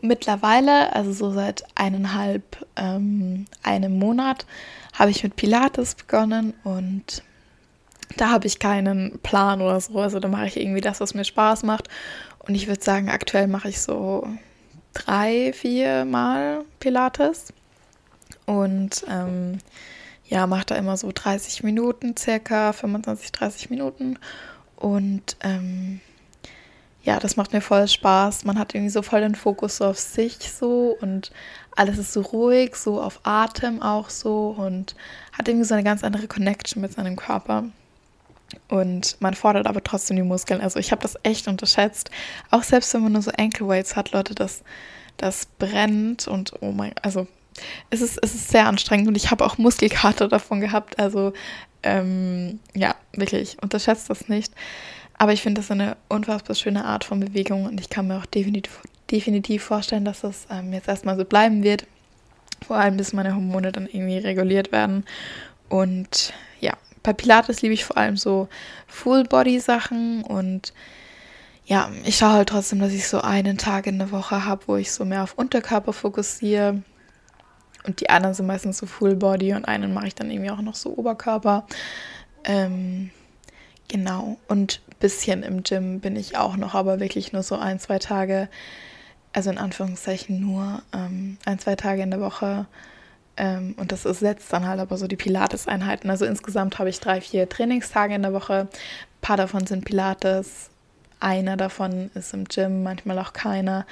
Mittlerweile, 0.00 0.94
also 0.94 1.12
so 1.12 1.32
seit 1.32 1.64
eineinhalb, 1.74 2.64
ähm, 2.76 3.44
einem 3.62 3.98
Monat, 3.98 4.46
habe 4.94 5.10
ich 5.10 5.22
mit 5.22 5.36
Pilates 5.36 5.94
begonnen 5.94 6.54
und 6.64 7.22
da 8.16 8.30
habe 8.30 8.46
ich 8.46 8.58
keinen 8.58 9.18
Plan 9.20 9.60
oder 9.60 9.80
so. 9.80 9.98
Also 9.98 10.20
da 10.20 10.28
mache 10.28 10.46
ich 10.46 10.56
irgendwie 10.56 10.80
das, 10.80 11.00
was 11.00 11.14
mir 11.14 11.24
Spaß 11.24 11.62
macht. 11.64 11.88
Und 12.38 12.54
ich 12.54 12.68
würde 12.68 12.82
sagen, 12.82 13.08
aktuell 13.08 13.48
mache 13.48 13.68
ich 13.68 13.80
so 13.80 14.26
drei, 14.94 15.52
vier 15.52 16.04
Mal 16.04 16.64
Pilates. 16.80 17.52
Und 18.46 19.04
ähm, 19.08 19.58
ja, 20.28 20.46
mache 20.46 20.66
da 20.66 20.76
immer 20.76 20.96
so 20.96 21.10
30 21.12 21.62
Minuten, 21.62 22.16
circa 22.16 22.72
25, 22.72 23.32
30 23.32 23.70
Minuten. 23.70 24.18
Und 24.76 25.36
ähm, 25.42 26.00
ja, 27.02 27.20
das 27.20 27.36
macht 27.36 27.52
mir 27.52 27.60
voll 27.60 27.86
Spaß. 27.86 28.44
Man 28.44 28.58
hat 28.58 28.74
irgendwie 28.74 28.90
so 28.90 29.02
voll 29.02 29.20
den 29.20 29.36
Fokus 29.36 29.76
so 29.78 29.86
auf 29.86 29.98
sich 29.98 30.52
so 30.52 30.96
und 31.00 31.30
alles 31.76 31.98
ist 31.98 32.12
so 32.12 32.20
ruhig, 32.20 32.74
so 32.74 33.00
auf 33.00 33.20
Atem 33.22 33.80
auch 33.80 34.10
so 34.10 34.54
und 34.58 34.96
hat 35.32 35.46
irgendwie 35.46 35.66
so 35.66 35.74
eine 35.74 35.84
ganz 35.84 36.02
andere 36.02 36.26
Connection 36.26 36.82
mit 36.82 36.92
seinem 36.92 37.16
Körper. 37.16 37.64
Und 38.68 39.16
man 39.20 39.34
fordert 39.34 39.66
aber 39.66 39.82
trotzdem 39.82 40.16
die 40.16 40.22
Muskeln. 40.22 40.60
Also 40.60 40.78
ich 40.78 40.92
habe 40.92 41.02
das 41.02 41.18
echt 41.22 41.48
unterschätzt. 41.48 42.10
Auch 42.50 42.62
selbst 42.62 42.92
wenn 42.94 43.02
man 43.02 43.12
nur 43.12 43.22
so 43.22 43.30
Ankle 43.36 43.66
Weights 43.66 43.96
hat, 43.96 44.12
Leute, 44.12 44.34
das, 44.34 44.62
das 45.16 45.46
brennt 45.58 46.28
und 46.28 46.52
oh 46.60 46.72
mein, 46.72 46.92
also 47.02 47.26
es 47.90 48.00
ist, 48.00 48.18
es 48.22 48.34
ist 48.34 48.50
sehr 48.50 48.66
anstrengend 48.66 49.08
und 49.08 49.16
ich 49.16 49.30
habe 49.30 49.44
auch 49.44 49.58
Muskelkater 49.58 50.28
davon 50.28 50.60
gehabt. 50.60 50.98
Also 50.98 51.32
ähm, 51.82 52.60
ja, 52.74 52.94
wirklich, 53.12 53.56
unterschätzt 53.62 54.10
das 54.10 54.28
nicht. 54.28 54.52
Aber 55.18 55.32
ich 55.32 55.42
finde 55.42 55.60
das 55.60 55.70
eine 55.70 55.96
unfassbar 56.08 56.54
schöne 56.54 56.84
Art 56.84 57.04
von 57.04 57.20
Bewegung 57.20 57.64
und 57.64 57.80
ich 57.80 57.88
kann 57.88 58.06
mir 58.06 58.18
auch 58.18 58.26
definitiv, 58.26 58.82
definitiv 59.10 59.64
vorstellen, 59.64 60.04
dass 60.04 60.20
das 60.20 60.46
ähm, 60.50 60.72
jetzt 60.72 60.88
erstmal 60.88 61.16
so 61.16 61.24
bleiben 61.24 61.62
wird. 61.62 61.86
Vor 62.66 62.76
allem, 62.76 62.96
bis 62.96 63.12
meine 63.12 63.34
Hormone 63.34 63.72
dann 63.72 63.86
irgendwie 63.86 64.18
reguliert 64.18 64.72
werden. 64.72 65.04
Und 65.68 66.32
ja, 66.60 66.74
bei 67.06 67.12
Pilates 67.12 67.62
liebe 67.62 67.72
ich 67.72 67.84
vor 67.84 67.96
allem 67.96 68.16
so 68.16 68.48
Full-Body-Sachen 68.88 70.24
und 70.24 70.74
ja, 71.64 71.88
ich 72.04 72.16
schaue 72.16 72.32
halt 72.32 72.48
trotzdem, 72.48 72.80
dass 72.80 72.92
ich 72.92 73.06
so 73.06 73.20
einen 73.20 73.58
Tag 73.58 73.86
in 73.86 73.98
der 73.98 74.10
Woche 74.10 74.44
habe, 74.44 74.62
wo 74.66 74.76
ich 74.76 74.90
so 74.90 75.04
mehr 75.04 75.22
auf 75.22 75.34
Unterkörper 75.34 75.92
fokussiere. 75.92 76.82
Und 77.84 78.00
die 78.00 78.10
anderen 78.10 78.34
sind 78.34 78.46
meistens 78.46 78.78
so 78.78 78.86
Full 78.86 79.14
Body 79.14 79.54
und 79.54 79.66
einen 79.66 79.94
mache 79.94 80.08
ich 80.08 80.14
dann 80.16 80.30
irgendwie 80.30 80.50
auch 80.50 80.60
noch 80.60 80.74
so 80.74 80.96
Oberkörper. 80.96 81.66
Ähm, 82.44 83.10
genau. 83.88 84.36
Und 84.48 84.80
ein 84.88 84.96
bisschen 84.98 85.44
im 85.44 85.62
Gym 85.62 86.00
bin 86.00 86.16
ich 86.16 86.36
auch 86.36 86.56
noch, 86.56 86.74
aber 86.74 86.98
wirklich 86.98 87.32
nur 87.32 87.44
so 87.44 87.56
ein, 87.56 87.78
zwei 87.78 88.00
Tage, 88.00 88.48
also 89.32 89.50
in 89.50 89.58
Anführungszeichen 89.58 90.40
nur 90.40 90.82
ähm, 90.92 91.38
ein, 91.44 91.60
zwei 91.60 91.76
Tage 91.76 92.02
in 92.02 92.10
der 92.10 92.20
Woche 92.20 92.66
ähm, 93.36 93.74
und 93.76 93.92
das 93.92 94.04
ersetzt 94.04 94.52
dann 94.52 94.66
halt 94.66 94.80
aber 94.80 94.96
so 94.96 95.06
die 95.06 95.16
Pilates-Einheiten. 95.16 96.10
Also 96.10 96.24
insgesamt 96.24 96.78
habe 96.78 96.88
ich 96.88 97.00
drei, 97.00 97.20
vier 97.20 97.48
Trainingstage 97.48 98.14
in 98.14 98.22
der 98.22 98.32
Woche. 98.32 98.68
Ein 98.70 99.20
paar 99.20 99.36
davon 99.36 99.66
sind 99.66 99.84
Pilates, 99.84 100.70
einer 101.20 101.56
davon 101.56 102.10
ist 102.14 102.32
im 102.34 102.44
Gym, 102.44 102.82
manchmal 102.82 103.18
auch 103.18 103.32
keiner. 103.32 103.86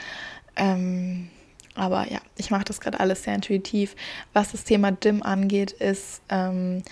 Ähm, 0.57 1.28
aber 1.74 2.11
ja, 2.11 2.20
ich 2.36 2.51
mache 2.51 2.64
das 2.64 2.80
gerade 2.80 3.01
alles 3.01 3.24
sehr 3.24 3.34
intuitiv. 3.34 3.97
Was 4.32 4.53
das 4.53 4.64
Thema 4.64 4.92
Gym 4.92 5.22
angeht, 5.22 5.72
ist, 5.72 6.22
ähm, 6.28 6.82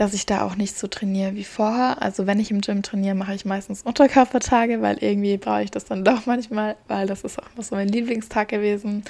dass 0.00 0.14
ich 0.14 0.24
da 0.24 0.46
auch 0.46 0.56
nicht 0.56 0.78
so 0.78 0.86
trainiere 0.86 1.34
wie 1.34 1.44
vorher. 1.44 2.00
Also 2.00 2.26
wenn 2.26 2.40
ich 2.40 2.50
im 2.50 2.62
Gym 2.62 2.80
trainiere, 2.80 3.14
mache 3.14 3.34
ich 3.34 3.44
meistens 3.44 3.82
Unterkörpertage, 3.82 4.80
weil 4.80 4.96
irgendwie 5.04 5.36
brauche 5.36 5.62
ich 5.62 5.70
das 5.70 5.84
dann 5.84 6.04
doch 6.06 6.24
manchmal, 6.24 6.76
weil 6.88 7.06
das 7.06 7.20
ist 7.22 7.38
auch 7.38 7.44
immer 7.54 7.62
so 7.62 7.74
mein 7.74 7.88
Lieblingstag 7.88 8.48
gewesen. 8.48 9.04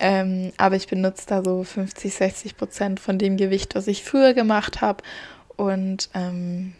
Ähm, 0.00 0.50
aber 0.56 0.74
ich 0.74 0.88
benutze 0.88 1.26
da 1.28 1.44
so 1.44 1.62
50, 1.62 2.12
60 2.12 2.56
Prozent 2.56 2.98
von 2.98 3.18
dem 3.18 3.36
Gewicht, 3.36 3.76
was 3.76 3.86
ich 3.86 4.02
früher 4.02 4.34
gemacht 4.34 4.80
habe. 4.80 5.04
Und 5.54 6.10
ähm, 6.12 6.72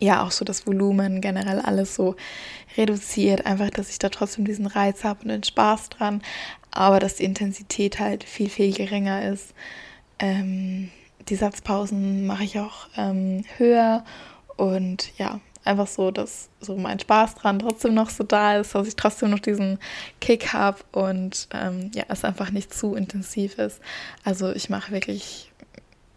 ja, 0.00 0.24
auch 0.24 0.30
so 0.30 0.46
das 0.46 0.66
Volumen 0.66 1.20
generell 1.20 1.60
alles 1.60 1.94
so 1.94 2.16
reduziert. 2.78 3.44
Einfach, 3.44 3.68
dass 3.68 3.90
ich 3.90 3.98
da 3.98 4.08
trotzdem 4.08 4.46
diesen 4.46 4.66
Reiz 4.66 5.04
habe 5.04 5.20
und 5.24 5.28
den 5.28 5.44
Spaß 5.44 5.90
dran. 5.90 6.22
Aber 6.70 6.98
dass 6.98 7.16
die 7.16 7.24
Intensität 7.24 8.00
halt 8.00 8.24
viel, 8.24 8.48
viel 8.48 8.72
geringer 8.72 9.30
ist. 9.30 9.52
Ähm, 10.18 10.88
die 11.28 11.36
Satzpausen 11.36 12.26
mache 12.26 12.44
ich 12.44 12.58
auch 12.58 12.88
ähm, 12.96 13.44
höher 13.56 14.04
und 14.56 15.16
ja, 15.18 15.40
einfach 15.64 15.86
so, 15.86 16.10
dass 16.10 16.48
so 16.60 16.76
mein 16.76 17.00
Spaß 17.00 17.36
dran 17.36 17.58
trotzdem 17.58 17.94
noch 17.94 18.10
so 18.10 18.24
da 18.24 18.58
ist, 18.58 18.74
dass 18.74 18.86
ich 18.86 18.96
trotzdem 18.96 19.30
noch 19.30 19.38
diesen 19.38 19.78
Kick 20.20 20.52
habe 20.52 20.78
und 20.92 21.48
ähm, 21.52 21.90
ja, 21.94 22.04
es 22.08 22.24
einfach 22.24 22.50
nicht 22.50 22.74
zu 22.74 22.94
intensiv 22.94 23.58
ist. 23.58 23.80
Also 24.24 24.52
ich 24.52 24.68
mache 24.68 24.92
wirklich 24.92 25.50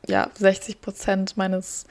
ja 0.08 0.30
60 0.38 0.82
Prozent 0.82 1.38
meines 1.38 1.86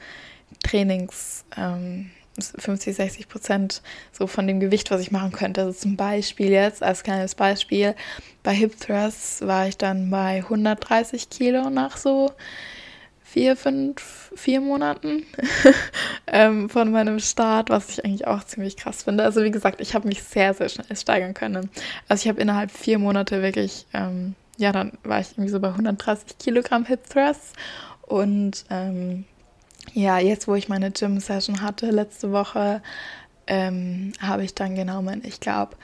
Trainings, 0.63 1.45
ähm, 1.55 2.11
50, 2.39 2.95
60 2.95 3.27
Prozent 3.27 3.81
so 4.11 4.27
von 4.27 4.45
dem 4.45 4.59
Gewicht, 4.59 4.91
was 4.91 5.01
ich 5.01 5.11
machen 5.11 5.31
könnte. 5.31 5.61
Also 5.61 5.79
zum 5.79 5.95
Beispiel 5.95 6.51
jetzt 6.51 6.83
als 6.83 7.03
kleines 7.03 7.33
Beispiel 7.33 7.95
bei 8.43 8.53
Hip 8.53 8.79
Thrusts 8.79 9.41
war 9.41 9.67
ich 9.67 9.77
dann 9.77 10.11
bei 10.11 10.37
130 10.37 11.29
Kilo 11.31 11.71
nach 11.71 11.97
so 11.97 12.31
vier, 13.27 13.57
fünf, 13.57 14.31
vier 14.35 14.61
Monaten 14.61 15.25
ähm, 16.27 16.69
von 16.69 16.91
meinem 16.91 17.19
Start, 17.19 17.69
was 17.69 17.89
ich 17.89 18.05
eigentlich 18.05 18.25
auch 18.25 18.45
ziemlich 18.45 18.77
krass 18.77 19.03
finde. 19.03 19.25
Also 19.25 19.43
wie 19.43 19.51
gesagt, 19.51 19.81
ich 19.81 19.93
habe 19.93 20.07
mich 20.07 20.23
sehr, 20.23 20.53
sehr 20.53 20.69
schnell 20.69 20.95
steigern 20.95 21.33
können. 21.33 21.69
Also 22.07 22.23
ich 22.23 22.29
habe 22.29 22.39
innerhalb 22.39 22.71
vier 22.71 22.99
Monate 22.99 23.41
wirklich, 23.41 23.85
ähm, 23.93 24.35
ja, 24.57 24.71
dann 24.71 24.93
war 25.03 25.19
ich 25.19 25.31
irgendwie 25.33 25.49
so 25.49 25.59
bei 25.59 25.67
130 25.67 26.37
Kilogramm 26.37 26.85
Hip 26.85 27.09
Thrusts 27.09 27.51
und 28.03 28.63
ähm, 28.69 29.25
ja, 29.93 30.19
jetzt 30.19 30.47
wo 30.47 30.55
ich 30.55 30.69
meine 30.69 30.91
Gym-Session 30.91 31.61
hatte 31.61 31.91
letzte 31.91 32.31
Woche, 32.31 32.81
ähm, 33.45 34.13
habe 34.21 34.45
ich 34.45 34.55
dann 34.55 34.75
genommen, 34.75 35.21
ich 35.25 35.41
glaube, 35.41 35.75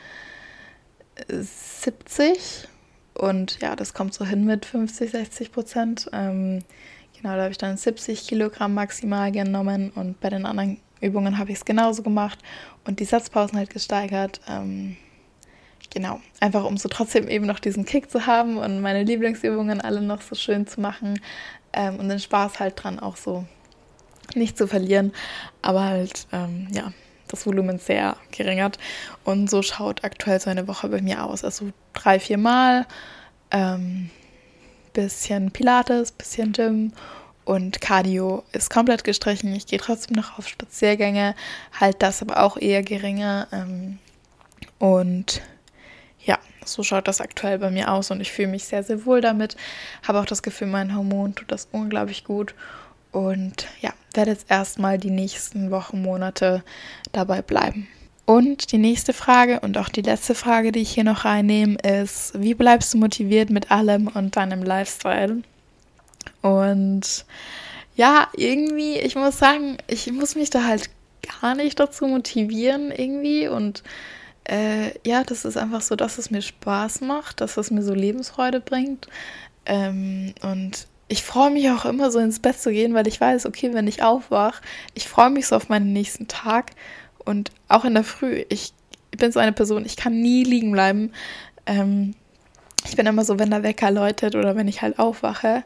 70 1.29 2.69
und 3.13 3.59
ja, 3.59 3.75
das 3.75 3.93
kommt 3.93 4.13
so 4.13 4.25
hin 4.25 4.45
mit 4.45 4.65
50, 4.65 5.11
60 5.11 5.51
Prozent. 5.51 6.09
Ähm, 6.13 6.63
Genau, 7.23 7.37
da 7.37 7.43
habe 7.43 7.51
ich 7.51 7.57
dann 7.57 7.77
70 7.77 8.27
Kilogramm 8.27 8.73
maximal 8.73 9.31
genommen 9.31 9.91
und 9.95 10.19
bei 10.19 10.29
den 10.29 10.45
anderen 10.45 10.81
Übungen 10.99 11.37
habe 11.37 11.51
ich 11.51 11.59
es 11.59 11.63
genauso 11.63 12.03
gemacht 12.03 12.37
und 12.83 12.99
die 12.99 13.05
Satzpausen 13.05 13.57
halt 13.57 13.69
gesteigert. 13.69 14.41
Ähm, 14.45 14.97
genau, 15.89 16.19
einfach 16.41 16.65
um 16.65 16.75
so 16.75 16.89
trotzdem 16.89 17.29
eben 17.29 17.45
noch 17.45 17.59
diesen 17.59 17.85
Kick 17.85 18.11
zu 18.11 18.27
haben 18.27 18.57
und 18.57 18.81
meine 18.81 19.03
Lieblingsübungen 19.03 19.79
alle 19.79 20.01
noch 20.01 20.21
so 20.21 20.35
schön 20.35 20.67
zu 20.67 20.81
machen 20.81 21.21
ähm, 21.71 21.95
und 21.95 22.09
den 22.09 22.19
Spaß 22.19 22.59
halt 22.59 22.83
dran 22.83 22.99
auch 22.99 23.15
so 23.15 23.45
nicht 24.35 24.57
zu 24.57 24.67
verlieren, 24.67 25.13
aber 25.61 25.85
halt, 25.85 26.27
ähm, 26.33 26.67
ja, 26.71 26.91
das 27.29 27.45
Volumen 27.47 27.79
sehr 27.79 28.17
geringert. 28.35 28.79
Und 29.23 29.49
so 29.49 29.61
schaut 29.61 30.03
aktuell 30.03 30.41
so 30.41 30.49
eine 30.49 30.67
Woche 30.67 30.89
bei 30.89 31.01
mir 31.01 31.23
aus. 31.23 31.45
Also 31.45 31.69
drei, 31.93 32.19
vier 32.19 32.37
Mal. 32.37 32.85
Ähm, 33.49 34.09
bisschen 34.93 35.51
Pilates, 35.51 36.11
bisschen 36.11 36.51
Gym 36.53 36.93
und 37.45 37.81
Cardio 37.81 38.43
ist 38.51 38.69
komplett 38.69 39.03
gestrichen. 39.03 39.53
Ich 39.53 39.67
gehe 39.67 39.79
trotzdem 39.79 40.15
noch 40.15 40.37
auf 40.37 40.47
Spaziergänge, 40.47 41.35
halt 41.79 42.01
das 42.01 42.21
aber 42.21 42.41
auch 42.43 42.57
eher 42.57 42.83
geringer. 42.83 43.47
Ähm, 43.51 43.99
und 44.79 45.41
ja, 46.23 46.39
so 46.65 46.83
schaut 46.83 47.07
das 47.07 47.21
aktuell 47.21 47.59
bei 47.59 47.69
mir 47.69 47.91
aus 47.91 48.11
und 48.11 48.21
ich 48.21 48.31
fühle 48.31 48.47
mich 48.47 48.63
sehr, 48.65 48.83
sehr 48.83 49.05
wohl 49.05 49.21
damit. 49.21 49.57
Habe 50.07 50.19
auch 50.19 50.25
das 50.25 50.43
Gefühl, 50.43 50.67
mein 50.67 50.95
Hormon 50.95 51.35
tut 51.35 51.51
das 51.51 51.67
unglaublich 51.71 52.23
gut. 52.23 52.55
Und 53.11 53.67
ja, 53.81 53.91
werde 54.13 54.31
jetzt 54.31 54.49
erstmal 54.49 54.97
die 54.97 55.11
nächsten 55.11 55.69
Wochen, 55.69 56.01
Monate 56.01 56.63
dabei 57.11 57.41
bleiben. 57.41 57.87
Und 58.25 58.71
die 58.71 58.77
nächste 58.77 59.11
Frage 59.11 59.59
und 59.59 59.77
auch 59.77 59.89
die 59.89 60.01
letzte 60.01 60.33
Frage, 60.33 60.71
die 60.71 60.79
ich 60.79 60.91
hier 60.91 61.03
noch 61.03 61.25
reinnehme, 61.25 61.75
ist, 61.79 62.39
wie 62.41 62.53
bleibst 62.53 62.93
du 62.93 62.97
motiviert 62.97 63.49
mit 63.49 63.69
allem 63.69 64.07
und 64.07 64.37
deinem 64.37 64.63
Lifestyle? 64.63 65.41
Und 66.41 67.25
ja, 67.95 68.27
irgendwie, 68.35 68.97
ich 68.97 69.15
muss 69.15 69.37
sagen, 69.37 69.77
ich 69.87 70.11
muss 70.11 70.35
mich 70.35 70.49
da 70.49 70.63
halt 70.63 70.89
gar 71.41 71.55
nicht 71.55 71.79
dazu 71.79 72.07
motivieren 72.07 72.91
irgendwie. 72.91 73.49
Und 73.49 73.83
äh, 74.45 74.97
ja, 75.05 75.23
das 75.23 75.43
ist 75.43 75.57
einfach 75.57 75.81
so, 75.81 75.95
dass 75.95 76.17
es 76.17 76.31
mir 76.31 76.41
Spaß 76.41 77.01
macht, 77.01 77.41
dass 77.41 77.57
es 77.57 77.71
mir 77.71 77.83
so 77.83 77.93
Lebensfreude 77.93 78.61
bringt. 78.61 79.07
Ähm, 79.65 80.33
und 80.41 80.87
ich 81.07 81.23
freue 81.23 81.51
mich 81.51 81.69
auch 81.69 81.85
immer 81.85 82.09
so 82.09 82.19
ins 82.19 82.39
Bett 82.39 82.59
zu 82.59 82.71
gehen, 82.71 82.93
weil 82.93 83.07
ich 83.07 83.19
weiß, 83.19 83.45
okay, 83.45 83.73
wenn 83.73 83.87
ich 83.87 84.01
aufwache, 84.01 84.61
ich 84.93 85.07
freue 85.07 85.29
mich 85.29 85.47
so 85.47 85.55
auf 85.55 85.69
meinen 85.69 85.93
nächsten 85.93 86.27
Tag 86.27 86.71
und 87.25 87.51
auch 87.67 87.85
in 87.85 87.93
der 87.93 88.03
Früh, 88.03 88.43
ich 88.49 88.73
bin 89.17 89.31
so 89.31 89.39
eine 89.39 89.53
Person, 89.53 89.85
ich 89.85 89.95
kann 89.95 90.21
nie 90.21 90.43
liegen 90.43 90.71
bleiben. 90.71 91.11
Ähm, 91.65 92.15
ich 92.85 92.95
bin 92.95 93.05
immer 93.05 93.23
so, 93.23 93.39
wenn 93.39 93.51
der 93.51 93.63
Wecker 93.63 93.91
läutet 93.91 94.35
oder 94.35 94.55
wenn 94.55 94.67
ich 94.67 94.81
halt 94.81 94.99
aufwache, 94.99 95.63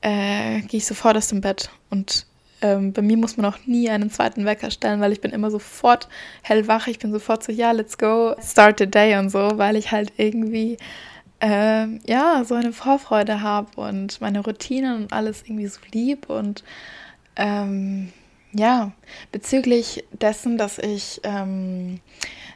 äh, 0.00 0.60
gehe 0.62 0.78
ich 0.78 0.86
sofort 0.86 1.16
aus 1.16 1.28
dem 1.28 1.40
Bett. 1.40 1.70
Und 1.90 2.26
ähm, 2.62 2.92
bei 2.92 3.02
mir 3.02 3.16
muss 3.16 3.36
man 3.36 3.46
auch 3.46 3.58
nie 3.66 3.90
einen 3.90 4.10
zweiten 4.10 4.44
Wecker 4.44 4.70
stellen, 4.70 5.00
weil 5.00 5.12
ich 5.12 5.20
bin 5.20 5.32
immer 5.32 5.50
sofort 5.50 6.08
hellwach. 6.42 6.86
Ich 6.86 6.98
bin 6.98 7.12
sofort 7.12 7.42
so, 7.42 7.52
ja, 7.52 7.72
let's 7.72 7.98
go, 7.98 8.34
start 8.40 8.78
the 8.78 8.86
day 8.86 9.16
und 9.18 9.30
so, 9.30 9.52
weil 9.56 9.76
ich 9.76 9.90
halt 9.90 10.12
irgendwie 10.16 10.76
äh, 11.40 11.86
ja 12.06 12.44
so 12.44 12.54
eine 12.54 12.72
Vorfreude 12.72 13.42
habe 13.42 13.80
und 13.80 14.20
meine 14.20 14.40
Routinen 14.40 15.02
und 15.02 15.12
alles 15.12 15.42
irgendwie 15.42 15.66
so 15.66 15.80
lieb 15.92 16.30
und 16.30 16.64
ähm, 17.36 18.12
ja, 18.54 18.92
bezüglich 19.32 20.04
dessen, 20.12 20.56
dass 20.58 20.78
ich 20.78 21.20
ähm, 21.24 22.00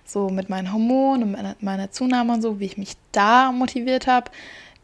so 0.04 0.30
mit 0.30 0.48
meinen 0.48 0.72
Hormonen 0.72 1.34
und 1.34 1.62
meiner, 1.62 1.90
Zunahme 1.90 2.34
und 2.34 2.42
so, 2.42 2.60
wie 2.60 2.66
ich 2.66 2.78
mich 2.78 2.94
da 3.12 3.52
motiviert 3.52 4.06
habe, 4.06 4.30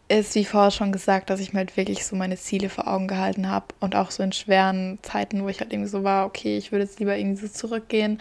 ist, 0.09 0.35
wie 0.35 0.45
vorher 0.45 0.71
schon 0.71 0.93
gesagt, 0.93 1.31
dass 1.31 1.41
ich 1.41 1.53
mir 1.53 1.61
halt 1.61 1.77
wirklich 1.77 2.05
so 2.05 2.15
meine 2.15 2.37
Ziele 2.37 2.69
vor 2.69 2.89
Augen 2.89 3.09
gehalten 3.09 3.49
habe 3.49 3.67
und 3.81 3.97
auch 3.97 4.11
so 4.11 4.23
in 4.23 4.33
schweren 4.33 4.99
Zeiten, 5.03 5.43
wo 5.43 5.49
ich 5.49 5.61
halt 5.61 5.73
irgendwie 5.73 5.89
so 5.89 6.05
war, 6.05 6.27
okay, 6.27 6.59
ich 6.59 6.73
würde 6.73 6.85
jetzt 6.85 7.01
lieber 7.01 7.17
irgendwie 7.17 7.47
so 7.47 7.49
zurückgehen, 7.49 8.21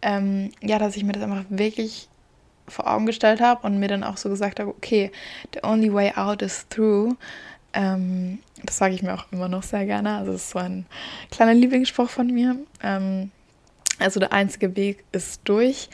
ähm, 0.00 0.50
ja, 0.62 0.78
dass 0.78 0.96
ich 0.96 1.04
mir 1.04 1.12
das 1.12 1.24
einfach 1.24 1.44
wirklich 1.50 2.08
vor 2.66 2.86
Augen 2.86 3.06
gestellt 3.06 3.40
habe 3.40 3.66
und 3.66 3.78
mir 3.78 3.88
dann 3.88 4.04
auch 4.04 4.16
so 4.16 4.28
gesagt 4.28 4.60
habe, 4.60 4.70
okay, 4.70 5.10
the 5.54 5.60
only 5.64 5.92
way 5.92 6.12
out 6.14 6.40
is 6.42 6.66
through. 6.70 7.16
Ähm, 7.78 8.40
das 8.64 8.78
sage 8.78 8.94
ich 8.94 9.02
mir 9.04 9.14
auch 9.14 9.26
immer 9.30 9.48
noch 9.48 9.62
sehr 9.62 9.86
gerne. 9.86 10.16
Also 10.16 10.32
es 10.32 10.42
ist 10.42 10.50
so 10.50 10.58
ein 10.58 10.84
kleiner 11.30 11.54
Lieblingsspruch 11.54 12.10
von 12.10 12.26
mir. 12.26 12.56
Ähm, 12.82 13.30
also 14.00 14.18
der 14.18 14.32
einzige 14.32 14.74
Weg 14.74 15.04
ist 15.12 15.42
durch. 15.44 15.88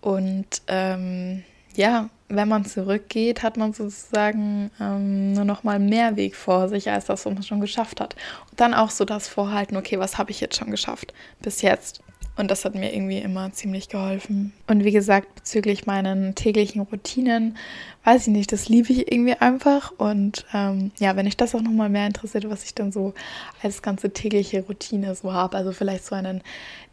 Und 0.00 0.62
ähm, 0.68 1.42
ja, 1.74 2.08
wenn 2.28 2.48
man 2.48 2.64
zurückgeht, 2.64 3.42
hat 3.42 3.56
man 3.56 3.72
sozusagen 3.72 4.70
ähm, 4.80 5.32
nur 5.32 5.44
noch 5.44 5.64
mal 5.64 5.80
mehr 5.80 6.14
Weg 6.14 6.36
vor 6.36 6.68
sich, 6.68 6.88
als 6.88 7.06
das, 7.06 7.26
was 7.26 7.34
man 7.34 7.42
schon 7.42 7.60
geschafft 7.60 8.00
hat. 8.00 8.14
Und 8.50 8.60
dann 8.60 8.72
auch 8.72 8.90
so 8.90 9.04
das 9.04 9.26
Vorhalten, 9.26 9.76
okay, 9.76 9.98
was 9.98 10.18
habe 10.18 10.30
ich 10.30 10.40
jetzt 10.40 10.56
schon 10.56 10.70
geschafft 10.70 11.12
bis 11.40 11.62
jetzt? 11.62 12.00
Und 12.36 12.50
das 12.50 12.64
hat 12.64 12.74
mir 12.74 12.92
irgendwie 12.92 13.18
immer 13.18 13.52
ziemlich 13.52 13.88
geholfen. 13.88 14.52
Und 14.66 14.82
wie 14.82 14.90
gesagt, 14.90 15.34
bezüglich 15.36 15.86
meinen 15.86 16.34
täglichen 16.34 16.82
Routinen, 16.82 17.56
weiß 18.02 18.26
ich 18.26 18.32
nicht, 18.32 18.50
das 18.50 18.68
liebe 18.68 18.92
ich 18.92 19.12
irgendwie 19.12 19.34
einfach. 19.34 19.92
Und 19.98 20.44
ähm, 20.52 20.90
ja, 20.98 21.14
wenn 21.14 21.26
ich 21.26 21.36
das 21.36 21.54
auch 21.54 21.60
nochmal 21.60 21.88
mehr 21.88 22.06
interessiert, 22.06 22.50
was 22.50 22.64
ich 22.64 22.74
dann 22.74 22.90
so 22.90 23.14
als 23.62 23.82
ganze 23.82 24.10
tägliche 24.12 24.62
Routine 24.62 25.14
so 25.14 25.32
habe, 25.32 25.56
also 25.56 25.72
vielleicht 25.72 26.04
so 26.04 26.16
einen 26.16 26.42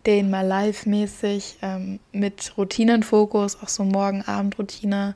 Day 0.05 0.19
in 0.19 0.29
My 0.29 0.43
Life 0.43 0.87
mäßig 0.87 1.57
ähm, 1.63 1.99
mit 2.11 2.55
Routinenfokus, 2.57 3.61
auch 3.63 3.69
so 3.69 3.83
Morgen-Abend-Routine, 3.83 5.15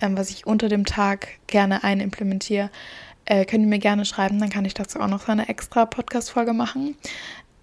ähm, 0.00 0.16
was 0.16 0.30
ich 0.30 0.46
unter 0.46 0.68
dem 0.68 0.86
Tag 0.86 1.28
gerne 1.46 1.84
einimplementiere, 1.84 2.70
äh, 3.26 3.44
könnt 3.44 3.62
ihr 3.64 3.68
mir 3.68 3.78
gerne 3.78 4.04
schreiben, 4.04 4.38
dann 4.38 4.50
kann 4.50 4.64
ich 4.64 4.74
dazu 4.74 5.00
auch 5.00 5.08
noch 5.08 5.26
so 5.26 5.32
eine 5.32 5.48
extra 5.48 5.84
Podcast-Folge 5.84 6.52
machen. 6.52 6.96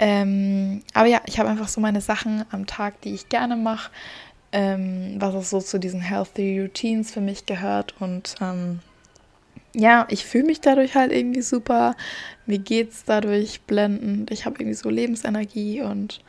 Ähm, 0.05 0.81
aber 0.93 1.07
ja, 1.07 1.21
ich 1.27 1.39
habe 1.39 1.47
einfach 1.47 1.69
so 1.69 1.79
meine 1.79 2.01
Sachen 2.01 2.43
am 2.51 2.67
Tag, 2.67 2.99
die 3.03 3.13
ich 3.13 3.29
gerne 3.29 3.55
mache, 3.55 3.89
ähm, 4.51 5.15
was 5.19 5.33
auch 5.33 5.43
so 5.43 5.61
zu 5.61 5.79
diesen 5.79 6.01
Healthy 6.01 6.59
Routines 6.59 7.09
für 7.09 7.21
mich 7.21 7.45
gehört. 7.45 7.95
Und 8.01 8.35
ähm, 8.41 8.81
ja, 9.73 10.05
ich 10.09 10.25
fühle 10.25 10.43
mich 10.43 10.59
dadurch 10.59 10.95
halt 10.95 11.13
irgendwie 11.13 11.41
super. 11.41 11.95
Mir 12.45 12.57
geht 12.57 12.91
es 12.91 13.05
dadurch 13.05 13.61
blendend. 13.61 14.29
Ich 14.29 14.45
habe 14.45 14.57
irgendwie 14.59 14.75
so 14.75 14.89
Lebensenergie 14.89 15.81
und 15.81 16.19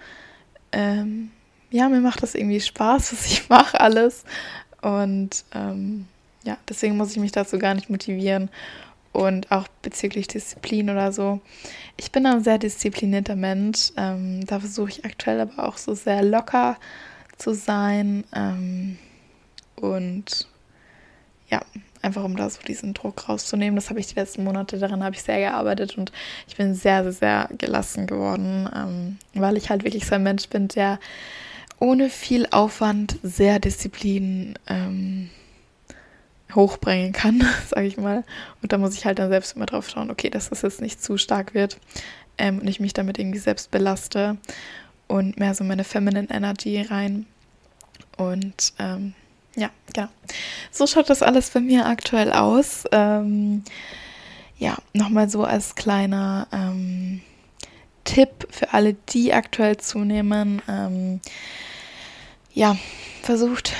ähm, 0.70 1.32
ja, 1.72 1.88
mir 1.88 2.00
macht 2.00 2.22
das 2.22 2.36
irgendwie 2.36 2.60
Spaß, 2.60 3.12
was 3.12 3.26
ich 3.26 3.48
mache, 3.48 3.80
alles. 3.80 4.22
Und 4.82 5.44
ähm, 5.52 6.06
ja, 6.44 6.58
deswegen 6.68 6.96
muss 6.96 7.10
ich 7.10 7.18
mich 7.18 7.32
dazu 7.32 7.58
gar 7.58 7.74
nicht 7.74 7.90
motivieren. 7.90 8.50
Und 9.14 9.50
auch 9.52 9.68
bezüglich 9.80 10.26
Disziplin 10.26 10.90
oder 10.90 11.12
so. 11.12 11.40
Ich 11.96 12.10
bin 12.10 12.26
ein 12.26 12.42
sehr 12.42 12.58
disziplinierter 12.58 13.36
Mensch. 13.36 13.92
Ähm, 13.96 14.44
da 14.44 14.58
versuche 14.58 14.90
ich 14.90 15.04
aktuell 15.04 15.40
aber 15.40 15.66
auch 15.68 15.78
so 15.78 15.94
sehr 15.94 16.22
locker 16.22 16.76
zu 17.38 17.54
sein. 17.54 18.24
Ähm, 18.34 18.98
und 19.76 20.48
ja, 21.48 21.62
einfach 22.02 22.24
um 22.24 22.36
da 22.36 22.50
so 22.50 22.60
diesen 22.62 22.92
Druck 22.92 23.28
rauszunehmen. 23.28 23.76
Das 23.76 23.88
habe 23.88 24.00
ich 24.00 24.08
die 24.08 24.16
letzten 24.16 24.42
Monate, 24.42 24.78
daran 24.78 25.04
habe 25.04 25.14
ich 25.14 25.22
sehr 25.22 25.38
gearbeitet 25.38 25.96
und 25.96 26.10
ich 26.48 26.56
bin 26.56 26.74
sehr, 26.74 27.04
sehr, 27.04 27.12
sehr 27.12 27.48
gelassen 27.56 28.08
geworden, 28.08 28.68
ähm, 28.74 29.18
weil 29.34 29.56
ich 29.56 29.70
halt 29.70 29.84
wirklich 29.84 30.06
so 30.06 30.16
ein 30.16 30.24
Mensch 30.24 30.48
bin, 30.48 30.66
der 30.68 30.98
ohne 31.78 32.10
viel 32.10 32.48
Aufwand 32.50 33.18
sehr 33.22 33.60
Disziplin 33.60 34.58
ähm, 34.66 35.30
hochbringen 36.54 37.12
kann, 37.12 37.44
sage 37.68 37.86
ich 37.86 37.96
mal. 37.96 38.24
Und 38.62 38.72
da 38.72 38.78
muss 38.78 38.94
ich 38.94 39.04
halt 39.04 39.18
dann 39.18 39.30
selbst 39.30 39.56
immer 39.56 39.66
drauf 39.66 39.88
schauen, 39.88 40.10
okay, 40.10 40.30
dass 40.30 40.50
das 40.50 40.62
jetzt 40.62 40.80
nicht 40.80 41.02
zu 41.02 41.16
stark 41.16 41.54
wird 41.54 41.78
ähm, 42.38 42.58
und 42.60 42.68
ich 42.68 42.80
mich 42.80 42.92
damit 42.92 43.18
irgendwie 43.18 43.38
selbst 43.38 43.70
belaste 43.70 44.36
und 45.06 45.38
mehr 45.38 45.54
so 45.54 45.64
meine 45.64 45.84
Feminine 45.84 46.28
Energy 46.30 46.80
rein. 46.82 47.26
Und 48.16 48.72
ähm, 48.78 49.14
ja, 49.56 49.70
genau. 49.92 50.08
So 50.70 50.86
schaut 50.86 51.10
das 51.10 51.22
alles 51.22 51.50
bei 51.50 51.60
mir 51.60 51.86
aktuell 51.86 52.32
aus. 52.32 52.84
Ähm, 52.92 53.62
ja, 54.58 54.76
nochmal 54.92 55.28
so 55.28 55.44
als 55.44 55.74
kleiner 55.74 56.46
ähm, 56.52 57.20
Tipp 58.04 58.46
für 58.50 58.72
alle, 58.72 58.94
die 58.94 59.32
aktuell 59.32 59.76
zunehmen. 59.78 60.62
Ja, 62.56 62.76
versucht 63.22 63.72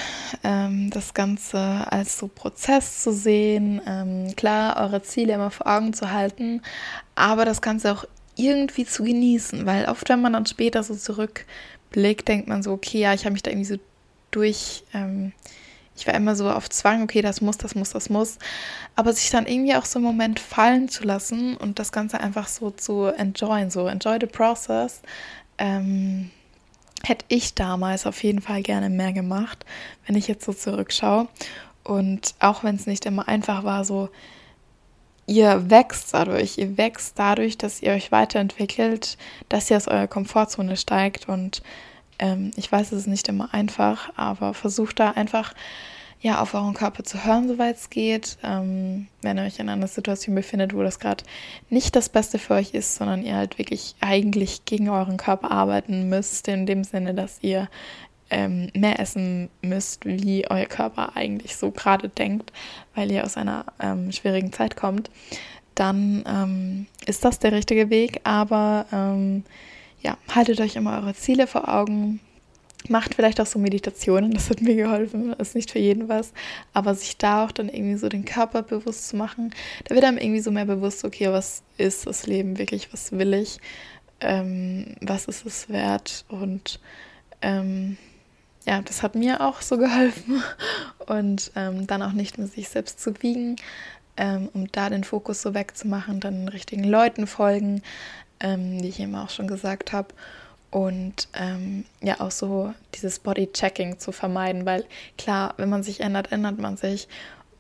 ähm, 0.43 0.91
das 0.91 1.15
Ganze 1.15 1.59
als 1.59 2.19
so 2.19 2.27
Prozess 2.27 3.03
zu 3.03 3.13
sehen. 3.13 3.81
Ähm, 3.87 4.35
klar, 4.35 4.83
eure 4.83 5.01
Ziele 5.01 5.35
immer 5.35 5.53
vor 5.53 5.69
Augen 5.69 5.93
zu 5.93 6.11
halten, 6.11 6.61
aber 7.15 7.45
das 7.45 7.63
Ganze 7.63 7.93
auch 7.93 8.05
irgendwie 8.35 8.85
zu 8.85 9.05
genießen, 9.05 9.65
weil 9.65 9.87
oft, 9.87 10.09
wenn 10.09 10.21
man 10.21 10.33
dann 10.33 10.47
später 10.47 10.83
so 10.83 10.97
zurückblickt, 10.97 12.27
denkt 12.27 12.49
man 12.49 12.65
so, 12.65 12.73
okay, 12.73 12.99
ja, 12.99 13.15
ich 13.15 13.25
habe 13.25 13.35
mich 13.35 13.45
da 13.45 13.53
irgendwie 13.53 13.75
so 13.75 13.79
durch. 14.33 14.83
Ähm, 14.93 15.33
ich 15.97 16.09
war 16.09 16.15
immer 16.15 16.35
so 16.35 16.51
auf 16.51 16.69
Zwang, 16.69 17.05
okay, 17.05 17.23
das 17.23 17.41
muss, 17.41 17.57
das 17.57 17.77
muss, 17.77 17.91
das 17.91 18.11
muss. 18.11 18.39
Aber 18.97 19.13
sich 19.13 19.31
dann 19.31 19.47
irgendwie 19.47 19.77
auch 19.77 19.85
so 19.85 20.01
einen 20.01 20.07
Moment 20.07 20.41
fallen 20.41 20.89
zu 20.89 21.05
lassen 21.05 21.57
und 21.57 21.79
das 21.79 21.93
Ganze 21.93 22.19
einfach 22.19 22.49
so 22.49 22.73
zu 22.73 23.05
enjoyen, 23.05 23.71
so 23.71 23.87
enjoy 23.87 24.19
the 24.21 24.27
process. 24.27 25.03
Ähm, 25.59 26.33
hätte 27.05 27.25
ich 27.29 27.55
damals 27.55 28.07
auf 28.07 28.23
jeden 28.23 28.41
Fall 28.41 28.63
gerne 28.63 28.91
mehr 28.91 29.13
gemacht, 29.13 29.65
wenn 30.07 30.17
ich 30.17 30.29
jetzt 30.29 30.45
so 30.45 30.53
zurückschaue. 30.53 31.29
Und 31.83 32.35
auch 32.41 32.65
wenn 32.65 32.77
es 32.77 32.87
nicht 32.87 33.07
immer 33.07 33.29
einfach 33.29 33.65
war, 33.65 33.85
so, 33.85 34.09
ihr 35.27 35.71
wächst 35.71 36.15
dadurch, 36.15 36.59
ihr 36.59 36.77
wächst 36.77 37.19
dadurch, 37.19 37.59
dass 37.59 37.83
ihr 37.83 37.93
euch 37.93 38.11
weiterentwickelt, 38.13 39.19
dass 39.49 39.71
ihr 39.71 39.77
aus 39.77 39.89
eurer 39.89 40.09
Komfortzone 40.09 40.77
steigt. 40.77 41.29
Und 41.29 41.63
ähm, 42.19 42.51
ich 42.57 42.71
weiß, 42.71 42.93
es 42.93 43.01
ist 43.01 43.07
nicht 43.07 43.29
immer 43.29 43.53
einfach, 43.53 44.11
aber 44.17 44.55
versucht 44.55 45.01
da 45.01 45.11
einfach 45.11 45.55
ja, 46.25 46.41
auf 46.41 46.55
euren 46.55 46.73
Körper 46.73 47.05
zu 47.05 47.23
hören, 47.27 47.49
soweit 47.49 47.77
es 47.77 47.91
geht. 47.91 48.39
Ähm, 48.43 49.09
wenn 49.21 49.37
ihr 49.37 49.45
euch 49.45 49.59
in 49.59 49.69
einer 49.69 49.87
Situation 49.87 50.35
befindet, 50.35 50.75
wo 50.75 50.83
das 50.83 50.99
gerade 50.99 51.23
nicht 51.69 51.95
das 51.95 52.09
Beste 52.09 52.39
für 52.39 52.55
euch 52.55 52.73
ist, 52.73 52.95
sondern 52.95 53.23
ihr 53.23 53.37
halt 53.37 53.59
wirklich 53.59 53.95
eigentlich 54.01 54.65
gegen 54.65 54.89
euren 54.89 55.19
Körper 55.19 55.51
arbeiten 55.51 56.09
müsst, 56.09 56.49
in 56.49 56.65
dem 56.65 56.83
Sinne, 56.83 57.13
dass 57.13 57.41
ihr 57.43 57.69
ähm, 58.31 58.71
mehr 58.73 59.01
essen 59.01 59.51
müsst, 59.61 60.07
wie 60.07 60.51
euer 60.51 60.65
Körper 60.65 61.15
eigentlich 61.15 61.57
so 61.57 61.71
gerade 61.71 62.09
denkt, 62.09 62.55
weil 62.95 63.13
ihr 63.13 63.25
aus 63.25 63.37
einer 63.37 63.67
ähm, 63.79 64.11
schwierigen 64.11 64.51
Zeit 64.51 64.77
kommt, 64.77 65.11
dann 65.75 66.25
ähm, 66.27 66.87
ist 67.05 67.27
das 67.27 67.39
der 67.39 67.53
richtige 67.53 67.91
Weg. 67.91 68.23
Aber 68.25 68.87
ähm, 68.95 69.45
ja, 70.01 70.17
haltet 70.35 70.59
euch 70.63 70.75
immer 70.75 70.97
eure 70.97 71.13
Ziele 71.13 71.47
vor 71.47 71.69
Augen 71.69 72.21
macht 72.89 73.15
vielleicht 73.15 73.41
auch 73.41 73.47
so 73.47 73.59
Meditationen, 73.59 74.33
das 74.33 74.51
hat 74.51 74.61
mir 74.61 74.75
geholfen, 74.77 75.33
ist 75.35 75.55
nicht 75.55 75.71
für 75.71 75.79
jeden 75.79 76.09
was, 76.09 76.33
aber 76.73 76.95
sich 76.95 77.17
da 77.17 77.45
auch 77.45 77.53
dann 77.53 77.69
irgendwie 77.69 77.97
so 77.97 78.09
den 78.09 78.25
Körper 78.25 78.63
bewusst 78.63 79.09
zu 79.09 79.17
machen, 79.17 79.55
da 79.85 79.95
wird 79.95 80.05
einem 80.05 80.19
irgendwie 80.19 80.41
so 80.41 80.51
mehr 80.51 80.67
bewusst, 80.67 81.05
okay, 81.05 81.31
was 81.31 81.63
ist 81.79 82.07
das 82.07 82.27
Leben 82.27 82.59
wirklich, 82.59 82.93
was 82.93 83.13
will 83.13 83.35
ich, 83.35 83.59
ähm, 84.21 84.97
was 85.01 85.27
ist 85.27 85.47
es 85.47 85.69
wert 85.69 86.25
und 86.29 86.81
ähm, 87.43 87.97
ja, 88.67 88.81
das 88.81 89.03
hat 89.03 89.15
mir 89.15 89.41
auch 89.41 89.61
so 89.61 89.77
geholfen 89.79 90.43
und 91.07 91.53
ähm, 91.57 91.87
dann 91.87 92.03
auch 92.03 92.13
nicht 92.13 92.39
mit 92.39 92.53
sich 92.53 92.69
selbst 92.69 93.01
zu 93.01 93.23
wiegen, 93.23 93.57
ähm, 94.17 94.49
um 94.53 94.71
da 94.71 94.91
den 94.91 95.05
Fokus 95.05 95.43
so 95.43 95.55
wegzumachen, 95.55 96.21
dann 96.21 96.35
den 96.35 96.49
richtigen 96.49 96.85
Leuten 96.85 97.27
folgen, 97.27 97.83
ähm, 98.41 98.83
wie 98.83 98.89
ich 98.89 99.01
eben 99.01 99.15
auch 99.15 99.31
schon 99.31 99.49
gesagt 99.49 99.93
habe 99.93 100.09
und 100.75 101.29
ähm, 101.35 101.85
ja 102.03 102.21
auch 102.21 102.33
so 102.33 102.75
dieses 102.97 103.21
Body-Checking 103.21 104.01
zu 104.01 104.11
vermeiden, 104.11 104.67
weil 104.67 104.85
klar, 105.17 105.55
wenn 105.57 105.69
man 105.69 105.85
sich 105.85 106.01
ändert, 106.01 106.33
ändert 106.33 106.59
man 106.59 106.77
sich. 106.77 107.07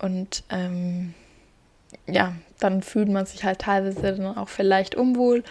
Und 0.00 0.42
ähm, 0.50 1.14
ja, 2.08 2.34
dann 2.58 2.82
fühlt 2.82 3.08
man 3.08 3.24
sich 3.24 3.44
halt 3.44 3.60
teilweise 3.60 4.16
dann 4.16 4.36
auch 4.36 4.48
vielleicht 4.48 4.96
unwohl. 4.96 5.44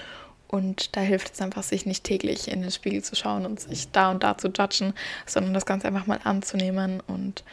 Und 0.49 0.97
da 0.97 0.99
hilft 0.99 1.36
es 1.36 1.41
einfach, 1.41 1.64
sich 1.64 1.86
nicht 1.86 2.03
täglich 2.03 2.49
in 2.49 2.64
den 2.64 2.70
Spiegel 2.70 3.01
zu 3.01 3.16
schauen 3.16 3.45
und 3.45 3.61
sich 3.61 3.89
da 3.91 4.11
und 4.11 4.24
da 4.24 4.38
zu 4.38 4.49
judgen, 4.49 4.93
sondern 5.26 5.53
das 5.53 5.66
Ganze 5.66 5.88
einfach 5.88 6.05
mal 6.05 6.20
anzunehmen 6.22 6.99
und 7.07 7.45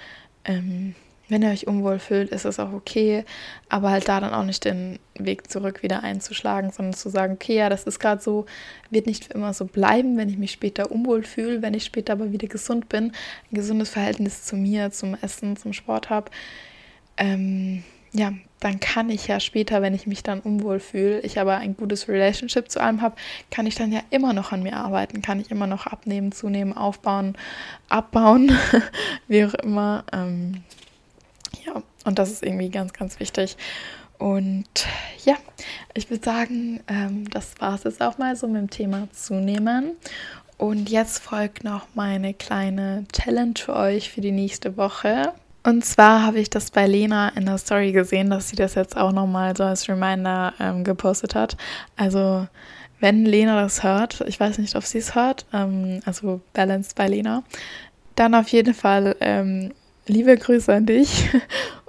ähm, 0.45 0.97
wenn 1.31 1.43
ihr 1.43 1.51
euch 1.51 1.66
unwohl 1.66 1.99
fühlt, 1.99 2.31
ist 2.31 2.45
es 2.45 2.59
auch 2.59 2.72
okay, 2.72 3.24
aber 3.68 3.91
halt 3.91 4.09
da 4.09 4.20
dann 4.20 4.35
auch 4.35 4.45
nicht 4.45 4.64
den 4.64 4.99
Weg 5.14 5.51
zurück 5.51 5.83
wieder 5.83 6.03
einzuschlagen, 6.03 6.70
sondern 6.70 6.95
zu 6.95 7.09
sagen, 7.09 7.35
okay, 7.35 7.57
ja, 7.57 7.68
das 7.68 7.85
ist 7.85 7.99
gerade 8.01 8.20
so, 8.20 8.47
wird 8.91 9.07
nicht 9.07 9.26
für 9.26 9.35
immer 9.35 9.55
so 9.55 9.64
bleiben, 9.64 10.16
wenn 10.16 10.28
ich 10.28 10.39
mich 10.39 10.53
später 10.53 10.91
unwohl 10.91 11.22
fühle, 11.22 11.62
wenn 11.62 11.74
ich 11.74 11.85
später 11.85 12.14
aber 12.14 12.33
wieder 12.33 12.49
gesund 12.49 12.89
bin, 12.89 13.12
ein 13.51 13.55
gesundes 13.55 13.91
Verhältnis 13.91 14.45
zu 14.45 14.57
mir, 14.57 14.91
zum 14.91 15.16
Essen, 15.20 15.57
zum 15.57 15.72
Sport 15.72 16.11
habe, 16.11 16.31
ähm, 17.16 17.85
ja, 18.12 18.33
dann 18.59 18.81
kann 18.81 19.09
ich 19.09 19.28
ja 19.28 19.39
später, 19.39 19.83
wenn 19.83 19.95
ich 19.95 20.07
mich 20.07 20.22
dann 20.22 20.41
unwohl 20.41 20.81
fühle, 20.81 21.20
ich 21.20 21.39
aber 21.39 21.59
ein 21.59 21.76
gutes 21.76 22.09
Relationship 22.09 22.70
zu 22.70 22.81
allem 22.81 23.03
habe, 23.03 23.16
kann 23.51 23.66
ich 23.66 23.76
dann 23.76 23.93
ja 23.93 24.01
immer 24.11 24.33
noch 24.33 24.53
an 24.53 24.62
mir 24.62 24.76
arbeiten, 24.76 25.22
kann 25.22 25.41
ich 25.41 25.51
immer 25.51 25.66
noch 25.66 25.87
abnehmen, 25.87 26.33
zunehmen, 26.33 26.76
aufbauen, 26.76 27.37
abbauen, 27.89 28.53
wie 29.28 29.45
auch 29.45 29.55
immer. 29.55 30.05
Ähm, 30.12 30.62
ja, 31.75 31.83
und 32.05 32.18
das 32.18 32.31
ist 32.31 32.43
irgendwie 32.43 32.71
ganz, 32.71 32.93
ganz 32.93 33.21
wichtig. 33.21 33.57
Und 34.18 34.68
ja, 35.25 35.37
ich 35.95 36.11
würde 36.11 36.25
sagen, 36.25 36.81
ähm, 36.89 37.29
das 37.31 37.55
war 37.59 37.75
es 37.75 37.85
jetzt 37.85 38.03
auch 38.03 38.18
mal 38.18 38.37
so 38.37 38.47
mit 38.47 38.61
dem 38.61 38.71
Thema 38.71 39.09
Zunehmen. 39.12 39.97
Und 40.59 40.91
jetzt 40.91 41.21
folgt 41.21 41.64
noch 41.64 41.87
meine 41.95 42.35
kleine 42.35 43.07
Challenge 43.12 43.55
für 43.57 43.75
euch 43.75 44.11
für 44.11 44.21
die 44.21 44.31
nächste 44.31 44.77
Woche. 44.77 45.33
Und 45.62 45.85
zwar 45.87 46.23
habe 46.23 46.39
ich 46.39 46.51
das 46.51 46.71
bei 46.71 46.87
Lena 46.87 47.31
in 47.31 47.47
der 47.47 47.57
Story 47.57 47.93
gesehen, 47.93 48.29
dass 48.29 48.51
sie 48.51 48.57
das 48.57 48.75
jetzt 48.75 48.97
auch 48.97 49.12
nochmal 49.12 49.57
so 49.57 49.64
als 49.64 49.89
Reminder 49.89 50.53
ähm, 50.61 50.85
gepostet 50.85 51.35
hat. 51.35 51.57
Also, 51.97 52.47
wenn 52.99 53.25
Lena 53.25 53.61
das 53.62 53.83
hört, 53.83 54.23
ich 54.27 54.39
weiß 54.39 54.59
nicht, 54.59 54.77
ob 54.77 54.85
sie 54.85 54.99
es 54.99 55.14
hört, 55.14 55.47
ähm, 55.55 56.01
also 56.05 56.43
Balanced 56.53 56.95
bei 56.95 57.09
Lena, 57.09 57.43
dann 58.16 58.35
auf 58.35 58.49
jeden 58.49 58.75
Fall 58.75 59.16
ähm, 59.21 59.73
liebe 60.07 60.37
Grüße 60.37 60.73
an 60.73 60.87
dich. 60.87 61.29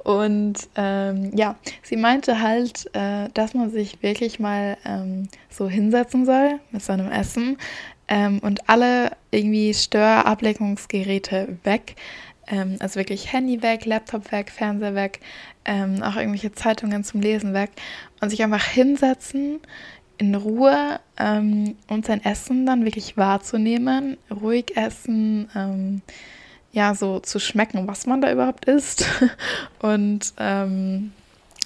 Und 0.03 0.55
ähm, 0.76 1.32
ja, 1.36 1.55
sie 1.84 1.95
meinte 1.95 2.41
halt, 2.41 2.89
äh, 2.93 3.30
dass 3.34 3.53
man 3.53 3.70
sich 3.70 4.01
wirklich 4.01 4.39
mal 4.39 4.78
ähm, 4.84 5.28
so 5.49 5.70
hinsetzen 5.70 6.26
soll 6.26 6.59
mit 6.72 6.82
seinem 6.82 7.12
Essen 7.12 7.57
ähm, 8.07 8.39
und 8.39 8.68
alle 8.68 9.12
irgendwie 9.30 9.74
Störablenkungsgeräte 9.74 11.59
weg. 11.64 11.95
Ähm, 12.47 12.78
also 12.80 12.95
wirklich 12.95 13.32
Handy 13.32 13.62
weg, 13.62 13.86
Laptop 13.86 14.32
weg, 14.32 14.49
Fernseher 14.49 14.95
weg, 14.95 15.20
ähm, 15.66 16.01
auch 16.01 16.16
irgendwelche 16.16 16.51
Zeitungen 16.51 17.03
zum 17.03 17.22
Lesen 17.22 17.53
weg 17.53 17.70
und 18.22 18.32
sich 18.32 18.43
einfach 18.43 18.66
hinsetzen, 18.66 19.59
in 20.18 20.36
Ruhe 20.36 20.99
ähm, 21.18 21.76
und 21.88 22.05
sein 22.05 22.24
Essen 22.24 22.66
dann 22.66 22.86
wirklich 22.86 23.18
wahrzunehmen, 23.18 24.18
ruhig 24.30 24.76
essen 24.76 26.01
ja, 26.72 26.95
so 26.95 27.19
zu 27.19 27.39
schmecken, 27.39 27.88
was 27.88 28.05
man 28.05 28.22
da 28.22 28.32
überhaupt 28.32 28.65
isst. 28.65 29.05
Und 29.80 30.34
ähm, 30.38 31.11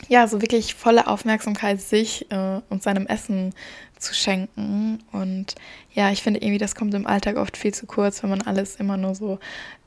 ja, 0.07 0.27
so 0.27 0.41
wirklich 0.41 0.75
volle 0.75 1.07
Aufmerksamkeit 1.07 1.81
sich 1.81 2.29
äh, 2.31 2.61
und 2.69 2.83
seinem 2.83 3.07
Essen 3.07 3.53
zu 3.97 4.13
schenken. 4.13 4.99
Und 5.11 5.55
ja, 5.93 6.11
ich 6.11 6.21
finde 6.21 6.41
irgendwie, 6.41 6.57
das 6.57 6.75
kommt 6.75 6.93
im 6.93 7.07
Alltag 7.07 7.37
oft 7.37 7.57
viel 7.57 7.73
zu 7.73 7.85
kurz, 7.85 8.21
wenn 8.21 8.29
man 8.29 8.41
alles 8.41 8.75
immer 8.75 8.97
nur 8.97 9.15
so 9.15 9.39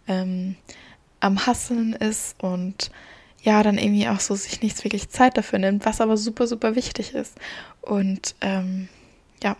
ähm, 0.09 0.57
am 1.21 1.47
Hasseln 1.47 1.93
ist 1.93 2.43
und 2.43 2.91
ja, 3.43 3.63
dann 3.63 3.79
irgendwie 3.79 4.09
auch 4.09 4.21
so 4.21 4.35
sich 4.35 4.63
nichts 4.63 4.83
wirklich 4.83 5.11
Zeit 5.11 5.37
dafür 5.37 5.59
nimmt, 5.59 5.87
was 5.87 6.01
aber 6.01 6.17
super, 6.17 6.47
super 6.47 6.75
wichtig 6.75 7.15
ist. 7.15 7.37
Und 7.81 8.35
ähm, 8.41 8.89
ja, 9.43 9.57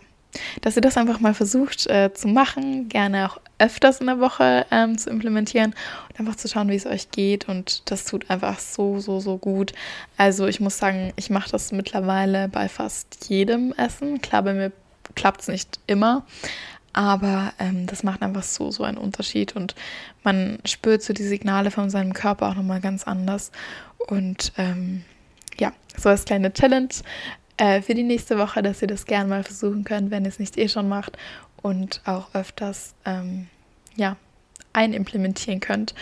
dass 0.61 0.75
ihr 0.75 0.81
das 0.81 0.97
einfach 0.97 1.19
mal 1.19 1.33
versucht 1.33 1.87
äh, 1.87 2.13
zu 2.13 2.27
machen, 2.27 2.89
gerne 2.89 3.29
auch 3.29 3.39
öfters 3.57 3.99
in 3.99 4.07
der 4.07 4.19
Woche 4.19 4.65
ähm, 4.71 4.97
zu 4.97 5.09
implementieren 5.09 5.75
und 6.09 6.19
einfach 6.19 6.35
zu 6.35 6.47
schauen, 6.47 6.69
wie 6.69 6.75
es 6.75 6.85
euch 6.85 7.11
geht. 7.11 7.47
Und 7.47 7.89
das 7.91 8.05
tut 8.05 8.29
einfach 8.29 8.59
so, 8.59 8.99
so, 8.99 9.19
so 9.19 9.37
gut. 9.37 9.73
Also 10.17 10.47
ich 10.47 10.59
muss 10.59 10.77
sagen, 10.77 11.13
ich 11.15 11.29
mache 11.29 11.49
das 11.49 11.71
mittlerweile 11.71 12.47
bei 12.47 12.69
fast 12.69 13.29
jedem 13.29 13.73
Essen. 13.73 14.21
Klar, 14.21 14.43
bei 14.43 14.53
mir 14.53 14.71
klappt 15.15 15.41
es 15.41 15.47
nicht 15.47 15.79
immer, 15.87 16.25
aber 16.93 17.53
ähm, 17.59 17.85
das 17.87 18.03
macht 18.03 18.21
einfach 18.21 18.43
so, 18.43 18.71
so 18.71 18.83
einen 18.83 18.97
Unterschied 18.97 19.55
und 19.55 19.75
man 20.23 20.59
spürt 20.65 21.01
so 21.01 21.13
die 21.13 21.27
Signale 21.27 21.71
von 21.71 21.89
seinem 21.89 22.13
Körper 22.13 22.49
auch 22.49 22.55
nochmal 22.55 22.81
ganz 22.81 23.05
anders. 23.05 23.51
Und 24.07 24.53
ähm, 24.57 25.03
ja, 25.59 25.73
so 25.97 26.09
als 26.09 26.25
kleine 26.25 26.53
Challenge 26.53 26.89
äh, 27.59 27.81
für 27.81 27.93
die 27.93 28.03
nächste 28.03 28.37
Woche, 28.37 28.61
dass 28.61 28.81
ihr 28.81 28.87
das 28.87 29.05
gerne 29.05 29.29
mal 29.29 29.43
versuchen 29.43 29.83
könnt, 29.83 30.11
wenn 30.11 30.23
ihr 30.23 30.29
es 30.29 30.39
nicht 30.39 30.57
eh 30.57 30.69
schon 30.69 30.87
macht 30.87 31.17
und 31.61 32.01
auch 32.05 32.33
öfters 32.33 32.95
ähm, 33.05 33.47
ja, 33.95 34.15
einimplementieren 34.73 35.59
könnt. 35.59 35.93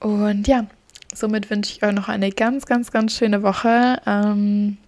Und 0.00 0.48
ja, 0.48 0.66
somit 1.14 1.50
wünsche 1.50 1.72
ich 1.72 1.82
euch 1.82 1.92
noch 1.92 2.08
eine 2.08 2.30
ganz, 2.30 2.66
ganz, 2.66 2.90
ganz 2.90 3.14
schöne 3.14 3.42
Woche. 3.42 4.00
Ähm, 4.06 4.78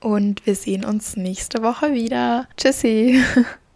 und 0.00 0.44
wir 0.44 0.56
sehen 0.56 0.84
uns 0.84 1.16
nächste 1.16 1.62
Woche 1.62 1.92
wieder. 1.92 2.48
Tschüssi. 2.56 3.22